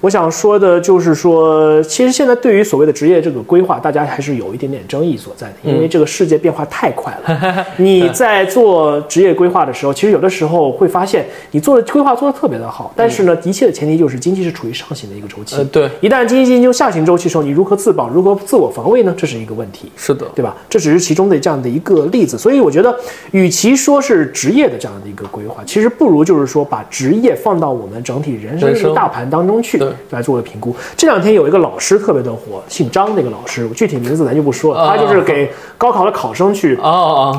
[0.04, 7.66] 我想说的就是说，其实现在对于所谓的职业这个规划，大家还是有一点点争议所在的，因为这个世界变化太快了。
[7.78, 15.64] 你在做职业规划的时候，其实有的时候会发现，你做的规划做的特别的好，但是呢，一切的前提就是经济是处于上行的一个周期。
[15.72, 19.14] 对，一旦经济进入下行周期的时候，你如何自保，如何自我防卫呢？
[19.16, 19.90] 这是一个问题。
[19.96, 20.54] 是的，对吧？
[20.68, 22.36] 这只是其中的这样的一个例子。
[22.36, 22.94] 所以我觉得，
[23.30, 29.82] 与其说是职业的这样的一个规划，其实不如就是说把职业放到我们整体人生的大盘当中去。
[30.10, 30.74] 来做个评估。
[30.96, 34.88] 这两天有一个老师特别的火，姓张那个老师，具体名字咱就不说了。
[34.88, 36.76] 他就是给高考的考生去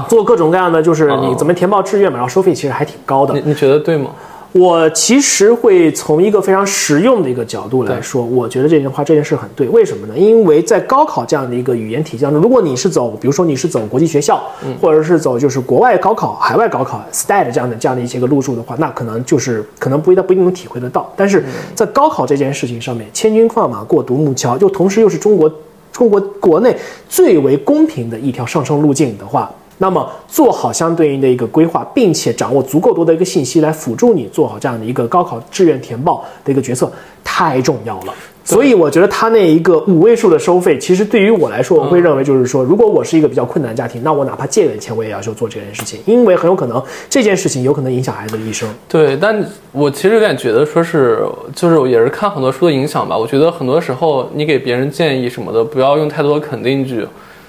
[0.08, 3.34] 做各种各样的，就是你怎么填报志愿嘛，然后收费其实还挺高的。
[3.34, 4.10] 你你觉得对吗？
[4.58, 9.68] 我其实会从一个非常实用的一个角度来说，我觉得这句话这件事很对。
[9.68, 10.18] 为什么呢？
[10.18, 14.42] 因为在高考这样的一个语言体系当中，如果你是走，比如说你是走国际学校，
[14.82, 21.12] 或者是走就是国外高考、海外高考 STAT 这样的这样的一些个路数的话，那可能就是可能不一定不一定能体会得到。
[21.18, 25.54] 但是在高考这件事情上面，千军万马过独木桥，就同时又是中国
[25.92, 26.74] 中国国内
[27.10, 29.52] 最为公平的一条上升路径的话。
[29.78, 36.92] 那么做好相对应的一个规划，并且掌握足够多的一个信息来辅助你做好这样的一个高考志愿填报的一个决策，
[37.24, 38.14] 太重要了。
[38.48, 46.80] 所以我觉得他那一个五位数的收费，其实对于我来说，我会认为就是说，如果我是一个比较困难的家庭，那我哪怕借点钱，我也要去做这件事情，因为很有可能
[47.10, 48.70] 这件事情有可能影响孩子的一生。
[48.88, 51.26] 对，但我其实有点觉得说是，
[51.56, 53.18] 就是也是看很多书的影响吧。
[53.18, 57.04] 我觉得很多时候你给别人建议什么的，不要用太多肯定句。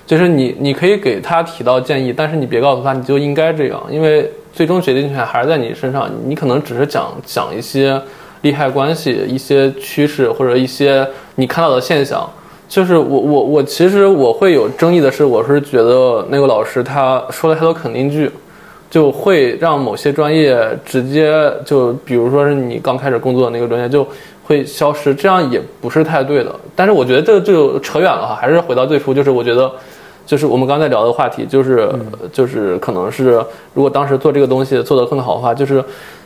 [0.07, 6.09] 就是你，你可以给他提到建议，但是你别告诉他你就应该这样，因为最终决定权还是在你身上。
[6.25, 8.01] 你可能只是讲讲一些
[8.43, 11.05] 利害关系、一些趋势或者一些
[11.35, 12.25] 你看到的现象。
[12.69, 18.31] 就是我我我其实我会有争议的是，我是觉得那个老师他说了太多肯定句，
[18.89, 24.07] 就会让某些专业直接就比如说是你刚开始工作的那个专业就
[24.45, 26.55] 会消失，这样也不是太对的。
[26.77, 29.69] 但是我觉得这个就扯远了哈，还是回到最初，就是我觉得。
[30.27, 31.89] 就是我们刚才聊的话题，就是
[32.33, 33.43] 就是可能是
[33.73, 35.83] 如果当时做这个东西做得更好的话，就是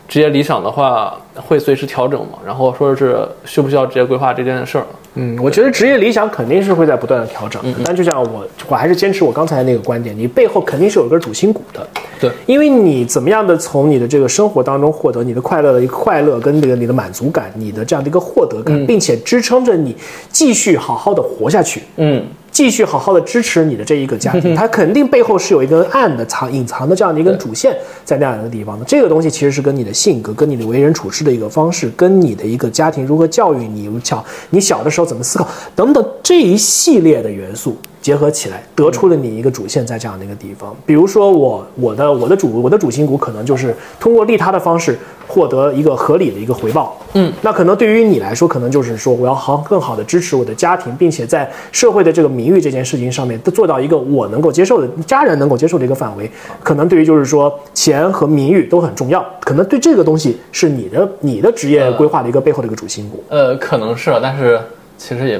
[0.09, 2.39] 职业理想的话会随时调整嘛。
[2.43, 4.85] 然后说是需不需要职业规划这件事儿。
[5.13, 7.61] 嗯，我觉得职业理想肯定是会在不断的调整。
[7.83, 11.85] 但就像我，我还是坚持我刚才那个观点，你背后肯定是有一根主心骨的。
[12.19, 19.95] 对，因为你怎么样的从你的这个生活当中获得你的快乐的一个快乐跟这个你的满足感，你的这样的一个获得感，并且支撑着你
[20.29, 21.83] 继续好好的活下去。
[21.97, 22.25] 嗯。
[22.51, 28.85] 继续好好的支持你的这一个家庭，它肯定背后是有一根暗的藏隐藏的这样的一根主线在那样一个地方的。
[28.85, 37.77] 这个东西其实是跟你的性格、跟你的为人处事的一个方式、跟你的一个家庭如何教育你、巧你小的时候怎么思考等等这一系列的元素。
[38.01, 40.75] 结合起来，得出了你一个主线在这样的一个地方。
[40.85, 44.97] 比如说，我我的我的主我的主心骨可能就是通过利他的方式
[45.27, 46.97] 获得一个合理的一个回报。
[47.13, 56.29] 嗯，那可能对于你来说，可能就是说我要好更好的支持我的家庭，并且在社会的这个名誉这件事情上面，都做到一个我能够接受的家人能够接受的一个范围。
[56.63, 59.23] 可能对于就是说钱和名誉都很重要。
[59.41, 63.23] 可能对这个东西是你的你的职业规划的一个背后的一个主心骨。
[63.29, 64.59] 呃，可能是，但是
[64.97, 65.39] 其实也。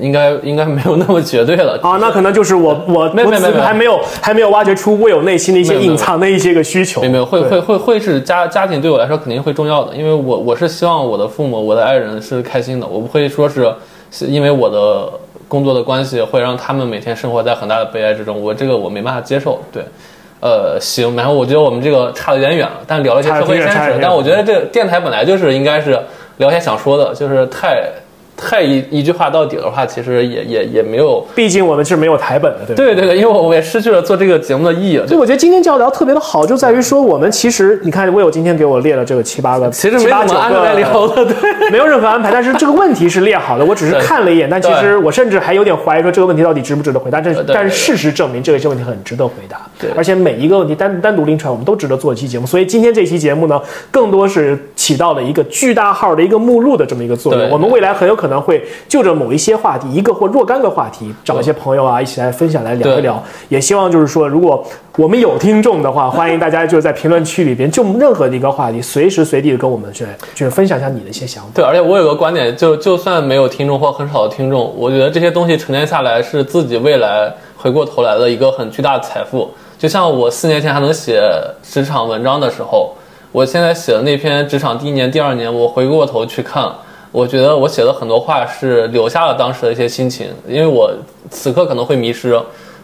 [0.00, 1.98] 应该应该没有那么绝对了啊。
[2.00, 7.02] 那可能就是我我没没没还没有还没有挖掘出我有内心的一些隐藏的一些个需求。
[7.02, 13.72] 没有会会会会是家家庭对我来说肯定会重要的，因为我我是希望我的父母我的爱人是开心的，我不会说是
[14.10, 15.10] 是因为我的
[15.46, 19.60] 工作的关系会让他们每天生活在很大的悲哀之中，我这个我没办法接受。
[19.72, 19.82] 对，
[20.40, 25.98] 呃行，然后我觉得我们这个差的有点远了，但聊了一些社会现实，但我觉得这个电台本来就是应该是
[26.38, 27.82] 聊一些想说的，就是太。
[28.40, 34.96] 太一一句话到底的话，其实也也也没有，毕竟我们是没有台本的，对对对对，因为我我也失去了做这个节目的意义。
[35.06, 42.30] 所以我觉得今天这样聊特别的好，就在于说我们其实你看，我有今天给我列了这个七八个，其实没怎么安排聊的，对，没有任何安排。
[42.32, 47.20] 但是这个问题是列好的，我只是看了一眼，但其实我甚至还有点怀疑说这个问题到底值不值得回答。
[47.20, 52.46] 这但是事实证明这个些问题很值得回答，对，而且每一个问题单单独拎出来，我们都值得做一期节目。
[52.46, 53.60] 所以今天这期节目呢，
[53.90, 57.50] 更多是起到了一个巨大号的一个目录的这么一个作用。
[57.50, 59.10] 我们未来很有可能会就着。
[59.20, 63.22] 某一些话题，一个或若干个话题，找一些朋友啊，一起来分享，来聊一聊。
[63.50, 64.64] 也希望就是说，如果
[64.96, 71.50] 我们有听众的话，欢迎大家就在评论区里边，就任何的一个话题，随时随地的跟我们去，就是分享一下你的一些想法。
[71.54, 79.50] 对，而且我有个观点，就就算没有听众或很少的听众，我觉得这些东西沉淀下来，是自己未来回过头来的一个很巨大的财富。
[79.76, 81.20] 就像我四年前还能写
[81.62, 82.94] 职场文章的时候，
[83.32, 86.68] 我现在写的那篇职场第一年、第二年，我回过头去看。
[87.12, 90.92] 我觉得我写的很多话是留下了当时的一些心情，因为我
[91.30, 92.40] 此刻可能会迷失，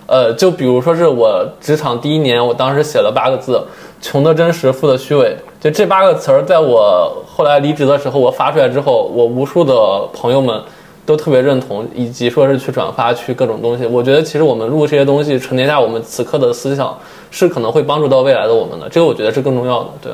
[0.06, 3.60] 呃，就比如说是我职场第一年，我当时写了八个字：
[4.00, 5.36] 穷的真实，富的虚伪。
[5.60, 9.74] 就这八个词儿，在我后来离职的时候，我发出来之后，我无数的
[10.12, 10.60] 朋友们
[11.06, 13.86] 都特别认同，以及说是去转发去各种东西。
[13.86, 16.94] 我觉得其实我们录这些东西，沉淀下我们此刻的思想，
[17.30, 18.88] 是可能会帮助到未来的我们的。
[18.88, 20.12] 这个我觉得是更重要的，对。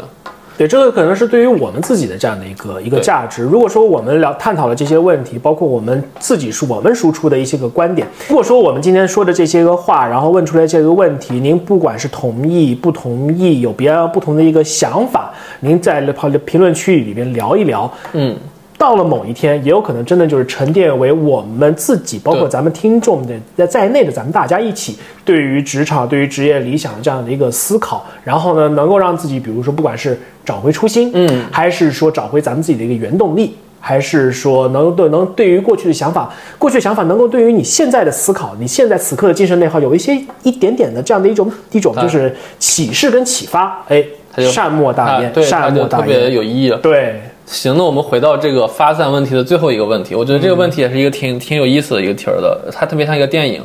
[0.59, 3.43] 对，这个可能是对于我们自己的这样的一个一个价值。
[3.43, 8.07] 如果说我们聊探讨了这些问题，包括我们自己是我们输出的一些个观点。
[8.29, 18.37] 如果说我们今天说的这些个话，然后问出来这个问题，您不管是同意不同意，有别不同的一个想法，您在评评论区里边聊一聊，嗯。
[18.83, 44.05] 到了某一天，也有可能真的就是沉淀为我们自己，包括咱们听众的在在内的咱们大家一起，对于职场、对于职业理想的这样的一个思考，然后呢，能够让自己，比如说，不管是找回初心，嗯，还是说找回咱们自己的一个原动力，还是说能对能对于过去的想法，过去的想法能够对于你现在的思考，你现在此刻的精神内耗有一些一点点的这样的一种一种就是启示跟启发，哎，
[44.51, 47.21] 善莫大焉，善莫大焉，特别有意义，对。
[47.47, 53.63] 行，那我们回到这个发散问题的最后一个问题，我觉得这个问题也是一个挺挺有意思的一个题儿的，它特别像一个电影。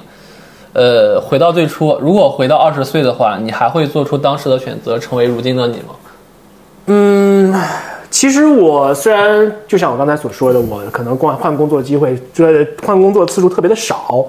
[0.73, 5.95] 呃，回到最初，如果回到二十岁的话，你还会做出当时的选择，成为如今的你吗？
[6.87, 7.53] 嗯，
[8.11, 14.25] 其实我虽然就像我刚才所说的，我可能换换工作机会，这换工作次数特别的少，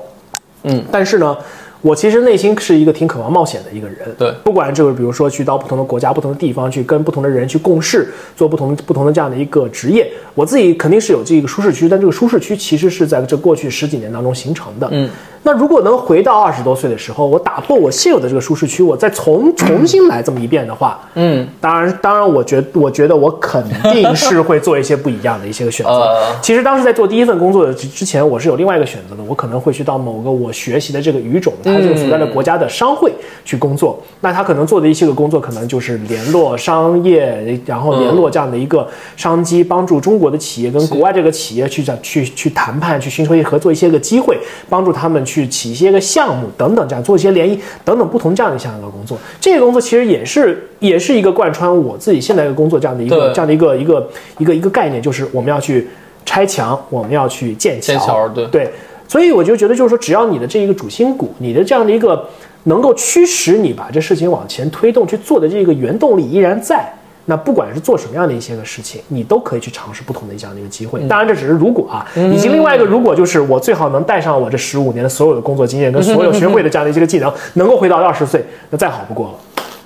[0.63, 1.37] 嗯，但是呢。
[1.81, 15.09] 我其实内心是一个挺渴望冒险的一个人，对，不管这个，比如说去到不同的国家、不同的地方，去跟不同的人去共事，做不同不同的这样的一个职业，我自己肯定是有这个舒适区，但这个舒适区其实是在这过去十几年当中形成的，嗯。
[15.43, 23.63] 那如果能回到二十多岁的时候，我打破我现有的这个舒适区，我再重 重新来这么一遍的话，嗯，当然，当然，我觉我觉得我肯
[23.93, 26.17] 定是会做一些不一样的一些个选择。
[26.43, 33.13] 其实当时在做第一份工作的之前，我是有另外一个选择的，我可能会去到某个我学习的这个语种，它这个所在的国家的商会
[33.45, 34.01] 去工作。
[34.21, 38.87] 那他可能做的一些个工作，可能就是联络商业，然后联络这样的一个
[39.17, 44.37] 商机，帮助中国的企业跟国外这个企业去讲去去谈判，去寻求一合作一些个机会，
[44.69, 45.25] 帮助他们。
[45.29, 55.87] 去起一些个项目等等，这样做一些联谊等等不同这样的这样的工作，这个工作其实也是也是一个贯穿我自己现在的工作这样的一个这样的一个一个一个一个概念，就是我们要去
[56.25, 57.93] 拆墙，我们要去建桥。
[57.93, 58.73] 建桥，对对。
[59.07, 62.29] 所以我就觉得，就是说，只要你的这一个主心骨，你的这样的一个
[62.65, 66.93] 能够驱使你把这事情往前推动去做的这个原动力依然在。
[67.31, 71.07] 那不管是做什么样的一些个事情，你都可以去尝试不同的这样的一个机会。
[71.07, 79.35] 当然，这只是如果啊，以及另外一个如果就是我最好能带上我这十五年的所有的工作经验跟所有学会的这样的一些个技能，能够回到二十岁，那再好不过了。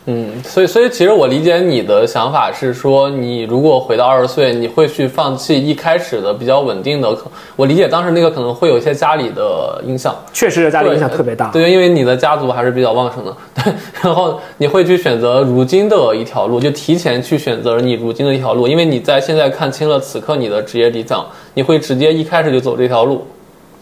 [0.06, 7.16] 嗯，所以所以其实我理解你的想法是说，你如果回到二十岁，你会去放弃一开始的比较稳定的。
[7.54, 11.50] 我理解当时那个可能会有一些家里的影响，确实家里影响特别大。
[11.52, 13.36] 对，因为你的家族还是比较旺盛的。
[13.54, 13.72] 对，
[14.02, 21.24] 然后你会去选择如今的一条路，就提前去选择你如今的一条路，因为你在现在看清了此刻你的职业理想，
[21.54, 23.24] 你会直接一开始就走这条路。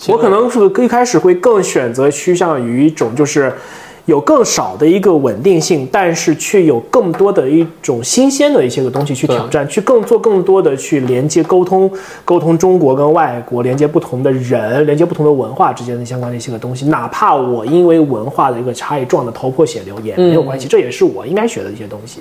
[0.09, 3.51] 我可能是一开始会更选择趋向于一种就是。
[4.11, 11.91] 有更少的一个稳定性，但是却有更多的一种新鲜的一些个东西去挑战，去更做更多的去连接沟通，
[12.24, 16.87] 沟通中国跟外国，连接不同的人，连接不同的文化之间的相关的一些个东西。
[16.87, 22.20] 哪怕我因为文化的一个差异撞得头破血流也没有关系，这也是我应该学的一些东西。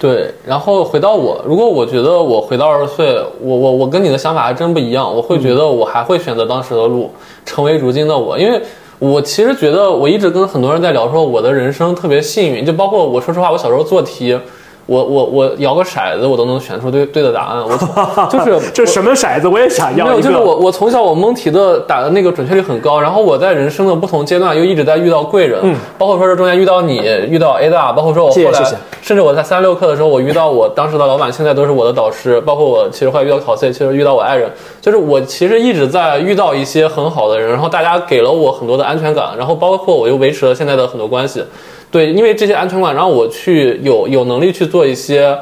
[0.00, 7.10] 对，然后回到我，如果我觉得我回到二十岁，我我我跟你的想法还真不一样，我会觉得我还会选择当时的路，
[7.44, 8.58] 成为如今的我，因为。
[8.98, 14.38] 我其实觉得，我一直跟很多人在聊，说我的人生特别幸运，就包括我说实话，我小时候做题。
[14.86, 17.62] 我我我摇个骰子，我都能选出对对的答案。
[17.62, 17.76] 我
[18.30, 20.06] 就是这什么骰子，我也想要。
[20.06, 26.98] 没有，就是我我从小我蒙题的打的那个准确率很高，然后我在人生的不同阶段又一直在遇到贵人，嗯，包括说这中间遇到你，
[27.28, 28.62] 遇到 Ada，包括说我后来，
[29.02, 34.48] 甚至我在三六课的时候，我遇到我当时的老板，现在都是我的导师，包括我其实后来遇到考 C，其实遇到我爱人，
[34.80, 41.42] 就是我其实一直在遇到一些很好的人，然后大家给了我很多的安全感，然后包括我又维持了现在的很多关系。
[41.90, 45.36] 对，因为这些安全感让我去有有能力去做一些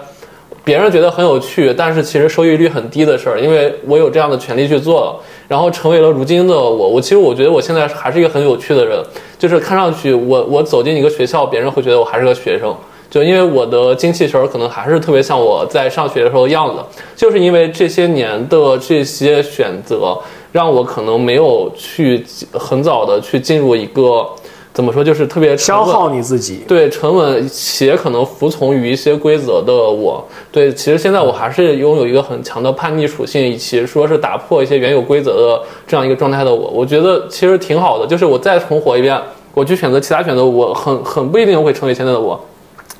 [0.62, 5.16] 别人觉得很有趣，但是其实收益率很低的事儿，因为我有这样的权利去做了，
[5.48, 6.88] 然后成为了如今的我。
[6.88, 9.02] 我其实我觉得我现在还是一个很有趣的人，
[9.38, 12.74] 就是看上去我我走进一个学校，别人会觉得我还是个学生，
[13.10, 16.82] 就因为我的精气神儿可能还是特别像我在上学的时候的样子。
[17.16, 20.16] 就是因为这些年的这些选择，
[20.52, 24.26] 让我可能没有去很早的去进入一个。
[24.74, 25.04] 怎么说？
[25.04, 30.22] 就是特别消耗你自己，对沉稳且可能服从于一些规则的我。
[30.50, 36.68] 对，其实现在我还是拥有一个很强的叛逆属性，以及说是打破一些原有规则的这样一个状态的我。
[36.70, 39.16] 我觉得其实挺好的，就是我再重活一遍，
[39.54, 42.40] 我去选择其他选择，我很很不一定会成为现在的我。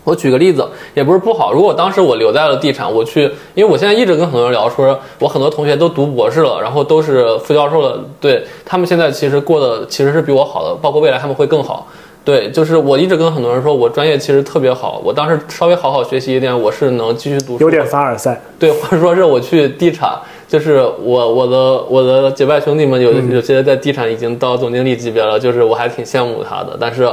[0.05, 0.65] 我举个例子，
[0.95, 1.53] 也不是不好。
[1.53, 3.23] 如果当时我留在了地产，我去，
[3.55, 11.89] 因为我现在一直跟很多人聊，说我很多同学都读博士了，然后都是副教授了，对他们现在其实过得其实是比我好的，包括未来他们会更好。
[12.23, 17.59] 对，就是我一直跟很多人说，我专业其实特别好，我当时稍微好好学习一点，我是能继续读。
[17.61, 18.41] 有点凡尔赛。
[18.59, 20.11] 对，或者说是我去地产，
[20.49, 27.11] 就是我我的我的结拜兄弟们有有些在地产已经到总经理级别了，就是我还挺羡慕他的，但是。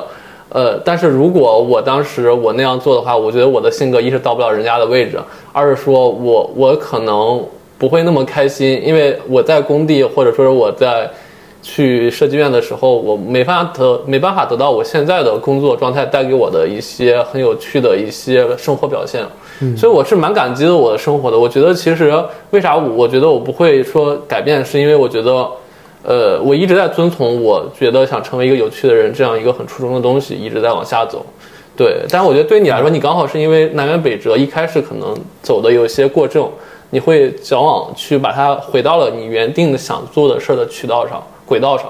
[0.53, 5.17] 呃，但是如果我当时我那样做的话，我觉得我的性格一是到不了人家的位置，
[5.53, 7.41] 二是说我我可能
[7.77, 11.09] 不会那么开心，因为我在工地或者说是我在
[11.61, 19.23] 去设计院的时候，我没办法得没办法得到我现在的工作状态带给我的一些很有趣的一些生活表现，
[19.77, 21.39] 所以我是蛮感激的我的生活的。
[21.39, 22.13] 我觉得其实
[22.49, 25.47] 为啥我觉得我不会说改变，是因为我觉得。
[26.03, 31.25] 呃，我一直在遵从，我觉得想成为一个有趣的人这样一个很初衷的东西，一直在往下走。
[31.77, 36.49] 对，但我觉得对你来说，你刚好是因为南辕北辙，一开始可能走的有些过正，
[36.89, 41.85] 你会矫枉去把它回到了你原定的想做的事儿的渠道上、轨道上。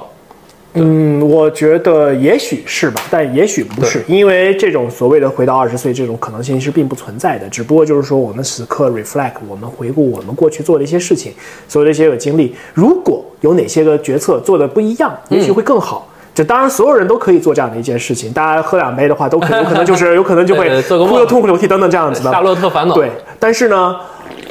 [0.74, 7.50] 嗯，我觉得也许是吧，但也许不是，因为这种所谓的回到二十岁这种可能性是并不存在的。
[7.50, 11.34] 只不过就是说，我们此刻 reflect，我们回顾我们过去做的一些事情，
[11.68, 16.08] 所有的一些个经历，如果有哪些个决策做的不一样，也许会更好。
[16.34, 22.32] 这当然，所有人都可以做这样的一件事情，大家喝两杯的话，都可有可能就是 有可能就会哭得痛哭流涕等等这样子的。
[22.32, 22.96] 夏洛特烦恼。
[22.96, 23.98] 对，但是呢，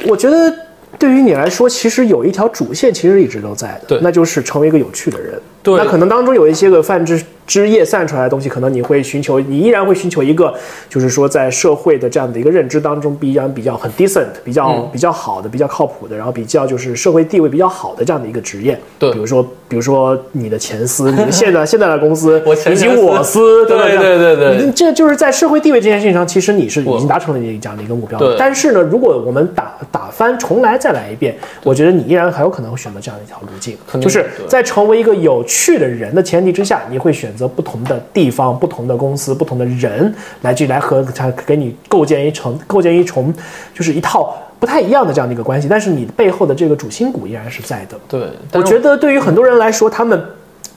[0.05, 0.53] 我觉得
[0.99, 5.41] 对于你来说，其实有一条主线，其实一直都在的，那就是成为一个有趣的人。
[5.65, 7.23] 那可能当中有一些个泛指。
[7.51, 10.53] 枝叶散出来的东西，可能你会寻求，你依然会寻求一个，
[10.87, 18.79] 就是说在社会的这样的一个认知当中，必然比较很 decent，比较比较好的，比较靠谱的，然后比较就是社会地位比较好的这样的一个职业。
[18.97, 23.97] 对，比如说，比如说你的前司，你的现在 现在的公司， 我以及我司， 对对？
[23.97, 28.17] 对对对，这就是在社会地位这件事情上，其实你是已经达成了你这样的一个目标。
[28.17, 28.37] 对。
[28.39, 38.31] 但是呢，如果我们打打翻重来再来一遍，我觉得你依然很有可能会选择这样一条路径，就是在成为一个有趣的人的前提之下，你会选择不同的地。
[38.31, 43.33] 方不同的公司，不同的人来去来和他给你构建一层，构建一重，
[43.75, 45.67] 就是一套不太一样的这样的一个关系。
[45.67, 47.99] 但是你背后的这个主心骨依然是在的。
[48.07, 48.21] 对，
[48.53, 50.23] 我觉得对于很多人来说，他们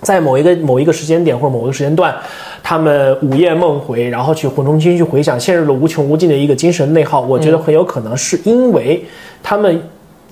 [0.01, 2.13] 在某一个某一个时间点或者某个时间段，
[2.61, 7.21] 他们午夜梦回，然后去重新去回想，陷入了无穷无尽的一个精神内耗。
[7.21, 9.05] 我觉得很有可能是因为
[9.45, 9.81] 他们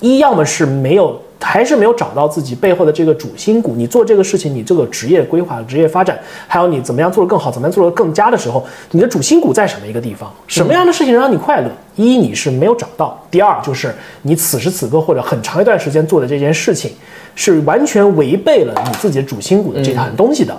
[0.00, 1.16] 一要么是没有。
[1.42, 3.74] 还是没有找到自己背后的这个主心骨。
[3.76, 10.32] 你做这个事情，你这个职业规划、职业发展，还有你怎么样做得更好，怎么样做得更佳的时候，你的主心骨在什么一个地方？
[10.46, 11.70] 什么样的事情能让你快乐？
[11.96, 16.92] 一你是没有找到；第二就是你此时此刻或者很长一段时间做的这件事情，
[17.34, 20.56] 是完全违背了你自己的主心骨的这套东西的。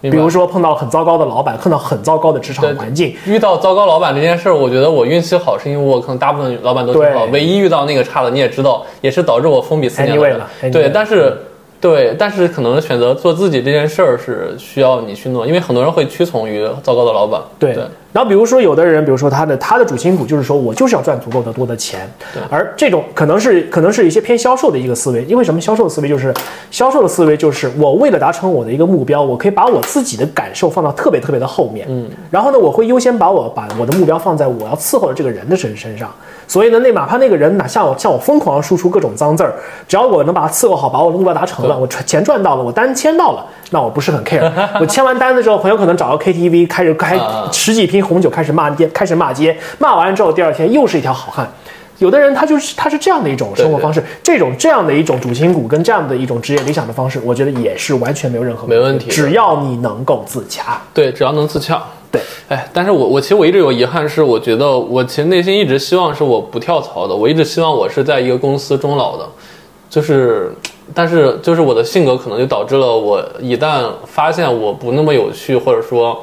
[0.00, 10.48] 比如说碰到很糟糕的老板，碰到很糟糕的职场环境，遇到糟糕老板这件事儿，我觉得我运气好，是因为我可能大部分老板都挺好，唯一遇到那个差的，你也知道，也是导致我封闭四年了。
[10.72, 11.36] 对，但是
[11.80, 17.40] 对，但是可能选择做自己这件事儿是需要你去弄，因为很多人会屈从于糟糕的老板。
[17.58, 17.74] 对。
[18.12, 22.10] 然后比如说有的人，比如说他的他的主心骨就是说我就是要赚足够的多的钱，
[22.50, 25.24] 而这种可能是可能是一些偏销售的一个思维。
[25.24, 25.60] 因为什么？
[25.60, 26.34] 销售的思维就是
[26.72, 31.86] 销售的思维就是我为了达成我的一个目标，我可以把我自己的感受放到特别特别的后面。
[31.88, 32.10] 嗯。
[32.32, 36.12] 然后呢，我会优先把我把我的目标放在我要伺候的这个人的身身上。
[36.50, 39.54] 所以呢，那哪怕那个人哪向我向我疯狂输出各种脏字儿，
[39.86, 44.50] 只要我能把他伺候好，把我的目标达成了，我钱赚到了，我单签到了，那我不是很 care。
[44.80, 47.16] 我签完单子之后，很有可能找个 KTV 开始开
[47.52, 51.48] 十几瓶红酒开始骂街，开始骂街，骂完之后第二天又是一条好汉。
[51.98, 60.80] 有的人他就是他是这样的一种生活方式，这种这样的一种主心骨跟这样的一种职业理想的方式，我觉得也是完全没有任何没问题，只要你能够自洽。
[60.92, 61.80] 对，只要能自洽。
[62.12, 69.24] 对，哎，但是我我其实我一直有遗憾，是我觉得我其实内心一直希望是我不跳槽的，我一直希望我是在一个公司终老的，
[69.88, 70.52] 就是，
[70.92, 76.18] 但是就是我的性格可能就导致了我一旦发现我不那么有趣，或者说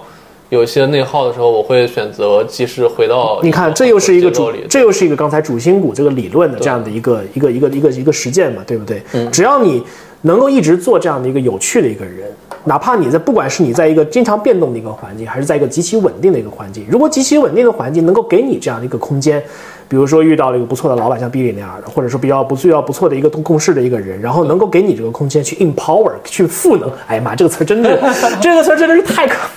[0.49, 3.39] 有些内耗的时候，我会选择及时回到。
[3.41, 9.01] 你看，这又是一个主，这又是一个刚才主心骨这个理论的这样的一个一个一个一个一个实践嘛，对不对？
[9.13, 9.81] 嗯，只要你
[10.23, 12.29] 能够一直做这样的一个有趣的一个人。
[12.67, 19.41] 哪怕你在，不管是你在一个经常变动的一个环境，还是在一个极其稳定的一个环境，如果极其稳定的环境能够给你这样的一个空间，
[19.87, 26.91] 比如说遇到了一个不错的老板，像 Billy 那样的，或者说比较不需要不错的一个共事的一个人，然后能够给你这个空间去 empower，去赋能。
[27.07, 27.97] 哎呀妈，这个词真的，
[28.41, 29.47] 这个词真的是太可。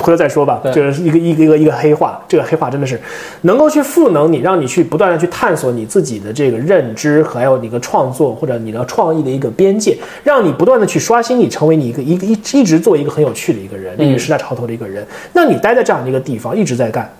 [0.00, 3.00] 回头再说吧，就是一个一个一个一个黑话，这个黑话真的是
[3.42, 15.06] 能够去赋能你，让你去不断的去探索你自己的这个认知，还有你的创作或者你的创意的一个边界，让你不断的去刷新你，成为你一个一个一一直做一个很有趣的一个人，立于时代潮头的一个人。
[15.32, 17.10] 那你待在这样的一个地方，一直在干。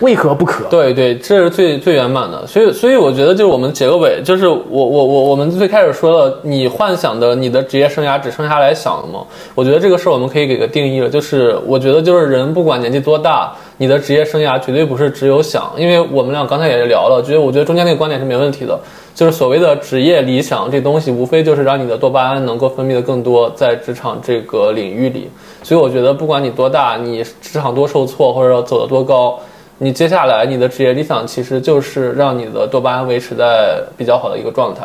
[0.00, 0.64] 为何不可？
[0.70, 2.46] 对对，这是最最圆满的。
[2.46, 9.24] 所以所以我觉得就是我们结个尾，就是我我我我们最开始说了，你幻想的你的职业生涯只剩下来想了吗？
[9.56, 18.78] 我觉得这个事儿我们可以给个定义了，就是我觉得就是人不管年纪多大，你的职业生涯绝对不是只有想，因为我们俩刚才也聊了，觉得我觉得中间那个观点是没问题的，
[19.16, 25.28] 就是所谓的职业理想这东西，无非就是让你的多巴胺能够分泌的更多，在职场这个领域里。
[25.64, 29.40] 所以我觉得不管你多大，你职场多受挫，或者说走得多高。
[29.80, 34.84] 你接下来你的职业理想其实就是让你的多巴胺维持在比较好的一个状态，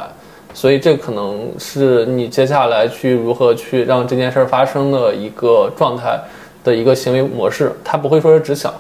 [0.54, 6.20] 所以这可能是你接下来去如何去让这件事儿发生的一个状态
[6.64, 7.72] 的一个行为模式。
[7.84, 8.72] 它不会说是只想，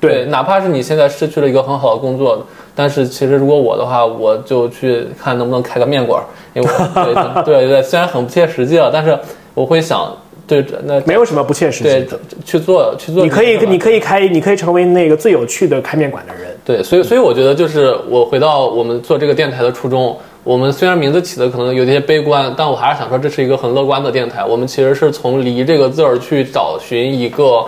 [0.00, 2.44] 对，哪怕是你现在失去了一个很好的工作，
[2.74, 6.20] 但是其实如果我的话，我就去看能不能开个面馆，
[6.52, 7.14] 因为我对
[7.44, 9.16] 对对，虽然很不切实际了，但是
[9.54, 10.12] 我会想。
[10.46, 13.24] 对，那没有什么不切实际的，去做去做。
[13.24, 16.54] 你可以，你可以开，你可以成为那个最有趣的开面馆的人。
[16.64, 20.16] 对，所以，所以我觉得就是我回到我们做这个电台的初衷。
[20.42, 24.44] 我们虽然名字起的可能有些悲观，但我还是想说这是一个很乐观的电台。
[24.44, 27.64] 我们其实是从“离”这个字儿去找寻一个。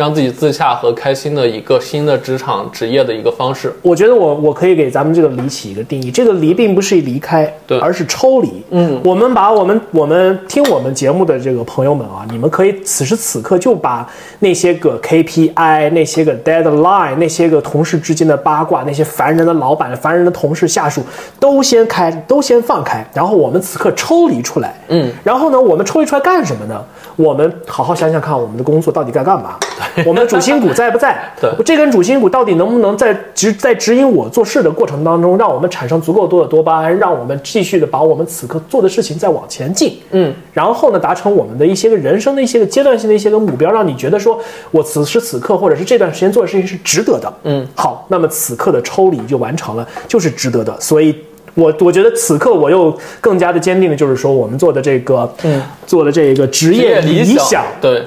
[0.00, 3.70] 让自己自洽和开心的一个新的职场职业的一个方式。
[3.82, 8.64] 我觉得我我可以给咱们这个离起一个定义，这个离并不是离开，对，而是抽离。
[8.70, 14.08] 嗯，我们把我们我们听我们节目的这个朋友们啊，你们可以此时此刻就把
[14.38, 21.02] 那些个 KPI、那些个 deadline、那些个同事之间的八卦、那些烦人的老板、烦人的同事下属
[21.38, 24.74] 都先开，都先放开，然后我们此刻抽离出来。
[24.88, 26.82] 嗯，然后呢，我们抽离出来干什么呢？
[27.16, 29.58] 我们好好想想看，我们的工作到底该干嘛？
[30.06, 31.18] 我们的主心骨在不在？
[31.40, 39.98] 对，这根主心骨到底能不能在指在指引我做事的过程当中，让我们产生足够多的多巴胺，让我们继续的把我们此刻做的事情再往前进？
[40.10, 44.38] 嗯，然后呢，达成我们的一些个人生的一些个阶段性的一些个目标，让你觉得说
[44.70, 47.32] 我此时此刻或者是这段时间做的事情是值得的。
[47.44, 50.74] 嗯，好，那么此刻的抽离就完成了，就是值得的。
[50.80, 51.14] 所以，
[51.54, 58.04] 我我觉得此刻我又更加的坚定的就是说，我们做的这个，嗯，做的这个职业理想，对，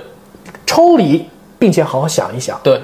[0.65, 1.25] 抽离。
[1.63, 2.77] 并且好好想一想，对，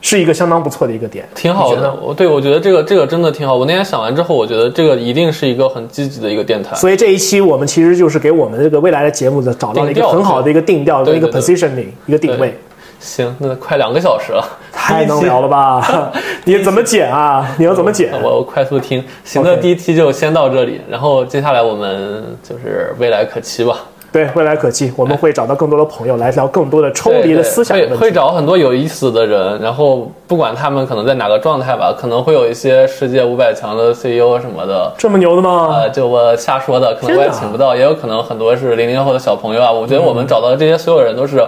[0.00, 1.94] 是一个相当不错的一个点，挺好的。
[2.00, 3.54] 我对我觉得这个这个真的挺好。
[3.54, 6.74] 我那天想完之后，我觉得这个一定是一个很积极的一个电台。
[6.74, 12.58] 所以这一期我们其实就是给我们这个未来的节目的找到了一个很好的一个定调跟一个 positioning 一个定位。
[12.98, 16.10] 行，那快两个小时了，太能聊了吧？
[16.44, 17.46] 你怎么剪啊？
[17.58, 18.10] 你要怎么剪？
[18.22, 19.04] 我快速听。
[19.24, 23.76] 行，那第一期就先到这里，然后接下来我们就是未来可期吧。
[24.16, 27.76] 对，未来可期，我们会找到更多的朋友来聊更多的抽离的思想。
[27.76, 34.90] 会会找很多有意思的人，然后不管他们可能在哪个状态吧，可能会有一些世界五百强的 CEO 什么的。
[34.96, 35.68] 这么牛的吗？
[35.70, 39.70] 呃，就我瞎说的，可能我也请不到，也有可能很多是零零后的小朋友啊。
[39.70, 41.46] 我觉得我们找到的这些所有人都是，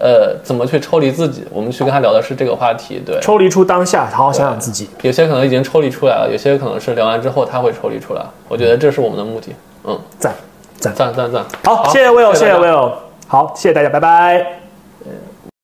[0.00, 1.44] 呃，怎么去抽离自己？
[1.52, 3.00] 我们去跟他聊的是这个话题。
[3.06, 4.90] 对，抽离出当下，好好想想自己。
[5.02, 8.22] 有些可能已经抽离出来了，有些可能是聊完之后他会抽离出来。
[8.48, 9.54] 我觉得这是我们的目的。
[9.84, 10.34] 嗯，赞。
[10.82, 11.44] 赞赞赞赞。
[11.64, 12.90] 好，谢谢 Will，谢谢 Will，
[13.28, 14.61] 好，谢谢大家，拜拜。